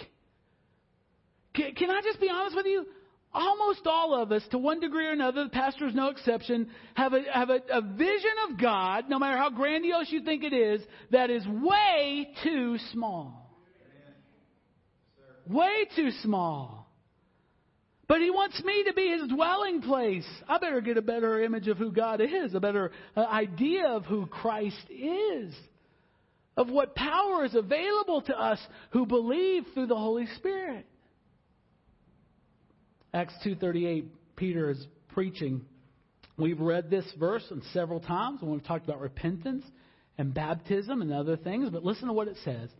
Can, 1.54 1.74
can 1.74 1.90
I 1.90 2.00
just 2.02 2.20
be 2.20 2.30
honest 2.30 2.56
with 2.56 2.66
you? 2.66 2.86
Almost 3.34 3.80
all 3.84 4.14
of 4.14 4.32
us, 4.32 4.42
to 4.52 4.58
one 4.58 4.80
degree 4.80 5.06
or 5.06 5.12
another, 5.12 5.44
the 5.44 5.50
pastor 5.50 5.86
is 5.86 5.94
no 5.94 6.08
exception, 6.08 6.70
have, 6.94 7.12
a, 7.12 7.22
have 7.30 7.50
a, 7.50 7.60
a 7.70 7.82
vision 7.82 8.30
of 8.48 8.58
God, 8.58 9.10
no 9.10 9.18
matter 9.18 9.36
how 9.36 9.50
grandiose 9.50 10.10
you 10.10 10.22
think 10.22 10.44
it 10.44 10.54
is, 10.54 10.80
that 11.10 11.28
is 11.28 11.46
way 11.46 12.30
too 12.42 12.78
small 12.92 13.47
way 15.48 15.86
too 15.96 16.10
small. 16.22 16.88
But 18.08 18.22
he 18.22 18.30
wants 18.30 18.62
me 18.64 18.84
to 18.84 18.94
be 18.94 19.10
his 19.10 19.28
dwelling 19.28 19.82
place. 19.82 20.26
I 20.48 20.58
better 20.58 20.80
get 20.80 20.96
a 20.96 21.02
better 21.02 21.42
image 21.42 21.68
of 21.68 21.76
who 21.76 21.92
God 21.92 22.22
is, 22.22 22.54
a 22.54 22.60
better 22.60 22.90
uh, 23.14 23.20
idea 23.20 23.86
of 23.86 24.06
who 24.06 24.26
Christ 24.26 24.88
is, 24.88 25.54
of 26.56 26.70
what 26.70 26.94
power 26.94 27.44
is 27.44 27.54
available 27.54 28.22
to 28.22 28.40
us 28.40 28.58
who 28.92 29.04
believe 29.04 29.64
through 29.74 29.88
the 29.88 29.96
Holy 29.96 30.26
Spirit. 30.36 30.86
Acts 33.12 33.34
2:38 33.44 34.06
Peter 34.36 34.70
is 34.70 34.86
preaching. 35.08 35.60
We've 36.38 36.60
read 36.60 36.88
this 36.88 37.04
verse 37.18 37.44
several 37.72 38.00
times 38.00 38.40
when 38.40 38.52
we've 38.52 38.64
talked 38.64 38.84
about 38.84 39.00
repentance 39.00 39.64
and 40.16 40.32
baptism 40.32 41.02
and 41.02 41.12
other 41.12 41.36
things, 41.36 41.68
but 41.70 41.84
listen 41.84 42.06
to 42.06 42.12
what 42.14 42.28
it 42.28 42.36
says 42.44 42.70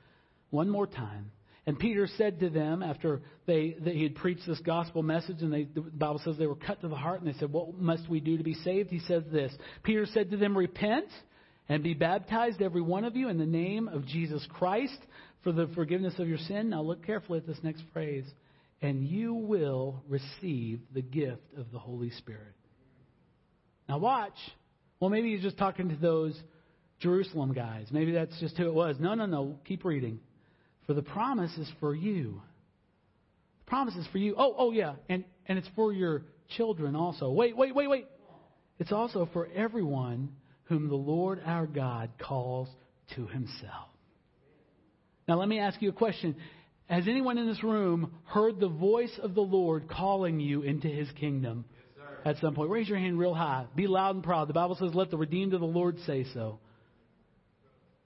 one 0.50 0.70
more 0.70 0.86
time. 0.86 1.32
And 1.68 1.78
Peter 1.78 2.08
said 2.16 2.40
to 2.40 2.48
them 2.48 2.82
after 2.82 3.20
they, 3.44 3.76
they 3.78 3.92
he 3.92 4.02
had 4.04 4.14
preached 4.14 4.46
this 4.46 4.58
gospel 4.60 5.02
message, 5.02 5.42
and 5.42 5.52
they, 5.52 5.64
the 5.64 5.82
Bible 5.82 6.18
says 6.24 6.38
they 6.38 6.46
were 6.46 6.54
cut 6.54 6.80
to 6.80 6.88
the 6.88 6.96
heart, 6.96 7.20
and 7.20 7.28
they 7.28 7.38
said, 7.38 7.52
"What 7.52 7.74
must 7.74 8.08
we 8.08 8.20
do 8.20 8.38
to 8.38 8.42
be 8.42 8.54
saved?" 8.54 8.88
He 8.88 9.00
says 9.00 9.22
this. 9.30 9.52
Peter 9.82 10.06
said 10.06 10.30
to 10.30 10.38
them, 10.38 10.56
"Repent 10.56 11.08
and 11.68 11.82
be 11.82 11.92
baptized, 11.92 12.62
every 12.62 12.80
one 12.80 13.04
of 13.04 13.16
you, 13.16 13.28
in 13.28 13.36
the 13.36 13.44
name 13.44 13.86
of 13.86 14.06
Jesus 14.06 14.46
Christ 14.54 14.96
for 15.44 15.52
the 15.52 15.66
forgiveness 15.74 16.14
of 16.18 16.26
your 16.26 16.38
sin." 16.38 16.70
Now 16.70 16.80
look 16.80 17.04
carefully 17.04 17.38
at 17.38 17.46
this 17.46 17.62
next 17.62 17.82
phrase, 17.92 18.24
and 18.80 19.06
you 19.06 19.34
will 19.34 20.02
receive 20.08 20.80
the 20.94 21.02
gift 21.02 21.52
of 21.58 21.70
the 21.70 21.78
Holy 21.78 22.08
Spirit. 22.12 22.54
Now 23.90 23.98
watch. 23.98 24.38
Well, 25.00 25.10
maybe 25.10 25.34
he's 25.34 25.42
just 25.42 25.58
talking 25.58 25.90
to 25.90 25.96
those 25.96 26.34
Jerusalem 27.00 27.52
guys. 27.52 27.88
Maybe 27.90 28.12
that's 28.12 28.40
just 28.40 28.56
who 28.56 28.68
it 28.68 28.74
was. 28.74 28.96
No, 28.98 29.12
no, 29.12 29.26
no. 29.26 29.58
Keep 29.66 29.84
reading. 29.84 30.20
For 30.88 30.94
the 30.94 31.02
promise 31.02 31.54
is 31.58 31.70
for 31.80 31.94
you. 31.94 32.40
The 33.60 33.70
promise 33.70 33.94
is 33.94 34.06
for 34.10 34.16
you. 34.16 34.34
Oh, 34.38 34.54
oh 34.56 34.70
yeah, 34.72 34.94
and 35.10 35.22
and 35.44 35.58
it's 35.58 35.68
for 35.76 35.92
your 35.92 36.22
children 36.56 36.96
also. 36.96 37.30
Wait, 37.30 37.54
wait, 37.54 37.74
wait, 37.74 37.90
wait. 37.90 38.06
It's 38.78 38.90
also 38.90 39.28
for 39.34 39.48
everyone 39.54 40.30
whom 40.64 40.88
the 40.88 40.94
Lord 40.94 41.42
our 41.44 41.66
God 41.66 42.08
calls 42.18 42.68
to 43.16 43.26
himself. 43.26 43.88
Now 45.28 45.38
let 45.38 45.46
me 45.46 45.58
ask 45.58 45.82
you 45.82 45.90
a 45.90 45.92
question. 45.92 46.36
Has 46.86 47.06
anyone 47.06 47.36
in 47.36 47.46
this 47.46 47.62
room 47.62 48.14
heard 48.24 48.58
the 48.58 48.68
voice 48.68 49.12
of 49.22 49.34
the 49.34 49.42
Lord 49.42 49.90
calling 49.90 50.40
you 50.40 50.62
into 50.62 50.88
his 50.88 51.10
kingdom 51.20 51.66
yes, 51.98 52.06
at 52.24 52.40
some 52.40 52.54
point? 52.54 52.70
Raise 52.70 52.88
your 52.88 52.96
hand 52.96 53.18
real 53.18 53.34
high. 53.34 53.66
Be 53.76 53.86
loud 53.86 54.14
and 54.14 54.24
proud. 54.24 54.48
The 54.48 54.54
Bible 54.54 54.76
says, 54.76 54.94
let 54.94 55.10
the 55.10 55.18
redeemed 55.18 55.52
of 55.52 55.60
the 55.60 55.66
Lord 55.66 55.98
say 56.06 56.24
so. 56.32 56.60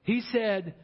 He 0.02 0.20
said, 0.32 0.74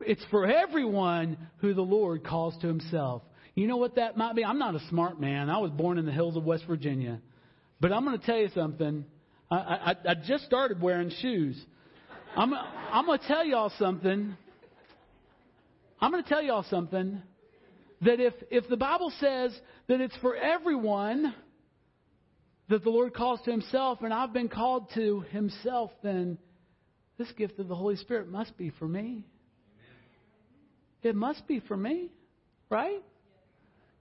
it's 0.00 0.24
for 0.30 0.46
everyone 0.46 1.36
who 1.58 1.74
the 1.74 1.82
Lord 1.82 2.24
calls 2.24 2.56
to 2.58 2.66
himself. 2.66 3.22
You 3.54 3.66
know 3.66 3.78
what 3.78 3.96
that 3.96 4.16
might 4.16 4.36
be? 4.36 4.44
I'm 4.44 4.58
not 4.58 4.74
a 4.74 4.80
smart 4.88 5.20
man. 5.20 5.48
I 5.48 5.58
was 5.58 5.70
born 5.70 5.98
in 5.98 6.04
the 6.04 6.12
hills 6.12 6.36
of 6.36 6.44
West 6.44 6.64
Virginia. 6.66 7.20
But 7.80 7.92
I'm 7.92 8.04
going 8.04 8.18
to 8.18 8.24
tell 8.24 8.36
you 8.36 8.50
something. 8.54 9.04
I, 9.50 9.56
I, 9.56 9.96
I 10.10 10.14
just 10.14 10.44
started 10.44 10.80
wearing 10.80 11.10
shoes. 11.20 11.58
I'm, 12.36 12.52
I'm 12.52 13.06
going 13.06 13.18
to 13.18 13.26
tell 13.26 13.44
y'all 13.44 13.72
something. 13.78 14.36
I'm 16.00 16.10
going 16.10 16.22
to 16.22 16.28
tell 16.28 16.42
y'all 16.42 16.66
something. 16.68 17.22
That 18.02 18.20
if, 18.20 18.34
if 18.50 18.68
the 18.68 18.76
Bible 18.76 19.10
says 19.20 19.58
that 19.88 20.02
it's 20.02 20.16
for 20.16 20.36
everyone 20.36 21.34
that 22.68 22.84
the 22.84 22.90
Lord 22.90 23.14
calls 23.14 23.40
to 23.46 23.50
himself, 23.50 24.00
and 24.02 24.12
I've 24.12 24.34
been 24.34 24.48
called 24.48 24.90
to 24.94 25.20
himself, 25.30 25.90
then 26.02 26.36
this 27.16 27.30
gift 27.32 27.58
of 27.58 27.68
the 27.68 27.74
Holy 27.74 27.96
Spirit 27.96 28.28
must 28.28 28.58
be 28.58 28.70
for 28.78 28.86
me. 28.86 29.24
It 31.02 31.14
must 31.14 31.46
be 31.46 31.60
for 31.60 31.76
me, 31.76 32.10
right? 32.70 33.02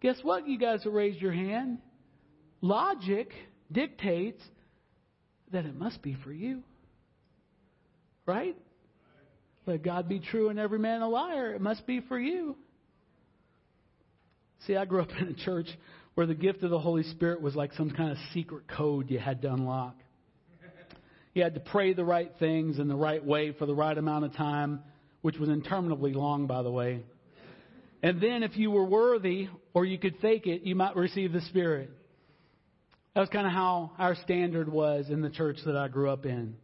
Guess 0.02 0.18
what? 0.24 0.48
You 0.48 0.58
guys 0.58 0.84
have 0.84 0.94
raised 0.94 1.22
your 1.22 1.32
hand. 1.32 1.80
Logic 2.62 3.32
dictates 3.72 4.42
that 5.52 5.66
it 5.66 5.76
must 5.76 6.02
be 6.02 6.16
for 6.24 6.32
you, 6.32 6.64
right? 8.26 8.56
Let 9.66 9.84
God 9.84 10.08
be 10.08 10.20
true 10.20 10.50
and 10.50 10.60
every 10.60 10.80
man 10.80 11.02
a 11.02 11.10
liar. 11.10 11.54
It 11.54 11.62
must 11.62 11.88
be 11.88 12.02
for 12.02 12.20
you. 12.20 12.56
See, 14.68 14.76
I 14.76 14.86
grew 14.86 15.02
up 15.02 15.10
in 15.20 15.28
a 15.28 15.34
church 15.34 15.68
where 16.16 16.26
the 16.26 16.36
gift 16.36 16.64
of 16.64 16.70
the 16.70 16.80
Holy 16.80 17.04
Spirit 17.04 17.42
was 17.42 17.56
like 17.56 17.74
some 17.74 17.92
kind 17.92 18.12
of 18.12 18.18
secret 18.34 18.68
code 18.68 19.10
you 19.10 19.20
had 19.20 19.42
to 19.42 19.54
unlock. 19.54 19.96
You 21.34 21.44
had 21.44 21.56
to 21.56 21.60
pray 21.60 21.94
the 21.94 22.06
right 22.06 22.32
things 22.40 22.80
in 22.80 22.88
the 22.88 22.96
right 22.96 23.24
way 23.24 23.52
for 23.52 23.66
the 23.66 23.76
right 23.76 23.98
amount 23.98 24.24
of 24.24 24.34
time 24.36 24.82
which 25.26 25.40
was 25.40 25.50
interminably 25.50 26.14
long, 26.14 26.46
by 26.46 26.62
the 26.62 26.70
way. 26.70 27.04
And 28.04 28.22
then, 28.22 28.44
if 28.44 28.56
you 28.58 28.70
were 28.70 28.86
worthy 28.86 29.50
or 29.74 29.84
you 29.84 29.98
could 29.98 30.18
fake 30.22 30.46
it, 30.46 30.62
you 30.62 30.76
might 30.76 30.96
receive 30.96 31.34
the 31.34 31.42
Spirit. 31.42 31.90
That 33.16 33.22
was 33.22 33.30
kind 33.30 33.48
of 33.48 33.52
how 33.52 33.94
our 33.98 34.14
standard 34.14 34.72
was 34.72 35.10
in 35.10 35.24
the 35.24 35.32
church 35.32 35.58
that 35.66 35.76
I 35.76 35.88
grew 35.88 36.12
up 36.12 36.28
in. 36.28 36.58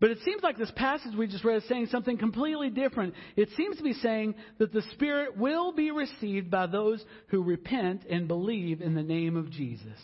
But 0.00 0.12
it 0.12 0.18
seems 0.24 0.42
like 0.42 0.56
this 0.56 0.72
passage 0.76 1.12
we 1.14 1.26
just 1.26 1.44
read 1.44 1.56
is 1.56 1.68
saying 1.68 1.88
something 1.90 2.16
completely 2.16 2.70
different. 2.70 3.12
It 3.36 3.50
seems 3.54 3.76
to 3.76 3.82
be 3.82 3.92
saying 3.92 4.36
that 4.56 4.72
the 4.72 4.80
Spirit 4.94 5.36
will 5.36 5.72
be 5.72 5.90
received 5.90 6.50
by 6.50 6.68
those 6.68 7.04
who 7.26 7.42
repent 7.42 8.06
and 8.08 8.26
believe 8.26 8.80
in 8.80 8.94
the 8.94 9.02
name 9.02 9.36
of 9.36 9.50
Jesus. 9.50 10.00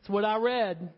That's 0.00 0.08
what 0.08 0.24
I 0.24 0.38
read. 0.38 0.92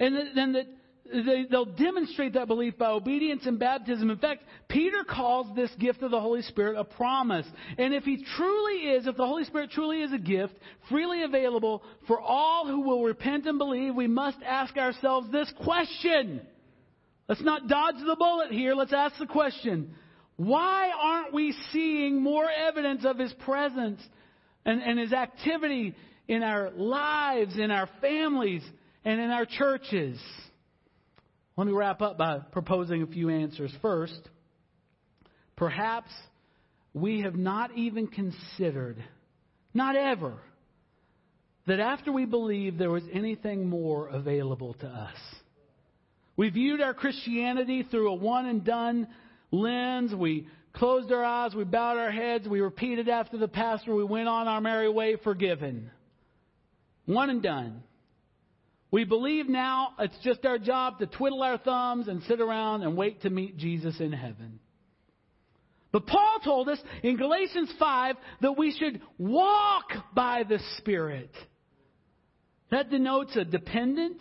And 0.00 0.16
then 0.34 0.54
that 0.54 0.66
they, 1.12 1.46
will 1.50 1.66
demonstrate 1.66 2.32
that 2.32 2.46
belief 2.46 2.78
by 2.78 2.86
obedience 2.86 3.46
and 3.46 3.58
baptism. 3.58 4.10
In 4.10 4.18
fact, 4.18 4.42
Peter 4.68 5.04
calls 5.04 5.54
this 5.54 5.70
gift 5.78 6.02
of 6.02 6.10
the 6.10 6.20
Holy 6.20 6.42
Spirit 6.42 6.78
a 6.78 6.84
promise. 6.84 7.46
And 7.76 7.92
if 7.92 8.04
he 8.04 8.24
truly 8.36 8.90
is, 8.90 9.06
if 9.06 9.16
the 9.16 9.26
Holy 9.26 9.44
Spirit 9.44 9.70
truly 9.70 10.02
is 10.02 10.12
a 10.12 10.18
gift, 10.18 10.54
freely 10.88 11.22
available 11.22 11.82
for 12.06 12.20
all 12.20 12.66
who 12.66 12.80
will 12.80 13.02
repent 13.02 13.46
and 13.46 13.58
believe, 13.58 13.94
we 13.94 14.06
must 14.06 14.38
ask 14.44 14.76
ourselves 14.76 15.30
this 15.30 15.52
question. 15.62 16.40
Let's 17.28 17.42
not 17.42 17.68
dodge 17.68 17.96
the 18.04 18.16
bullet 18.16 18.50
here. 18.50 18.74
Let's 18.74 18.92
ask 18.92 19.18
the 19.18 19.26
question. 19.26 19.94
Why 20.36 20.90
aren't 20.98 21.34
we 21.34 21.54
seeing 21.72 22.22
more 22.22 22.48
evidence 22.50 23.04
of 23.04 23.18
His 23.18 23.32
presence 23.44 24.00
and, 24.64 24.82
and 24.82 24.98
His 24.98 25.12
activity 25.12 25.94
in 26.28 26.42
our 26.42 26.70
lives, 26.70 27.58
in 27.58 27.70
our 27.70 27.88
families, 28.00 28.62
and 29.04 29.20
in 29.20 29.30
our 29.30 29.44
churches? 29.44 30.18
Let 31.56 31.66
me 31.66 31.72
wrap 31.72 32.02
up 32.02 32.18
by 32.18 32.38
proposing 32.38 33.02
a 33.02 33.06
few 33.06 33.30
answers. 33.30 33.72
First, 33.80 34.20
perhaps 35.56 36.10
we 36.92 37.20
have 37.20 37.36
not 37.36 37.76
even 37.76 38.08
considered, 38.08 39.02
not 39.72 39.94
ever, 39.94 40.34
that 41.66 41.80
after 41.80 42.12
we 42.12 42.24
believed 42.24 42.78
there 42.78 42.90
was 42.90 43.04
anything 43.12 43.68
more 43.68 44.08
available 44.08 44.74
to 44.74 44.86
us. 44.86 45.16
We 46.36 46.50
viewed 46.50 46.80
our 46.80 46.94
Christianity 46.94 47.84
through 47.84 48.10
a 48.10 48.14
one 48.14 48.46
and 48.46 48.64
done 48.64 49.06
lens. 49.52 50.12
We 50.12 50.48
closed 50.72 51.12
our 51.12 51.24
eyes, 51.24 51.54
we 51.54 51.64
bowed 51.64 51.98
our 51.98 52.10
heads, 52.10 52.48
we 52.48 52.60
repeated 52.60 53.08
after 53.08 53.38
the 53.38 53.46
pastor, 53.46 53.94
we 53.94 54.02
went 54.02 54.28
on 54.28 54.48
our 54.48 54.60
merry 54.60 54.88
way 54.88 55.16
forgiven. 55.22 55.90
One 57.06 57.30
and 57.30 57.42
done. 57.42 57.82
We 58.94 59.02
believe 59.02 59.48
now 59.48 59.88
it's 59.98 60.16
just 60.22 60.46
our 60.46 60.56
job 60.56 61.00
to 61.00 61.08
twiddle 61.08 61.42
our 61.42 61.58
thumbs 61.58 62.06
and 62.06 62.22
sit 62.28 62.40
around 62.40 62.84
and 62.84 62.96
wait 62.96 63.22
to 63.22 63.28
meet 63.28 63.56
Jesus 63.56 63.98
in 63.98 64.12
heaven. 64.12 64.60
But 65.90 66.06
Paul 66.06 66.38
told 66.44 66.68
us 66.68 66.78
in 67.02 67.16
Galatians 67.16 67.74
5 67.76 68.14
that 68.42 68.56
we 68.56 68.70
should 68.70 69.00
walk 69.18 69.86
by 70.14 70.44
the 70.48 70.60
Spirit. 70.78 71.32
That 72.70 72.88
denotes 72.88 73.34
a 73.34 73.44
dependent 73.44 74.18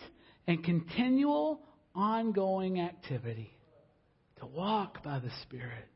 and 0.48 0.64
continual 0.64 1.62
ongoing 1.94 2.82
activity. 2.82 3.56
To 4.40 4.48
walk 4.48 5.04
by 5.04 5.20
the 5.20 5.30
Spirit. 5.44 5.88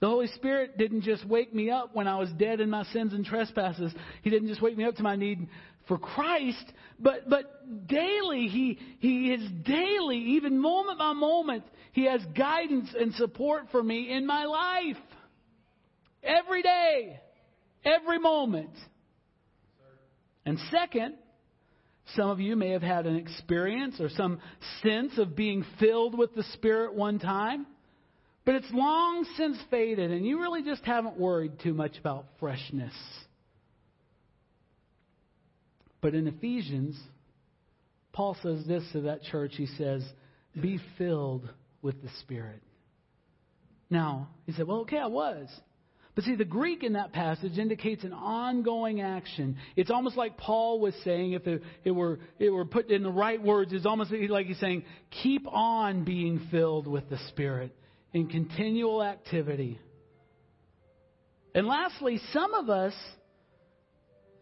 The 0.00 0.08
Holy 0.08 0.26
Spirit 0.28 0.78
didn't 0.78 1.02
just 1.02 1.24
wake 1.28 1.54
me 1.54 1.70
up 1.70 1.94
when 1.94 2.08
I 2.08 2.18
was 2.18 2.28
dead 2.38 2.60
in 2.60 2.70
my 2.70 2.84
sins 2.86 3.12
and 3.12 3.24
trespasses. 3.24 3.92
He 4.22 4.30
didn't 4.30 4.48
just 4.48 4.62
wake 4.62 4.76
me 4.76 4.84
up 4.84 4.96
to 4.96 5.02
my 5.02 5.16
need 5.16 5.46
for 5.88 5.98
Christ, 5.98 6.64
but, 6.98 7.28
but 7.28 7.86
daily, 7.86 8.46
he, 8.46 8.78
he 8.98 9.32
is 9.32 9.42
daily, 9.64 10.18
even 10.36 10.60
moment 10.60 10.98
by 10.98 11.12
moment, 11.12 11.64
He 11.92 12.04
has 12.04 12.20
guidance 12.36 12.88
and 12.98 13.14
support 13.14 13.64
for 13.70 13.82
me 13.82 14.12
in 14.12 14.26
my 14.26 14.44
life. 14.44 15.02
Every 16.22 16.62
day, 16.62 17.20
every 17.84 18.18
moment. 18.18 18.70
And 20.46 20.58
second, 20.70 21.14
some 22.14 22.30
of 22.30 22.40
you 22.40 22.56
may 22.56 22.70
have 22.70 22.82
had 22.82 23.06
an 23.06 23.16
experience 23.16 24.00
or 24.00 24.08
some 24.08 24.40
sense 24.82 25.18
of 25.18 25.36
being 25.36 25.64
filled 25.78 26.16
with 26.16 26.34
the 26.34 26.44
Spirit 26.54 26.94
one 26.94 27.18
time. 27.18 27.66
But 28.44 28.56
it's 28.56 28.70
long 28.72 29.24
since 29.36 29.56
faded, 29.70 30.10
and 30.10 30.26
you 30.26 30.40
really 30.40 30.62
just 30.64 30.84
haven't 30.84 31.16
worried 31.16 31.60
too 31.62 31.74
much 31.74 31.96
about 31.98 32.26
freshness. 32.40 32.92
But 36.02 36.14
in 36.14 36.26
Ephesians, 36.26 37.00
Paul 38.12 38.36
says 38.42 38.64
this 38.66 38.84
to 38.92 39.02
that 39.02 39.22
church. 39.22 39.52
He 39.56 39.66
says, 39.66 40.04
Be 40.60 40.78
filled 40.98 41.48
with 41.80 42.02
the 42.02 42.10
Spirit. 42.20 42.60
Now, 43.88 44.28
he 44.44 44.52
said, 44.52 44.66
Well, 44.66 44.80
okay, 44.80 44.98
I 44.98 45.06
was. 45.06 45.48
But 46.14 46.24
see, 46.24 46.34
the 46.34 46.44
Greek 46.44 46.82
in 46.82 46.92
that 46.92 47.12
passage 47.12 47.56
indicates 47.56 48.04
an 48.04 48.12
ongoing 48.12 49.00
action. 49.00 49.56
It's 49.76 49.90
almost 49.90 50.16
like 50.16 50.36
Paul 50.36 50.78
was 50.78 50.94
saying, 51.04 51.32
if 51.32 51.46
it, 51.46 51.62
it, 51.84 51.90
were, 51.90 52.18
it 52.38 52.50
were 52.50 52.66
put 52.66 52.90
in 52.90 53.02
the 53.02 53.10
right 53.10 53.42
words, 53.42 53.72
it's 53.72 53.86
almost 53.86 54.12
like 54.12 54.46
he's 54.46 54.60
saying, 54.60 54.84
keep 55.22 55.46
on 55.48 56.04
being 56.04 56.48
filled 56.50 56.86
with 56.86 57.08
the 57.08 57.16
Spirit 57.28 57.74
in 58.12 58.28
continual 58.28 59.02
activity. 59.02 59.80
And 61.54 61.66
lastly, 61.66 62.20
some 62.34 62.52
of 62.52 62.68
us 62.68 62.94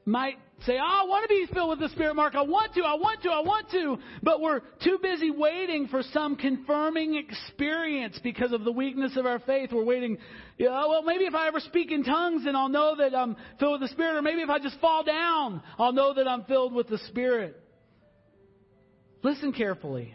might 0.05 0.39
say, 0.67 0.79
oh, 0.79 1.03
I 1.05 1.07
want 1.07 1.25
to 1.25 1.29
be 1.29 1.47
filled 1.53 1.71
with 1.71 1.81
the 1.81 1.89
Spirit, 1.91 2.15
Mark. 2.15 2.35
I 2.35 2.43
want 2.43 2.75
to, 2.75 2.83
I 2.83 2.95
want 2.95 3.23
to, 3.23 3.31
I 3.31 3.41
want 3.41 3.71
to. 3.71 3.99
But 4.23 4.41
we're 4.41 4.61
too 4.83 4.99
busy 5.03 5.31
waiting 5.31 5.89
for 5.89 6.03
some 6.13 6.37
confirming 6.37 7.17
experience 7.17 8.19
because 8.23 8.53
of 8.53 8.65
the 8.65 8.73
weakness 8.73 9.17
of 9.17 9.27
our 9.27 9.39
faith. 9.41 9.71
We're 9.73 9.85
waiting, 9.85 10.19
you 10.59 10.67
know, 10.67 10.87
well, 10.89 11.03
maybe 11.03 11.25
if 11.25 11.35
I 11.35 11.49
ever 11.49 11.61
speak 11.61 11.91
in 11.91 12.05
tongues, 12.05 12.45
then 12.45 12.57
I'll 12.57 12.69
know 12.69 12.97
that 12.97 13.15
I'm 13.15 13.37
filled 13.59 13.81
with 13.81 13.89
the 13.89 13.95
Spirit. 13.95 14.17
Or 14.17 14.23
maybe 14.23 14.43
if 14.43 14.51
I 14.51 14.59
just 14.59 14.79
fall 14.81 15.03
down, 15.03 15.63
I'll 15.79 15.93
know 15.93 16.15
that 16.15 16.29
I'm 16.29 16.45
filled 16.45 16.75
with 16.75 16.89
the 16.89 16.99
Spirit. 17.09 17.57
Listen 19.23 19.53
carefully. 19.53 20.15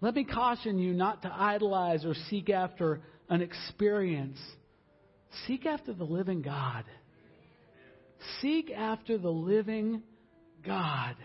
Let 0.00 0.14
me 0.14 0.24
caution 0.24 0.78
you 0.78 0.94
not 0.94 1.22
to 1.22 1.32
idolize 1.32 2.04
or 2.04 2.14
seek 2.30 2.48
after 2.50 3.02
an 3.28 3.42
experience. 3.42 4.38
Seek 5.46 5.66
after 5.66 5.92
the 5.92 6.04
living 6.04 6.42
God. 6.42 6.84
Seek 8.40 8.70
after 8.70 9.18
the 9.18 9.30
living 9.30 10.02
God. 10.64 11.16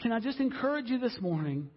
Can 0.00 0.12
I 0.12 0.20
just 0.20 0.38
encourage 0.38 0.88
you 0.88 0.98
this 0.98 1.16
morning 1.20 1.70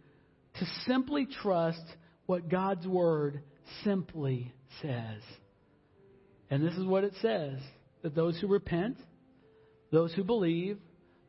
to 0.59 0.65
simply 0.85 1.27
trust 1.41 1.83
what 2.27 2.49
God's 2.49 2.85
Word 2.85 3.41
simply 3.83 4.53
says? 4.81 5.21
And 6.49 6.63
this 6.63 6.75
is 6.75 6.85
what 6.85 7.03
it 7.03 7.13
says 7.21 7.59
that 8.03 8.15
those 8.15 8.39
who 8.39 8.47
repent, 8.47 8.97
those 9.91 10.13
who 10.13 10.23
believe, 10.23 10.77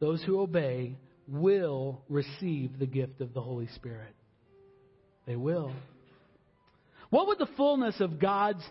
those 0.00 0.22
who 0.22 0.40
obey 0.40 0.96
will 1.28 2.03
receive 2.09 2.78
the 2.78 2.86
gift 2.86 3.20
of 3.20 3.32
the 3.32 3.40
Holy 3.40 3.68
Spirit. 3.74 4.14
They 5.26 5.36
will. 5.36 5.72
What 7.11 7.26
would 7.28 7.38
the 7.38 7.48
fullness 7.57 8.00
of 8.00 8.18
God's 8.18 8.64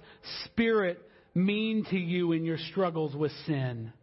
Spirit 0.46 1.00
mean 1.34 1.86
to 1.90 1.98
you 1.98 2.32
in 2.32 2.46
your 2.46 2.58
struggles 2.58 3.16
with 3.16 3.32
sin? 3.46 3.94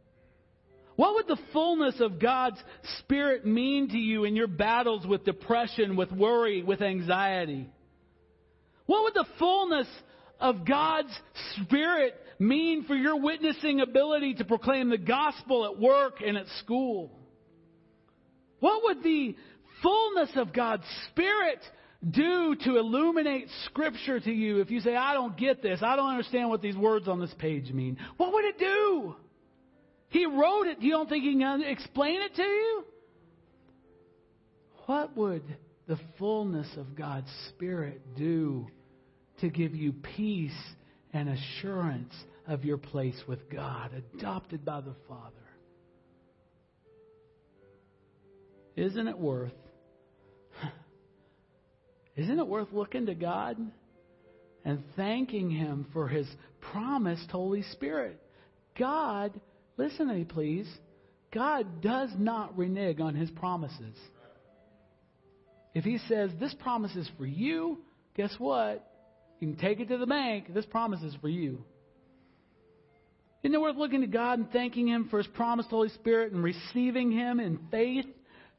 What 0.96 1.14
would 1.14 1.28
the 1.28 1.42
fullness 1.52 2.00
of 2.00 2.18
God's 2.18 2.58
Spirit 2.98 3.46
mean 3.46 3.88
to 3.90 3.98
you 3.98 4.24
in 4.24 4.34
your 4.34 4.48
battles 4.48 5.06
with 5.06 5.24
depression, 5.24 5.96
with 5.96 6.10
worry, 6.10 6.62
with 6.62 6.82
anxiety? 6.82 7.70
What 8.86 9.04
would 9.04 9.14
the 9.14 9.28
fullness 9.38 9.86
of 10.40 10.66
God's 10.66 11.16
Spirit 11.62 12.14
mean 12.40 12.84
for 12.84 12.96
your 12.96 13.20
witnessing 13.20 13.80
ability 13.80 14.34
to 14.34 14.44
proclaim 14.44 14.90
the 14.90 14.98
gospel 14.98 15.66
at 15.66 15.78
work 15.78 16.20
and 16.24 16.36
at 16.36 16.46
school? 16.60 17.12
What 18.60 18.82
would 18.82 19.02
the 19.04 19.36
fullness 19.82 20.30
of 20.34 20.52
God's 20.52 20.84
Spirit 21.10 21.60
do 22.08 22.54
to 22.64 22.76
illuminate 22.76 23.48
Scripture 23.64 24.20
to 24.20 24.30
you 24.30 24.60
if 24.60 24.70
you 24.70 24.80
say, 24.80 24.94
I 24.94 25.14
don't 25.14 25.36
get 25.36 25.62
this, 25.62 25.80
I 25.82 25.96
don't 25.96 26.10
understand 26.10 26.48
what 26.48 26.62
these 26.62 26.76
words 26.76 27.08
on 27.08 27.20
this 27.20 27.34
page 27.38 27.72
mean? 27.72 27.98
What 28.16 28.32
would 28.32 28.44
it 28.44 28.58
do? 28.58 29.16
He 30.08 30.24
wrote 30.26 30.68
it. 30.68 30.80
You 30.80 30.92
don't 30.92 31.08
think 31.08 31.24
he 31.24 31.38
can 31.38 31.62
explain 31.62 32.20
it 32.22 32.34
to 32.36 32.42
you? 32.42 32.84
What 34.86 35.16
would 35.16 35.42
the 35.86 35.98
fullness 36.18 36.68
of 36.76 36.96
God's 36.96 37.30
Spirit 37.48 38.00
do 38.16 38.68
to 39.40 39.48
give 39.48 39.74
you 39.74 39.92
peace 40.16 40.56
and 41.12 41.28
assurance 41.28 42.14
of 42.46 42.64
your 42.64 42.78
place 42.78 43.20
with 43.26 43.50
God, 43.50 43.90
adopted 44.16 44.64
by 44.64 44.80
the 44.80 44.94
Father? 45.08 45.34
Isn't 48.76 49.08
it 49.08 49.18
worth 49.18 49.52
isn't 52.18 52.38
it 52.38 52.46
worth 52.48 52.72
looking 52.72 53.06
to 53.06 53.14
God 53.14 53.56
and 54.64 54.82
thanking 54.96 55.50
Him 55.50 55.86
for 55.92 56.08
His 56.08 56.26
promised 56.60 57.30
Holy 57.30 57.62
Spirit? 57.62 58.20
God, 58.76 59.40
listen 59.76 60.08
to 60.08 60.14
me, 60.14 60.24
please. 60.24 60.68
God 61.32 61.80
does 61.80 62.10
not 62.18 62.58
renege 62.58 63.00
on 63.00 63.14
His 63.14 63.30
promises. 63.30 63.96
If 65.74 65.84
He 65.84 65.98
says, 66.08 66.30
This 66.40 66.54
promise 66.54 66.96
is 66.96 67.08
for 67.16 67.26
you, 67.26 67.78
guess 68.16 68.34
what? 68.38 68.84
You 69.38 69.48
can 69.48 69.56
take 69.56 69.78
it 69.78 69.88
to 69.88 69.98
the 69.98 70.06
bank. 70.06 70.52
This 70.52 70.66
promise 70.66 71.02
is 71.02 71.14
for 71.20 71.28
you. 71.28 71.62
Isn't 73.44 73.54
it 73.54 73.60
worth 73.60 73.76
looking 73.76 74.00
to 74.00 74.08
God 74.08 74.40
and 74.40 74.50
thanking 74.50 74.88
Him 74.88 75.06
for 75.08 75.18
His 75.18 75.28
promised 75.28 75.70
Holy 75.70 75.90
Spirit 75.90 76.32
and 76.32 76.42
receiving 76.42 77.12
Him 77.12 77.38
in 77.38 77.60
faith? 77.70 78.06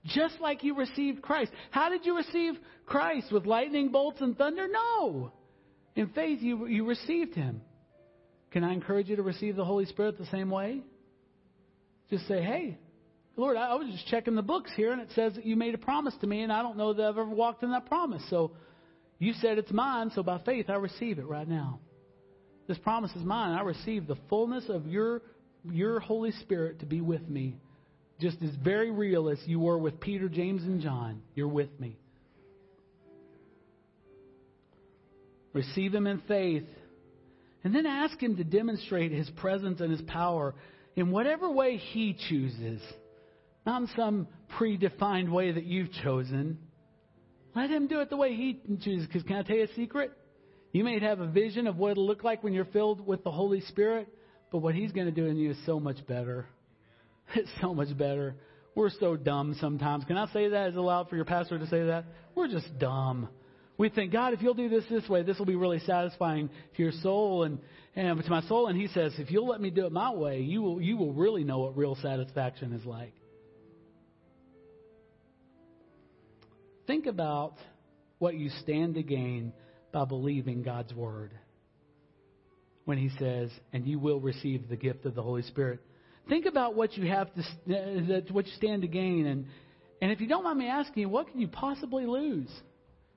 Just 0.05 0.39
like 0.39 0.63
you 0.63 0.75
received 0.75 1.21
Christ. 1.21 1.51
How 1.71 1.89
did 1.89 2.05
you 2.05 2.15
receive 2.15 2.53
Christ? 2.85 3.31
With 3.31 3.45
lightning 3.45 3.89
bolts 3.89 4.21
and 4.21 4.37
thunder? 4.37 4.67
No. 4.67 5.33
In 5.95 6.07
faith, 6.09 6.41
you, 6.41 6.67
you 6.67 6.85
received 6.85 7.35
Him. 7.35 7.61
Can 8.51 8.63
I 8.63 8.73
encourage 8.73 9.09
you 9.09 9.17
to 9.17 9.23
receive 9.23 9.55
the 9.55 9.65
Holy 9.65 9.85
Spirit 9.85 10.17
the 10.17 10.25
same 10.27 10.49
way? 10.49 10.81
Just 12.09 12.27
say, 12.27 12.41
hey, 12.41 12.77
Lord, 13.35 13.57
I 13.57 13.75
was 13.75 13.87
just 13.91 14.07
checking 14.07 14.35
the 14.35 14.41
books 14.41 14.71
here, 14.75 14.91
and 14.91 15.01
it 15.01 15.09
says 15.13 15.35
that 15.35 15.45
you 15.45 15.55
made 15.55 15.75
a 15.75 15.77
promise 15.77 16.15
to 16.21 16.27
me, 16.27 16.41
and 16.41 16.51
I 16.51 16.61
don't 16.61 16.77
know 16.77 16.93
that 16.93 17.03
I've 17.03 17.17
ever 17.17 17.25
walked 17.25 17.63
in 17.63 17.71
that 17.71 17.85
promise. 17.85 18.23
So 18.29 18.51
you 19.19 19.33
said 19.33 19.57
it's 19.57 19.71
mine, 19.71 20.11
so 20.15 20.23
by 20.23 20.39
faith, 20.39 20.69
I 20.69 20.75
receive 20.75 21.19
it 21.19 21.27
right 21.27 21.47
now. 21.47 21.79
This 22.67 22.77
promise 22.79 23.11
is 23.15 23.23
mine. 23.23 23.57
I 23.57 23.61
receive 23.61 24.07
the 24.07 24.17
fullness 24.29 24.65
of 24.69 24.87
your, 24.87 25.21
your 25.69 25.99
Holy 25.99 26.31
Spirit 26.31 26.79
to 26.79 26.85
be 26.85 27.01
with 27.01 27.27
me 27.27 27.57
just 28.19 28.41
as 28.41 28.51
very 28.63 28.91
real 28.91 29.29
as 29.29 29.39
you 29.45 29.59
were 29.59 29.77
with 29.77 29.99
Peter, 29.99 30.27
James, 30.27 30.63
and 30.63 30.81
John. 30.81 31.21
You're 31.35 31.47
with 31.47 31.79
me. 31.79 31.97
Receive 35.53 35.93
Him 35.93 36.05
in 36.05 36.21
faith. 36.27 36.65
And 37.63 37.73
then 37.73 37.85
ask 37.85 38.21
Him 38.21 38.37
to 38.37 38.43
demonstrate 38.43 39.11
His 39.11 39.29
presence 39.31 39.81
and 39.81 39.91
His 39.91 40.01
power 40.01 40.53
in 40.95 41.11
whatever 41.11 41.49
way 41.49 41.77
He 41.77 42.15
chooses, 42.29 42.81
not 43.65 43.81
in 43.81 43.89
some 43.95 44.27
predefined 44.57 45.29
way 45.29 45.51
that 45.51 45.65
you've 45.65 45.91
chosen. 46.03 46.57
Let 47.55 47.69
Him 47.69 47.87
do 47.87 47.99
it 48.01 48.09
the 48.09 48.17
way 48.17 48.35
He 48.35 48.59
chooses. 48.83 49.07
Because 49.07 49.23
can 49.23 49.37
I 49.37 49.43
tell 49.43 49.57
you 49.57 49.63
a 49.63 49.73
secret? 49.75 50.11
You 50.71 50.83
may 50.83 50.99
have 50.99 51.19
a 51.19 51.27
vision 51.27 51.67
of 51.67 51.77
what 51.77 51.91
it'll 51.91 52.05
look 52.05 52.23
like 52.23 52.43
when 52.43 52.53
you're 52.53 52.65
filled 52.65 53.05
with 53.05 53.23
the 53.23 53.31
Holy 53.31 53.61
Spirit, 53.61 54.07
but 54.51 54.59
what 54.59 54.75
He's 54.75 54.91
going 54.91 55.07
to 55.07 55.11
do 55.11 55.25
in 55.25 55.37
you 55.37 55.51
is 55.51 55.57
so 55.65 55.79
much 55.79 56.05
better. 56.05 56.47
It's 57.35 57.49
so 57.61 57.73
much 57.73 57.95
better. 57.97 58.35
We're 58.75 58.89
so 58.89 59.15
dumb 59.15 59.55
sometimes. 59.59 60.05
Can 60.05 60.17
I 60.17 60.31
say 60.31 60.49
that? 60.49 60.69
Is 60.69 60.75
it 60.75 60.79
allowed 60.79 61.09
for 61.09 61.15
your 61.15 61.25
pastor 61.25 61.59
to 61.59 61.67
say 61.67 61.85
that? 61.85 62.05
We're 62.35 62.47
just 62.47 62.79
dumb. 62.79 63.29
We 63.77 63.89
think, 63.89 64.11
God, 64.11 64.33
if 64.33 64.41
you'll 64.41 64.53
do 64.53 64.69
this 64.69 64.83
this 64.89 65.07
way, 65.07 65.23
this 65.23 65.37
will 65.37 65.45
be 65.45 65.55
really 65.55 65.79
satisfying 65.79 66.49
to 66.75 66.83
your 66.83 66.91
soul 66.91 67.43
and, 67.43 67.59
and 67.95 68.23
to 68.23 68.29
my 68.29 68.41
soul. 68.41 68.67
And 68.67 68.79
He 68.79 68.87
says, 68.87 69.13
if 69.17 69.31
you'll 69.31 69.47
let 69.47 69.61
me 69.61 69.69
do 69.69 69.85
it 69.85 69.91
my 69.91 70.11
way, 70.11 70.41
you 70.41 70.61
will, 70.61 70.81
you 70.81 70.97
will 70.97 71.13
really 71.13 71.43
know 71.43 71.59
what 71.59 71.77
real 71.77 71.95
satisfaction 72.01 72.73
is 72.73 72.85
like. 72.85 73.13
Think 76.87 77.05
about 77.05 77.55
what 78.17 78.35
you 78.35 78.49
stand 78.61 78.95
to 78.95 79.03
gain 79.03 79.53
by 79.91 80.05
believing 80.05 80.63
God's 80.63 80.93
word. 80.93 81.31
When 82.85 82.97
he 82.97 83.09
says, 83.19 83.51
and 83.71 83.85
you 83.85 83.99
will 83.99 84.19
receive 84.19 84.67
the 84.67 84.75
gift 84.75 85.05
of 85.05 85.15
the 85.15 85.21
Holy 85.21 85.43
Spirit. 85.43 85.79
Think 86.29 86.45
about 86.45 86.75
what 86.75 86.95
you 86.95 87.07
have 87.07 87.29
to, 87.33 87.41
uh, 87.41 88.21
what 88.31 88.45
you 88.45 88.53
stand 88.55 88.83
to 88.83 88.87
gain. 88.87 89.25
And, 89.25 89.47
and 90.01 90.11
if 90.11 90.21
you 90.21 90.27
don't 90.27 90.43
mind 90.43 90.59
me 90.59 90.67
asking, 90.67 91.01
you, 91.01 91.09
what 91.09 91.29
can 91.29 91.41
you 91.41 91.47
possibly 91.47 92.05
lose? 92.05 92.49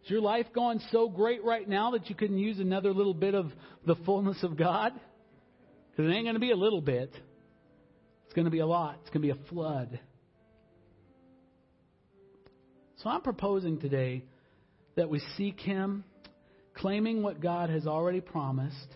Is 0.04 0.10
your 0.10 0.22
life 0.22 0.46
going 0.54 0.80
so 0.90 1.08
great 1.08 1.44
right 1.44 1.68
now 1.68 1.92
that 1.92 2.08
you 2.08 2.16
couldn't 2.16 2.38
use 2.38 2.58
another 2.58 2.92
little 2.92 3.14
bit 3.14 3.34
of 3.34 3.52
the 3.86 3.94
fullness 4.06 4.42
of 4.42 4.56
God? 4.56 4.92
Because 5.90 6.10
it 6.10 6.14
ain't 6.14 6.24
going 6.24 6.34
to 6.34 6.40
be 6.40 6.52
a 6.52 6.56
little 6.56 6.80
bit. 6.80 7.12
It's 8.24 8.34
going 8.34 8.46
to 8.46 8.50
be 8.50 8.60
a 8.60 8.66
lot. 8.66 8.96
It's 9.02 9.10
going 9.10 9.22
to 9.28 9.34
be 9.34 9.40
a 9.40 9.48
flood. 9.50 10.00
So 13.02 13.10
I'm 13.10 13.20
proposing 13.20 13.78
today 13.78 14.24
that 14.96 15.10
we 15.10 15.20
seek 15.36 15.60
Him, 15.60 16.04
claiming 16.74 17.22
what 17.22 17.40
God 17.40 17.68
has 17.68 17.86
already 17.86 18.22
promised, 18.22 18.88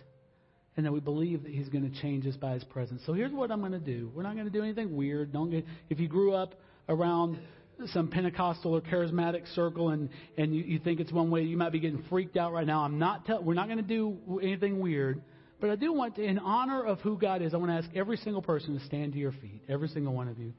and 0.77 0.85
that 0.85 0.91
we 0.91 0.99
believe 0.99 1.43
that 1.43 1.51
He's 1.51 1.67
going 1.69 1.91
to 1.91 2.01
change 2.01 2.25
us 2.25 2.35
by 2.35 2.53
His 2.53 2.63
presence. 2.63 3.01
So 3.05 3.13
here's 3.13 3.31
what 3.31 3.51
I'm 3.51 3.59
going 3.59 3.73
to 3.73 3.79
do. 3.79 4.11
We're 4.15 4.23
not 4.23 4.35
going 4.35 4.45
to 4.45 4.51
do 4.51 4.63
anything 4.63 4.95
weird. 4.95 5.33
Don't 5.33 5.49
get 5.49 5.65
if 5.89 5.99
you 5.99 6.07
grew 6.07 6.33
up 6.33 6.55
around 6.87 7.39
some 7.87 8.07
Pentecostal 8.07 8.75
or 8.75 8.81
charismatic 8.81 9.53
circle 9.53 9.89
and 9.89 10.09
and 10.37 10.55
you, 10.55 10.63
you 10.63 10.79
think 10.79 10.99
it's 10.99 11.11
one 11.11 11.29
way, 11.29 11.43
you 11.43 11.57
might 11.57 11.71
be 11.71 11.79
getting 11.79 12.03
freaked 12.09 12.37
out 12.37 12.53
right 12.53 12.65
now. 12.65 12.81
I'm 12.83 12.97
not. 12.99 13.25
Tell, 13.25 13.43
we're 13.43 13.55
not 13.55 13.67
going 13.67 13.79
to 13.79 13.83
do 13.83 14.39
anything 14.41 14.79
weird. 14.79 15.21
But 15.59 15.71
I 15.71 15.75
do 15.75 15.91
want 15.91 16.15
to, 16.17 16.23
in 16.23 16.37
honor 16.37 16.83
of 16.83 16.99
who 16.99 17.17
God 17.17 17.41
is, 17.41 17.53
I 17.53 17.57
want 17.57 17.71
to 17.71 17.77
ask 17.77 17.89
every 17.95 18.17
single 18.17 18.43
person 18.43 18.77
to 18.77 18.85
stand 18.85 19.13
to 19.13 19.19
your 19.19 19.31
feet, 19.31 19.63
every 19.67 19.87
single 19.87 20.13
one 20.13 20.27
of 20.27 20.37
you. 20.37 20.53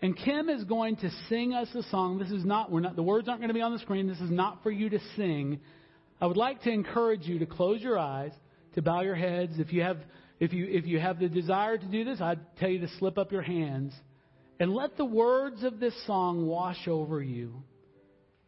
And 0.00 0.16
Kim 0.16 0.48
is 0.48 0.64
going 0.64 0.96
to 0.96 1.10
sing 1.28 1.54
us 1.54 1.68
a 1.74 1.82
song. 1.84 2.18
This 2.18 2.30
is 2.30 2.44
not, 2.44 2.70
we're 2.70 2.80
not, 2.80 2.96
the 2.96 3.02
words 3.02 3.28
aren't 3.28 3.40
going 3.40 3.48
to 3.48 3.54
be 3.54 3.62
on 3.62 3.72
the 3.72 3.78
screen. 3.78 4.08
This 4.08 4.20
is 4.20 4.30
not 4.30 4.62
for 4.62 4.70
you 4.70 4.90
to 4.90 4.98
sing. 5.16 5.60
I 6.20 6.26
would 6.26 6.36
like 6.36 6.62
to 6.62 6.70
encourage 6.70 7.22
you 7.22 7.40
to 7.40 7.46
close 7.46 7.80
your 7.80 7.98
eyes, 7.98 8.32
to 8.74 8.82
bow 8.82 9.02
your 9.02 9.14
heads. 9.14 9.54
If 9.58 9.72
you 9.72 9.82
have, 9.82 9.98
if 10.40 10.52
you, 10.52 10.66
if 10.68 10.86
you 10.86 10.98
have 10.98 11.18
the 11.18 11.28
desire 11.28 11.78
to 11.78 11.86
do 11.86 12.04
this, 12.04 12.20
I'd 12.20 12.40
tell 12.58 12.68
you 12.68 12.80
to 12.80 12.88
slip 12.98 13.18
up 13.18 13.32
your 13.32 13.42
hands 13.42 13.92
and 14.58 14.72
let 14.72 14.96
the 14.96 15.04
words 15.04 15.64
of 15.64 15.80
this 15.80 15.94
song 16.06 16.46
wash 16.46 16.86
over 16.86 17.22
you. 17.22 17.62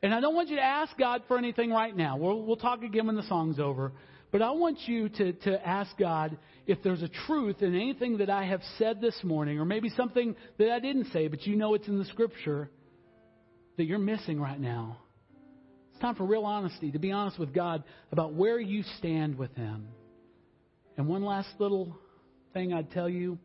And 0.02 0.12
I 0.14 0.20
don't 0.20 0.34
want 0.34 0.50
you 0.50 0.56
to 0.56 0.62
ask 0.62 0.96
God 0.98 1.22
for 1.26 1.38
anything 1.38 1.70
right 1.70 1.96
now. 1.96 2.18
We'll, 2.18 2.42
we'll 2.42 2.56
talk 2.56 2.82
again 2.82 3.06
when 3.06 3.16
the 3.16 3.22
song's 3.22 3.58
over. 3.58 3.92
But 4.30 4.42
I 4.42 4.50
want 4.50 4.78
you 4.86 5.08
to, 5.08 5.32
to 5.32 5.66
ask 5.66 5.96
God 5.96 6.36
if 6.66 6.82
there's 6.82 7.02
a 7.02 7.08
truth 7.26 7.62
in 7.62 7.74
anything 7.74 8.18
that 8.18 8.28
I 8.28 8.44
have 8.44 8.60
said 8.78 9.00
this 9.00 9.18
morning, 9.22 9.58
or 9.58 9.64
maybe 9.64 9.88
something 9.90 10.34
that 10.58 10.70
I 10.70 10.80
didn't 10.80 11.12
say, 11.12 11.28
but 11.28 11.46
you 11.46 11.56
know 11.56 11.74
it's 11.74 11.86
in 11.86 11.98
the 11.98 12.04
Scripture, 12.06 12.68
that 13.76 13.84
you're 13.84 13.98
missing 13.98 14.40
right 14.40 14.58
now. 14.58 14.98
It's 15.92 16.00
time 16.00 16.16
for 16.16 16.24
real 16.24 16.44
honesty, 16.44 16.90
to 16.90 16.98
be 16.98 17.12
honest 17.12 17.38
with 17.38 17.54
God 17.54 17.84
about 18.10 18.34
where 18.34 18.58
you 18.58 18.82
stand 18.98 19.38
with 19.38 19.54
Him. 19.54 19.86
And 20.96 21.08
one 21.08 21.24
last 21.24 21.48
little 21.58 21.96
thing 22.52 22.72
I'd 22.72 22.90
tell 22.92 23.08
you 23.08 23.38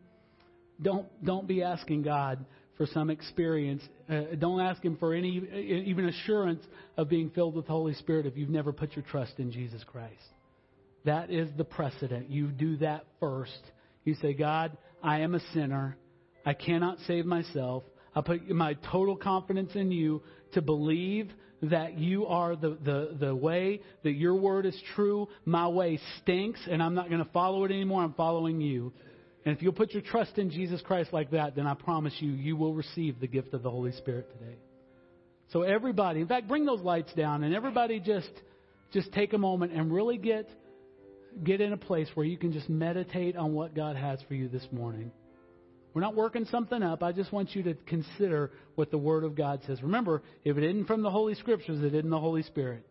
don't, 0.81 1.07
don't 1.23 1.47
be 1.47 1.61
asking 1.61 2.03
God 2.03 2.45
for 2.77 2.85
some 2.85 3.09
experience. 3.09 3.81
Uh, 4.09 4.21
don't 4.37 4.61
ask 4.61 4.81
Him 4.83 4.95
for 4.97 5.13
any, 5.13 5.41
even 5.85 6.07
assurance 6.07 6.63
of 6.95 7.09
being 7.09 7.29
filled 7.31 7.55
with 7.55 7.65
the 7.65 7.71
Holy 7.71 7.93
Spirit 7.95 8.25
if 8.25 8.37
you've 8.37 8.49
never 8.49 8.71
put 8.71 8.95
your 8.95 9.03
trust 9.03 9.33
in 9.37 9.51
Jesus 9.51 9.83
Christ. 9.83 10.13
That 11.05 11.29
is 11.29 11.49
the 11.57 11.65
precedent. 11.65 12.29
You 12.29 12.47
do 12.47 12.77
that 12.77 13.05
first. 13.19 13.61
You 14.05 14.15
say, 14.15 14.33
God, 14.33 14.77
I 15.03 15.19
am 15.19 15.35
a 15.35 15.39
sinner. 15.53 15.97
I 16.45 16.53
cannot 16.53 16.97
save 17.07 17.25
myself. 17.25 17.83
I 18.15 18.21
put 18.21 18.49
my 18.49 18.75
total 18.91 19.15
confidence 19.15 19.71
in 19.75 19.91
you 19.91 20.21
to 20.53 20.61
believe 20.61 21.31
that 21.63 21.97
you 21.97 22.25
are 22.27 22.55
the, 22.55 22.77
the, 22.83 23.17
the 23.19 23.35
way, 23.35 23.81
that 24.03 24.13
your 24.13 24.35
word 24.35 24.65
is 24.65 24.79
true. 24.95 25.27
My 25.45 25.67
way 25.67 25.99
stinks, 26.21 26.59
and 26.69 26.81
I'm 26.81 26.95
not 26.95 27.09
going 27.09 27.23
to 27.23 27.31
follow 27.31 27.65
it 27.65 27.71
anymore. 27.71 28.03
I'm 28.03 28.13
following 28.13 28.61
you. 28.61 28.93
And 29.45 29.55
if 29.55 29.61
you'll 29.61 29.73
put 29.73 29.91
your 29.91 30.01
trust 30.01 30.37
in 30.37 30.51
Jesus 30.51 30.81
Christ 30.81 31.11
like 31.13 31.31
that, 31.31 31.55
then 31.55 31.65
I 31.65 31.73
promise 31.73 32.13
you, 32.19 32.31
you 32.31 32.55
will 32.55 32.73
receive 32.73 33.19
the 33.19 33.27
gift 33.27 33.53
of 33.53 33.63
the 33.63 33.71
Holy 33.71 33.91
Spirit 33.93 34.29
today. 34.37 34.55
So 35.51 35.63
everybody, 35.63 36.21
in 36.21 36.27
fact, 36.27 36.47
bring 36.47 36.65
those 36.65 36.81
lights 36.81 37.11
down, 37.13 37.43
and 37.43 37.55
everybody 37.55 37.99
just 37.99 38.29
just 38.91 39.11
take 39.13 39.33
a 39.33 39.37
moment 39.37 39.71
and 39.71 39.91
really 39.91 40.17
get 40.17 40.49
get 41.43 41.61
in 41.61 41.73
a 41.73 41.77
place 41.77 42.07
where 42.13 42.25
you 42.25 42.37
can 42.37 42.51
just 42.51 42.69
meditate 42.69 43.35
on 43.35 43.53
what 43.53 43.75
God 43.75 43.95
has 43.95 44.19
for 44.27 44.33
you 44.33 44.47
this 44.47 44.65
morning. 44.71 45.11
We're 45.93 46.01
not 46.01 46.15
working 46.15 46.45
something 46.45 46.83
up. 46.83 47.03
I 47.03 47.11
just 47.11 47.31
want 47.31 47.55
you 47.55 47.63
to 47.63 47.73
consider 47.73 48.51
what 48.75 48.91
the 48.91 48.97
Word 48.97 49.23
of 49.23 49.35
God 49.35 49.61
says. 49.65 49.81
Remember, 49.81 50.21
if 50.43 50.57
it 50.57 50.63
isn't 50.63 50.85
from 50.85 51.01
the 51.01 51.09
Holy 51.09 51.35
Scriptures, 51.35 51.81
it 51.83 51.93
isn't 51.93 52.09
the 52.09 52.19
Holy 52.19 52.43
Spirit. 52.43 52.85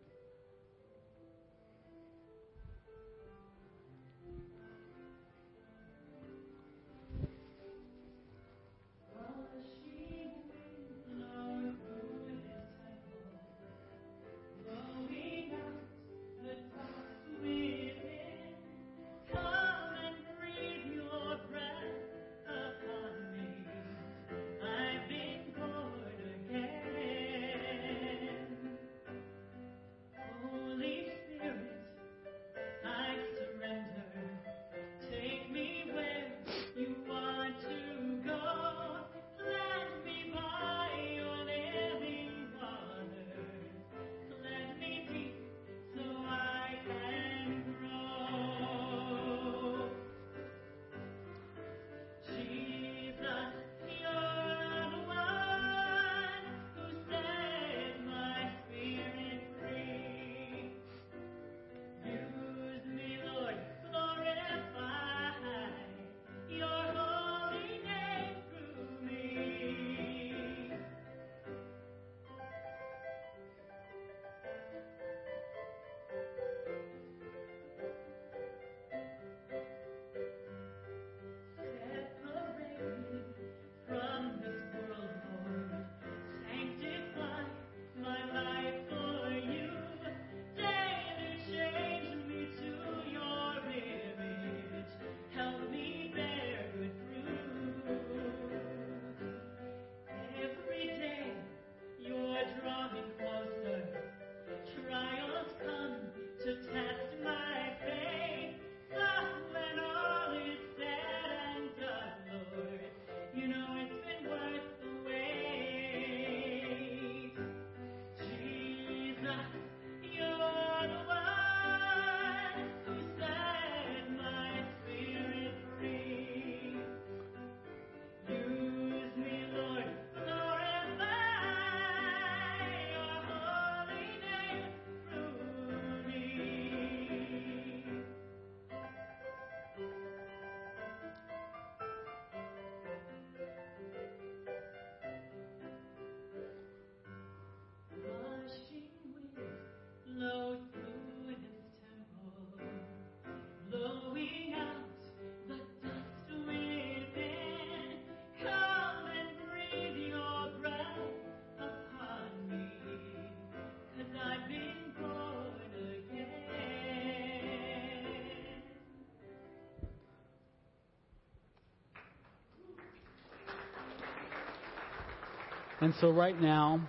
And 175.81 175.93
so, 176.01 176.09
right 176.09 176.39
now, 176.39 176.81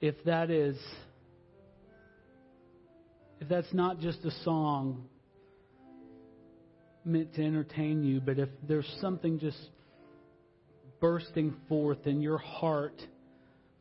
if 0.00 0.14
that 0.24 0.48
is, 0.50 0.78
if 3.40 3.48
that's 3.48 3.72
not 3.72 3.98
just 3.98 4.24
a 4.24 4.30
song 4.44 5.04
meant 7.04 7.34
to 7.34 7.44
entertain 7.44 8.04
you, 8.04 8.20
but 8.20 8.38
if 8.38 8.48
there's 8.68 8.88
something 9.00 9.40
just 9.40 9.58
bursting 11.00 11.54
forth 11.68 12.06
in 12.06 12.20
your 12.20 12.38
heart 12.38 13.00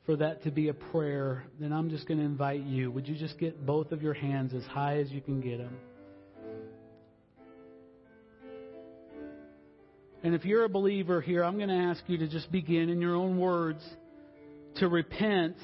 for 0.08 0.16
that 0.16 0.44
to 0.44 0.52
be 0.52 0.70
a 0.70 0.74
prayer, 0.74 1.44
then 1.60 1.72
I'm 1.72 1.90
just 1.90 2.08
going 2.08 2.20
to 2.20 2.26
invite 2.26 2.64
you. 2.64 2.90
Would 2.92 3.08
you 3.08 3.16
just 3.16 3.38
get 3.38 3.66
both 3.66 3.92
of 3.92 4.02
your 4.02 4.14
hands 4.14 4.54
as 4.56 4.64
high 4.64 5.00
as 5.00 5.12
you 5.12 5.22
can 5.22 5.42
get 5.42 5.58
them? 5.60 5.78
And 10.28 10.36
if 10.36 10.44
you're 10.44 10.66
a 10.66 10.70
believer 10.70 11.22
here, 11.22 11.42
I'm 11.42 11.56
going 11.56 11.70
to 11.70 11.74
ask 11.74 12.04
you 12.08 12.18
to 12.18 12.28
just 12.28 12.52
begin 12.52 12.90
in 12.90 13.00
your 13.00 13.16
own 13.16 13.40
words 13.40 13.82
to 14.76 14.90
repent 14.90 15.56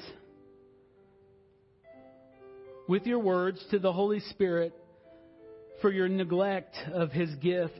with 2.88 3.04
your 3.04 3.18
words 3.18 3.62
to 3.72 3.78
the 3.78 3.92
Holy 3.92 4.20
Spirit 4.20 4.72
for 5.82 5.92
your 5.92 6.08
neglect 6.08 6.74
of 6.94 7.12
His 7.12 7.28
gift. 7.34 7.78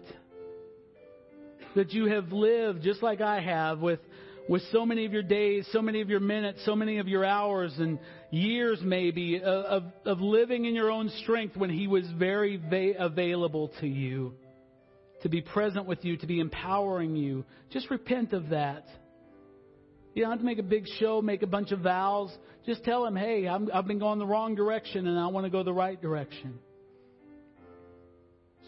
That 1.75 1.93
you 1.93 2.05
have 2.05 2.33
lived 2.33 2.83
just 2.83 3.03
like 3.03 3.23
I 3.23 3.41
have 3.41 3.79
with, 3.79 4.01
with 4.47 4.61
so 4.71 4.85
many 4.85 5.07
of 5.07 5.13
your 5.15 5.23
days, 5.23 5.67
so 5.73 5.81
many 5.81 6.03
of 6.03 6.11
your 6.11 6.21
minutes, 6.21 6.67
so 6.67 6.77
many 6.77 6.99
of 6.99 7.09
your 7.09 7.25
hours 7.25 7.73
and 7.79 7.99
years 8.31 8.79
maybe 8.83 9.41
of, 9.41 9.85
of 10.05 10.21
living 10.21 10.67
in 10.67 10.75
your 10.75 10.91
own 10.91 11.09
strength 11.23 11.57
when 11.57 11.71
He 11.71 11.87
was 11.87 12.05
very 12.19 12.59
va- 12.59 13.03
available 13.03 13.73
to 13.81 13.87
you 13.87 14.35
to 15.25 15.31
be 15.31 15.41
present 15.41 15.87
with 15.87 16.05
you, 16.05 16.19
to 16.19 16.27
be 16.27 16.39
empowering 16.39 17.17
you. 17.17 17.47
Just 17.71 17.91
repent 17.91 18.35
of 18.35 18.51
that. 18.51 18.87
You 20.13 20.23
don't 20.23 20.31
have 20.31 20.41
to 20.41 20.45
make 20.45 20.59
a 20.59 20.63
big 20.63 20.87
show, 20.99 21.23
make 21.23 21.43
a 21.43 21.47
bunch 21.47 21.73
of 21.73 21.81
vows. 21.81 22.31
Just 22.67 22.85
tell 22.85 23.07
him, 23.07 23.17
hey, 23.17 23.49
i 23.49 23.59
have 23.73 23.87
been 23.87 23.99
going 23.99 24.19
the 24.19 24.27
wrong 24.27 24.55
direction 24.55 25.07
and 25.07 25.19
I 25.19 25.27
want 25.29 25.47
to 25.47 25.51
go 25.51 25.63
the 25.63 25.73
right 25.73 26.01
direction. 26.01 26.59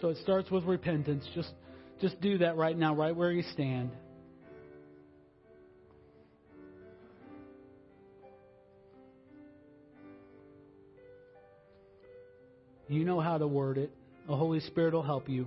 So 0.00 0.08
it 0.08 0.16
starts 0.22 0.50
with 0.50 0.64
repentance. 0.64 1.26
Just, 1.34 1.52
just 2.00 2.18
do 2.22 2.38
that 2.38 2.56
right 2.56 2.76
now, 2.76 2.94
right 2.94 3.14
where 3.14 3.30
you 3.30 3.42
stand. 3.52 3.90
You 12.88 13.04
know 13.04 13.20
how 13.20 13.36
to 13.36 13.46
word 13.46 13.76
it. 13.76 13.90
The 14.26 14.36
Holy 14.36 14.60
Spirit 14.60 14.94
will 14.94 15.02
help 15.02 15.28
you. 15.28 15.46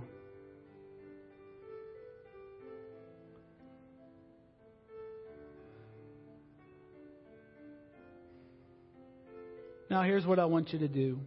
Now, 9.90 10.02
here's 10.02 10.24
what 10.24 10.38
I 10.38 10.44
want 10.44 10.72
you 10.72 10.78
to 10.78 10.88
do. 10.88 11.18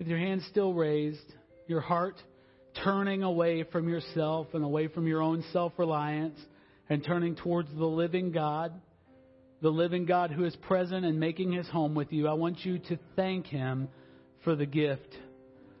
With 0.00 0.08
your 0.08 0.18
hands 0.18 0.44
still 0.50 0.74
raised, 0.74 1.32
your 1.68 1.80
heart 1.80 2.20
turning 2.82 3.22
away 3.22 3.62
from 3.62 3.88
yourself 3.88 4.48
and 4.52 4.64
away 4.64 4.88
from 4.88 5.06
your 5.06 5.22
own 5.22 5.44
self 5.52 5.72
reliance 5.78 6.38
and 6.90 7.04
turning 7.04 7.36
towards 7.36 7.72
the 7.72 7.86
living 7.86 8.32
God, 8.32 8.72
the 9.62 9.70
living 9.70 10.06
God 10.06 10.32
who 10.32 10.44
is 10.44 10.56
present 10.56 11.06
and 11.06 11.20
making 11.20 11.52
his 11.52 11.68
home 11.68 11.94
with 11.94 12.12
you, 12.12 12.26
I 12.26 12.32
want 12.32 12.64
you 12.64 12.80
to 12.80 12.98
thank 13.14 13.46
him 13.46 13.88
for 14.42 14.56
the 14.56 14.66
gift. 14.66 15.16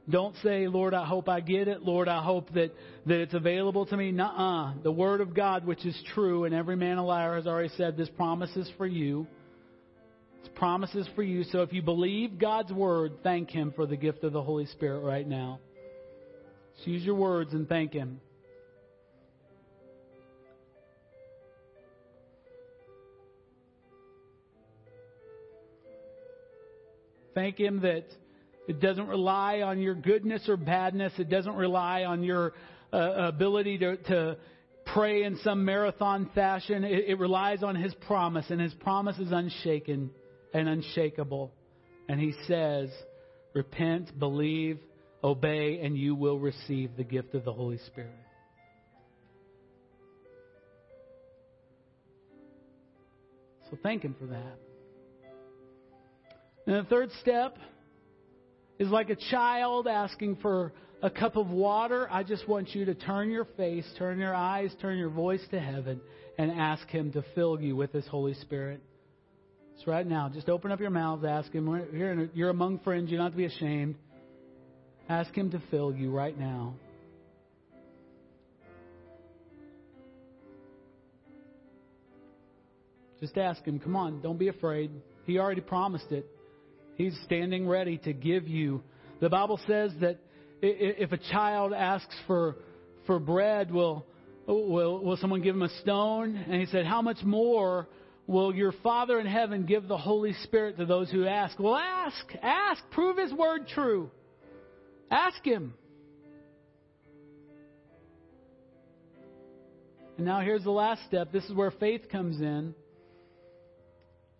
Don't 0.08 0.36
say, 0.44 0.68
Lord, 0.68 0.94
I 0.94 1.04
hope 1.04 1.28
I 1.28 1.40
get 1.40 1.66
it. 1.66 1.82
Lord, 1.82 2.06
I 2.06 2.22
hope 2.22 2.54
that, 2.54 2.70
that 3.06 3.20
it's 3.20 3.34
available 3.34 3.86
to 3.86 3.96
me. 3.96 4.12
Nuh-uh. 4.12 4.74
The 4.84 4.92
Word 4.92 5.20
of 5.20 5.34
God, 5.34 5.66
which 5.66 5.84
is 5.84 6.00
true, 6.14 6.44
and 6.44 6.54
every 6.54 6.76
man 6.76 6.98
a 6.98 7.04
liar 7.04 7.34
has 7.34 7.48
already 7.48 7.70
said 7.76 7.96
this 7.96 8.08
promise 8.10 8.54
is 8.54 8.70
for 8.78 8.86
you 8.86 9.26
promises 10.54 11.08
for 11.14 11.22
you. 11.22 11.44
So 11.44 11.62
if 11.62 11.72
you 11.72 11.82
believe 11.82 12.38
God's 12.38 12.72
word, 12.72 13.18
thank 13.22 13.50
Him 13.50 13.72
for 13.74 13.86
the 13.86 13.96
gift 13.96 14.24
of 14.24 14.32
the 14.32 14.42
Holy 14.42 14.66
Spirit 14.66 15.00
right 15.00 15.26
now. 15.26 15.60
Just 16.76 16.88
use 16.88 17.02
your 17.02 17.14
words 17.14 17.52
and 17.52 17.68
thank 17.68 17.92
Him. 17.92 18.20
Thank 27.34 27.58
Him 27.58 27.80
that 27.80 28.06
it 28.68 28.80
doesn't 28.80 29.08
rely 29.08 29.60
on 29.60 29.78
your 29.78 29.94
goodness 29.94 30.48
or 30.48 30.56
badness. 30.56 31.12
It 31.18 31.28
doesn't 31.28 31.54
rely 31.54 32.04
on 32.04 32.22
your 32.22 32.54
uh, 32.92 33.28
ability 33.28 33.78
to, 33.78 33.96
to 33.96 34.36
pray 34.86 35.24
in 35.24 35.36
some 35.44 35.64
marathon 35.64 36.30
fashion. 36.34 36.82
It, 36.84 37.08
it 37.08 37.18
relies 37.18 37.62
on 37.62 37.76
His 37.76 37.94
promise, 38.06 38.46
and 38.48 38.60
His 38.60 38.74
promise 38.74 39.18
is 39.18 39.32
unshaken 39.32 40.10
and 40.52 40.68
unshakable. 40.68 41.52
And 42.08 42.20
he 42.20 42.34
says, 42.46 42.90
Repent, 43.54 44.18
believe, 44.18 44.78
obey, 45.24 45.80
and 45.82 45.96
you 45.96 46.14
will 46.14 46.38
receive 46.38 46.96
the 46.96 47.04
gift 47.04 47.34
of 47.34 47.44
the 47.44 47.52
Holy 47.52 47.78
Spirit. 47.86 48.12
So 53.70 53.78
thank 53.82 54.04
Him 54.04 54.14
for 54.18 54.26
that. 54.26 54.58
And 56.66 56.76
the 56.76 56.88
third 56.88 57.10
step 57.20 57.56
is 58.78 58.88
like 58.88 59.10
a 59.10 59.16
child 59.16 59.86
asking 59.86 60.36
for 60.36 60.72
a 61.02 61.10
cup 61.10 61.36
of 61.36 61.48
water. 61.48 62.08
I 62.10 62.22
just 62.22 62.46
want 62.48 62.74
you 62.74 62.84
to 62.84 62.94
turn 62.94 63.30
your 63.30 63.46
face, 63.56 63.86
turn 63.98 64.18
your 64.18 64.34
eyes, 64.34 64.74
turn 64.80 64.98
your 64.98 65.10
voice 65.10 65.42
to 65.50 65.60
heaven, 65.60 66.00
and 66.38 66.50
ask 66.50 66.88
Him 66.88 67.12
to 67.12 67.24
fill 67.34 67.60
you 67.60 67.74
with 67.74 67.92
His 67.92 68.06
Holy 68.06 68.34
Spirit. 68.34 68.80
So 69.84 69.92
right 69.92 70.06
now, 70.06 70.30
just 70.32 70.48
open 70.48 70.72
up 70.72 70.80
your 70.80 70.90
mouths, 70.90 71.24
ask 71.24 71.52
Him. 71.52 71.66
You're, 71.92 72.28
you're 72.34 72.50
among 72.50 72.80
friends. 72.80 73.10
You 73.10 73.18
don't 73.18 73.26
have 73.26 73.32
to 73.32 73.38
be 73.38 73.44
ashamed. 73.44 73.96
Ask 75.08 75.34
Him 75.34 75.50
to 75.50 75.62
fill 75.70 75.94
you 75.94 76.10
right 76.10 76.38
now. 76.38 76.74
Just 83.20 83.36
ask 83.36 83.62
Him. 83.64 83.78
Come 83.78 83.96
on, 83.96 84.20
don't 84.22 84.38
be 84.38 84.48
afraid. 84.48 84.90
He 85.24 85.38
already 85.38 85.60
promised 85.60 86.10
it. 86.10 86.26
He's 86.96 87.18
standing 87.24 87.68
ready 87.68 87.98
to 87.98 88.12
give 88.12 88.48
you. 88.48 88.82
The 89.20 89.28
Bible 89.28 89.60
says 89.66 89.92
that 90.00 90.18
if 90.62 91.12
a 91.12 91.18
child 91.18 91.72
asks 91.72 92.14
for 92.26 92.56
for 93.06 93.18
bread, 93.18 93.70
will 93.70 94.06
will 94.46 95.04
will 95.04 95.16
someone 95.18 95.42
give 95.42 95.54
him 95.54 95.62
a 95.62 95.68
stone? 95.80 96.36
And 96.36 96.60
he 96.60 96.66
said, 96.66 96.86
"How 96.86 97.02
much 97.02 97.22
more 97.22 97.88
will 98.26 98.54
your 98.54 98.72
Father 98.82 99.20
in 99.20 99.26
heaven 99.26 99.66
give 99.66 99.88
the 99.88 99.98
Holy 99.98 100.32
Spirit 100.44 100.78
to 100.78 100.86
those 100.86 101.10
who 101.10 101.26
ask? 101.26 101.58
Well, 101.58 101.76
ask, 101.76 102.26
ask, 102.42 102.82
prove 102.90 103.18
His 103.18 103.32
word 103.32 103.68
true. 103.68 104.10
Ask 105.10 105.44
Him. 105.44 105.74
And 110.16 110.26
now 110.26 110.40
here's 110.40 110.64
the 110.64 110.70
last 110.70 111.02
step. 111.06 111.30
This 111.30 111.44
is 111.44 111.52
where 111.52 111.70
faith 111.70 112.08
comes 112.10 112.40
in. 112.40 112.74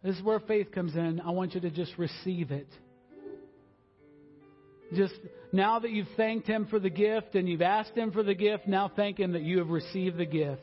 This 0.02 0.16
is 0.16 0.22
where 0.22 0.40
faith 0.40 0.72
comes 0.72 0.94
in. 0.94 1.20
I 1.20 1.30
want 1.30 1.54
you 1.54 1.60
to 1.60 1.70
just 1.70 1.92
receive 1.98 2.50
it. 2.50 2.68
Just 4.94 5.14
now 5.52 5.80
that 5.80 5.90
you've 5.90 6.06
thanked 6.16 6.46
Him 6.46 6.66
for 6.66 6.78
the 6.78 6.90
gift 6.90 7.34
and 7.34 7.48
you've 7.48 7.62
asked 7.62 7.92
Him 7.96 8.12
for 8.12 8.22
the 8.22 8.34
gift, 8.34 8.66
now 8.68 8.90
thank 8.94 9.18
Him 9.18 9.32
that 9.32 9.42
you 9.42 9.58
have 9.58 9.68
received 9.68 10.16
the 10.16 10.26
gift. 10.26 10.62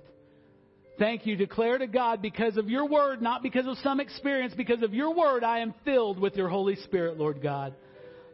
Thank 0.99 1.25
you. 1.25 1.35
Declare 1.35 1.79
to 1.79 1.87
God 1.87 2.21
because 2.21 2.55
of 2.57 2.69
your 2.69 2.87
word, 2.87 3.21
not 3.21 3.41
because 3.41 3.65
of 3.65 3.77
some 3.79 3.99
experience, 3.99 4.53
because 4.55 4.83
of 4.83 4.93
your 4.93 5.13
word, 5.13 5.43
I 5.43 5.59
am 5.59 5.73
filled 5.83 6.19
with 6.19 6.35
your 6.35 6.49
Holy 6.49 6.75
Spirit, 6.75 7.17
Lord 7.17 7.41
God. 7.41 7.73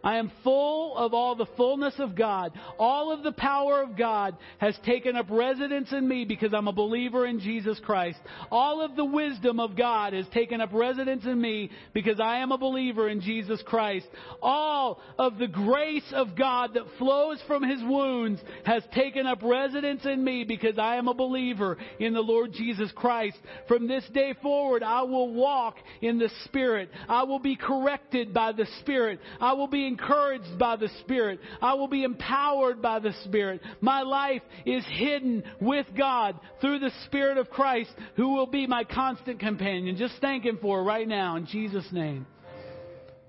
I 0.03 0.17
am 0.17 0.31
full 0.43 0.95
of 0.97 1.13
all 1.13 1.35
the 1.35 1.47
fullness 1.57 1.95
of 1.99 2.15
God. 2.15 2.53
All 2.77 3.11
of 3.11 3.23
the 3.23 3.31
power 3.31 3.81
of 3.81 3.97
God 3.97 4.37
has 4.59 4.77
taken 4.85 5.15
up 5.15 5.27
residence 5.29 5.91
in 5.91 6.07
me 6.07 6.25
because 6.25 6.53
I'm 6.53 6.67
a 6.67 6.73
believer 6.73 7.25
in 7.25 7.39
Jesus 7.39 7.79
Christ. 7.83 8.19
All 8.51 8.81
of 8.81 8.95
the 8.95 9.05
wisdom 9.05 9.59
of 9.59 9.75
God 9.75 10.13
has 10.13 10.25
taken 10.33 10.61
up 10.61 10.71
residence 10.73 11.25
in 11.25 11.39
me 11.39 11.69
because 11.93 12.19
I 12.19 12.37
am 12.37 12.51
a 12.51 12.57
believer 12.57 13.09
in 13.09 13.21
Jesus 13.21 13.61
Christ. 13.65 14.07
All 14.41 15.01
of 15.17 15.37
the 15.37 15.47
grace 15.47 16.11
of 16.13 16.35
God 16.37 16.75
that 16.75 16.85
flows 16.97 17.41
from 17.47 17.63
His 17.63 17.81
wounds 17.83 18.39
has 18.65 18.83
taken 18.93 19.27
up 19.27 19.43
residence 19.43 20.05
in 20.05 20.23
me 20.23 20.45
because 20.45 20.77
I 20.77 20.95
am 20.95 21.07
a 21.07 21.13
believer 21.13 21.77
in 21.99 22.13
the 22.13 22.21
Lord 22.21 22.53
Jesus 22.53 22.91
Christ. 22.95 23.37
From 23.67 23.87
this 23.87 24.03
day 24.13 24.33
forward, 24.41 24.83
I 24.83 25.01
will 25.01 25.33
walk 25.33 25.75
in 26.01 26.19
the 26.19 26.29
Spirit. 26.45 26.89
I 27.07 27.23
will 27.23 27.39
be 27.39 27.55
corrected 27.57 28.33
by 28.33 28.53
the 28.53 28.67
Spirit. 28.79 29.19
I 29.41 29.53
will 29.53 29.67
be 29.67 29.88
encouraged 29.89 30.57
by 30.57 30.77
the 30.77 30.89
Spirit. 31.01 31.41
I 31.61 31.73
will 31.73 31.89
be 31.89 32.05
empowered 32.05 32.81
by 32.81 32.99
the 32.99 33.13
Spirit. 33.25 33.61
My 33.81 34.03
life 34.03 34.41
is 34.65 34.85
hidden 34.89 35.43
with 35.59 35.85
God 35.97 36.39
through 36.61 36.79
the 36.79 36.91
Spirit 37.05 37.37
of 37.37 37.49
Christ 37.49 37.91
who 38.15 38.33
will 38.33 38.47
be 38.47 38.65
my 38.65 38.85
constant 38.85 39.39
companion. 39.39 39.97
Just 39.97 40.15
thank 40.21 40.45
Him 40.45 40.57
for 40.61 40.79
it 40.79 40.83
right 40.83 41.07
now 41.07 41.35
in 41.35 41.45
Jesus' 41.45 41.91
name. 41.91 42.25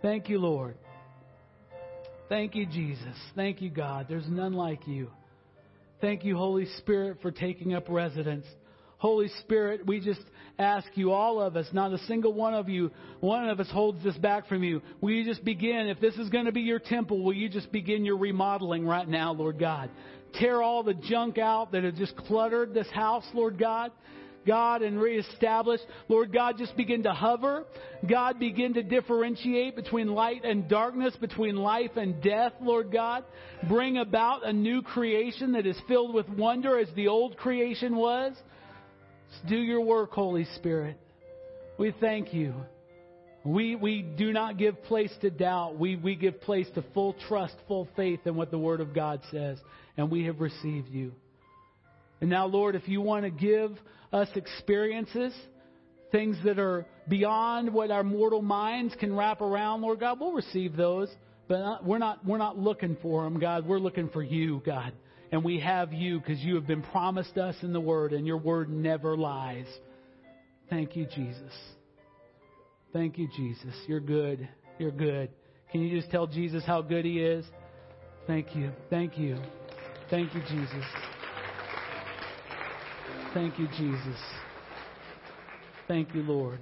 Thank 0.02 0.28
you, 0.28 0.38
Lord. 0.38 0.76
Thank 2.28 2.54
you, 2.54 2.64
Jesus. 2.64 3.16
Thank 3.34 3.60
you, 3.60 3.70
God. 3.70 4.06
There's 4.08 4.28
none 4.28 4.52
like 4.52 4.86
you. 4.86 5.10
Thank 6.00 6.24
you, 6.24 6.36
Holy 6.36 6.66
Spirit, 6.78 7.18
for 7.20 7.32
taking 7.32 7.74
up 7.74 7.88
residence. 7.88 8.46
Holy 8.98 9.28
Spirit, 9.40 9.86
we 9.86 9.98
just 9.98 10.20
ask 10.60 10.88
you, 10.94 11.12
all 11.12 11.40
of 11.40 11.56
us, 11.56 11.66
not 11.72 11.92
a 11.92 11.98
single 12.06 12.32
one 12.32 12.54
of 12.54 12.68
you, 12.68 12.90
one 13.20 13.48
of 13.48 13.60
us 13.60 13.70
holds 13.70 14.02
this 14.04 14.16
back 14.18 14.48
from 14.48 14.62
you. 14.62 14.82
Will 15.00 15.10
you 15.10 15.24
just 15.24 15.44
begin? 15.44 15.88
If 15.88 16.00
this 16.00 16.14
is 16.16 16.28
going 16.28 16.44
to 16.44 16.52
be 16.52 16.60
your 16.60 16.78
temple, 16.78 17.22
will 17.22 17.32
you 17.32 17.48
just 17.48 17.72
begin 17.72 18.04
your 18.04 18.18
remodeling 18.18 18.86
right 18.86 19.08
now, 19.08 19.32
Lord 19.32 19.58
God? 19.58 19.90
Tear 20.34 20.62
all 20.62 20.82
the 20.82 20.94
junk 20.94 21.38
out 21.38 21.72
that 21.72 21.84
has 21.84 21.94
just 21.94 22.16
cluttered 22.16 22.74
this 22.74 22.88
house, 22.90 23.24
Lord 23.34 23.58
God. 23.58 23.90
God, 24.46 24.80
and 24.80 25.00
reestablish. 25.00 25.80
Lord 26.08 26.32
God, 26.32 26.56
just 26.56 26.76
begin 26.76 27.02
to 27.02 27.12
hover. 27.12 27.64
God, 28.08 28.38
begin 28.38 28.72
to 28.74 28.82
differentiate 28.82 29.76
between 29.76 30.08
light 30.08 30.44
and 30.44 30.66
darkness, 30.66 31.14
between 31.20 31.56
life 31.56 31.90
and 31.96 32.22
death, 32.22 32.52
Lord 32.60 32.90
God. 32.90 33.24
Bring 33.68 33.98
about 33.98 34.46
a 34.46 34.52
new 34.52 34.80
creation 34.80 35.52
that 35.52 35.66
is 35.66 35.76
filled 35.86 36.14
with 36.14 36.28
wonder 36.28 36.78
as 36.78 36.88
the 36.96 37.08
old 37.08 37.36
creation 37.36 37.96
was. 37.96 38.34
Do 39.48 39.56
your 39.56 39.80
work, 39.80 40.12
Holy 40.12 40.46
Spirit. 40.56 40.98
We 41.78 41.94
thank 42.00 42.34
you. 42.34 42.54
We, 43.44 43.74
we 43.74 44.02
do 44.02 44.32
not 44.32 44.58
give 44.58 44.82
place 44.84 45.12
to 45.22 45.30
doubt. 45.30 45.78
We, 45.78 45.96
we 45.96 46.14
give 46.14 46.40
place 46.42 46.66
to 46.74 46.84
full 46.92 47.14
trust, 47.26 47.54
full 47.66 47.88
faith 47.96 48.20
in 48.26 48.36
what 48.36 48.50
the 48.50 48.58
Word 48.58 48.80
of 48.80 48.94
God 48.94 49.20
says. 49.30 49.58
And 49.96 50.10
we 50.10 50.24
have 50.26 50.40
received 50.40 50.88
you. 50.88 51.12
And 52.20 52.28
now, 52.28 52.46
Lord, 52.46 52.74
if 52.74 52.86
you 52.86 53.00
want 53.00 53.24
to 53.24 53.30
give 53.30 53.78
us 54.12 54.28
experiences, 54.34 55.32
things 56.12 56.36
that 56.44 56.58
are 56.58 56.84
beyond 57.08 57.72
what 57.72 57.90
our 57.90 58.04
mortal 58.04 58.42
minds 58.42 58.94
can 59.00 59.16
wrap 59.16 59.40
around, 59.40 59.80
Lord 59.80 60.00
God, 60.00 60.20
we'll 60.20 60.32
receive 60.32 60.76
those. 60.76 61.08
But 61.48 61.84
we're 61.84 61.98
not, 61.98 62.24
we're 62.24 62.38
not 62.38 62.58
looking 62.58 62.96
for 63.00 63.24
them, 63.24 63.40
God. 63.40 63.66
We're 63.66 63.78
looking 63.78 64.08
for 64.10 64.22
you, 64.22 64.62
God. 64.64 64.92
And 65.32 65.44
we 65.44 65.60
have 65.60 65.92
you 65.92 66.18
because 66.18 66.40
you 66.40 66.56
have 66.56 66.66
been 66.66 66.82
promised 66.82 67.38
us 67.38 67.54
in 67.62 67.72
the 67.72 67.80
Word, 67.80 68.12
and 68.12 68.26
your 68.26 68.38
Word 68.38 68.68
never 68.68 69.16
lies. 69.16 69.66
Thank 70.68 70.96
you, 70.96 71.06
Jesus. 71.06 71.52
Thank 72.92 73.18
you, 73.18 73.28
Jesus. 73.36 73.74
You're 73.86 74.00
good. 74.00 74.48
You're 74.78 74.90
good. 74.90 75.30
Can 75.70 75.82
you 75.82 75.98
just 75.98 76.10
tell 76.10 76.26
Jesus 76.26 76.64
how 76.64 76.82
good 76.82 77.04
He 77.04 77.20
is? 77.20 77.44
Thank 78.26 78.56
you. 78.56 78.72
Thank 78.88 79.18
you. 79.18 79.38
Thank 80.10 80.34
you, 80.34 80.40
Jesus. 80.42 80.84
Thank 83.32 83.58
you, 83.58 83.68
Jesus. 83.78 84.20
Thank 85.86 86.14
you, 86.14 86.22
Lord. 86.22 86.58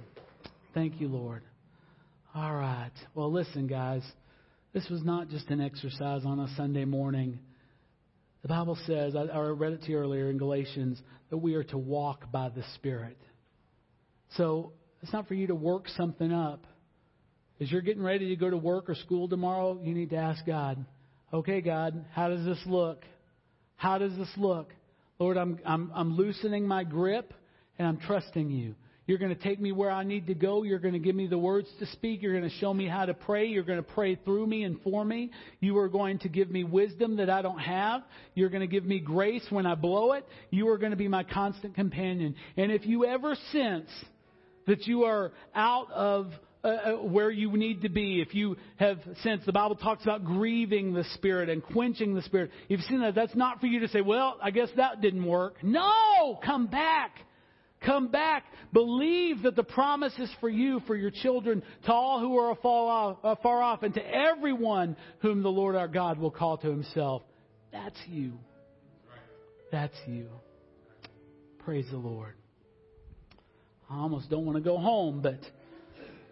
Thank 0.75 1.01
you, 1.01 1.07
Lord. 1.07 1.41
All 2.35 2.53
right. 2.53 2.91
Well, 3.15 3.31
listen, 3.31 3.65
guys. 3.65 4.03
This 4.71 4.87
was 4.89 5.03
not 5.03 5.29
just 5.29 5.49
an 5.49 5.61
exercise 5.61 6.25
on 6.25 6.39
a 6.39 6.47
Sunday 6.55 6.85
morning. 6.85 7.39
The 8.41 8.47
Bible 8.47 8.77
says, 8.87 9.15
I, 9.15 9.23
I 9.23 9.39
read 9.47 9.73
it 9.73 9.83
to 9.83 9.91
you 9.91 9.97
earlier 9.97 10.29
in 10.29 10.37
Galatians, 10.37 11.01
that 11.29 11.37
we 11.37 11.55
are 11.55 11.63
to 11.65 11.77
walk 11.77 12.31
by 12.31 12.49
the 12.49 12.63
Spirit. 12.75 13.17
So 14.37 14.73
it's 15.01 15.11
not 15.11 15.27
for 15.27 15.33
you 15.33 15.47
to 15.47 15.55
work 15.55 15.87
something 15.89 16.31
up. 16.31 16.65
As 17.61 17.71
you're 17.71 17.81
getting 17.81 18.03
ready 18.03 18.29
to 18.29 18.35
go 18.35 18.49
to 18.49 18.57
work 18.57 18.89
or 18.89 18.95
school 18.95 19.27
tomorrow, 19.27 19.79
you 19.83 19.93
need 19.93 20.11
to 20.11 20.15
ask 20.15 20.45
God, 20.45 20.85
okay, 21.33 21.59
God, 21.61 22.05
how 22.13 22.29
does 22.29 22.45
this 22.45 22.59
look? 22.65 23.03
How 23.75 23.97
does 23.97 24.15
this 24.17 24.29
look? 24.37 24.73
Lord, 25.19 25.35
I'm, 25.35 25.59
I'm, 25.65 25.91
I'm 25.93 26.15
loosening 26.15 26.65
my 26.65 26.85
grip 26.85 27.33
and 27.77 27.87
I'm 27.87 27.97
trusting 27.97 28.49
you. 28.49 28.75
You're 29.09 29.17
going 29.17 29.35
to 29.35 29.41
take 29.41 29.59
me 29.59 29.71
where 29.71 29.89
I 29.89 30.03
need 30.03 30.27
to 30.27 30.35
go. 30.35 30.61
You're 30.61 30.77
going 30.77 30.93
to 30.93 30.99
give 30.99 31.15
me 31.15 31.25
the 31.25 31.35
words 31.35 31.67
to 31.79 31.87
speak. 31.87 32.21
You're 32.21 32.37
going 32.37 32.47
to 32.47 32.55
show 32.57 32.71
me 32.71 32.87
how 32.87 33.07
to 33.07 33.15
pray. 33.15 33.47
You're 33.47 33.63
going 33.63 33.83
to 33.83 33.91
pray 33.91 34.13
through 34.13 34.45
me 34.45 34.61
and 34.61 34.79
for 34.83 35.03
me. 35.03 35.31
You 35.61 35.79
are 35.79 35.89
going 35.89 36.19
to 36.19 36.29
give 36.29 36.51
me 36.51 36.63
wisdom 36.63 37.15
that 37.15 37.27
I 37.27 37.41
don't 37.41 37.57
have. 37.57 38.03
You're 38.35 38.49
going 38.49 38.61
to 38.61 38.67
give 38.67 38.85
me 38.85 38.99
grace 38.99 39.43
when 39.49 39.65
I 39.65 39.73
blow 39.73 40.11
it. 40.11 40.27
You 40.51 40.69
are 40.69 40.77
going 40.77 40.91
to 40.91 40.95
be 40.95 41.07
my 41.07 41.23
constant 41.23 41.73
companion. 41.73 42.35
And 42.55 42.71
if 42.71 42.85
you 42.85 43.03
ever 43.03 43.33
sense 43.51 43.89
that 44.67 44.85
you 44.85 45.05
are 45.05 45.31
out 45.55 45.89
of 45.91 46.31
uh, 46.63 46.67
uh, 46.67 46.91
where 46.97 47.31
you 47.31 47.51
need 47.57 47.81
to 47.81 47.89
be. 47.89 48.21
If 48.21 48.35
you 48.35 48.57
have 48.75 48.99
sensed, 49.23 49.47
the 49.47 49.53
Bible 49.53 49.77
talks 49.77 50.03
about 50.03 50.23
grieving 50.23 50.93
the 50.93 51.05
Spirit 51.15 51.49
and 51.49 51.63
quenching 51.63 52.13
the 52.13 52.21
Spirit. 52.21 52.51
If 52.65 52.69
you've 52.69 52.81
seen 52.81 52.99
that, 52.99 53.15
that's 53.15 53.35
not 53.35 53.59
for 53.59 53.65
you 53.65 53.79
to 53.79 53.87
say, 53.87 54.01
well, 54.01 54.37
I 54.43 54.51
guess 54.51 54.69
that 54.75 55.01
didn't 55.01 55.25
work. 55.25 55.55
No! 55.63 56.37
Come 56.45 56.67
back. 56.67 57.15
Come 57.81 58.09
back. 58.09 58.43
Believe 58.73 59.43
that 59.43 59.55
the 59.55 59.63
promise 59.63 60.13
is 60.19 60.29
for 60.39 60.49
you, 60.49 60.81
for 60.85 60.95
your 60.95 61.11
children, 61.11 61.63
to 61.85 61.93
all 61.93 62.19
who 62.19 62.37
are 62.37 62.51
uh, 62.51 63.35
far 63.41 63.61
off, 63.61 63.83
and 63.83 63.93
to 63.93 64.01
everyone 64.05 64.97
whom 65.19 65.43
the 65.43 65.49
Lord 65.49 65.75
our 65.75 65.87
God 65.87 66.19
will 66.19 66.31
call 66.31 66.57
to 66.57 66.69
himself. 66.69 67.23
That's 67.71 67.97
you. 68.07 68.33
That's 69.71 69.95
you. 70.07 70.27
Praise 71.59 71.85
the 71.91 71.97
Lord. 71.97 72.33
I 73.89 73.97
almost 73.97 74.29
don't 74.29 74.45
want 74.45 74.57
to 74.57 74.63
go 74.63 74.77
home, 74.77 75.21
but 75.21 75.39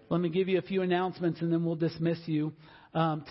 let 0.10 0.22
me 0.22 0.30
give 0.30 0.48
you 0.48 0.58
a 0.58 0.64
few 0.64 0.82
announcements 0.82 1.42
and 1.42 1.52
then 1.52 1.66
we'll 1.66 1.76
dismiss 1.76 2.20
you. 2.26 2.54
Um, 2.94 3.26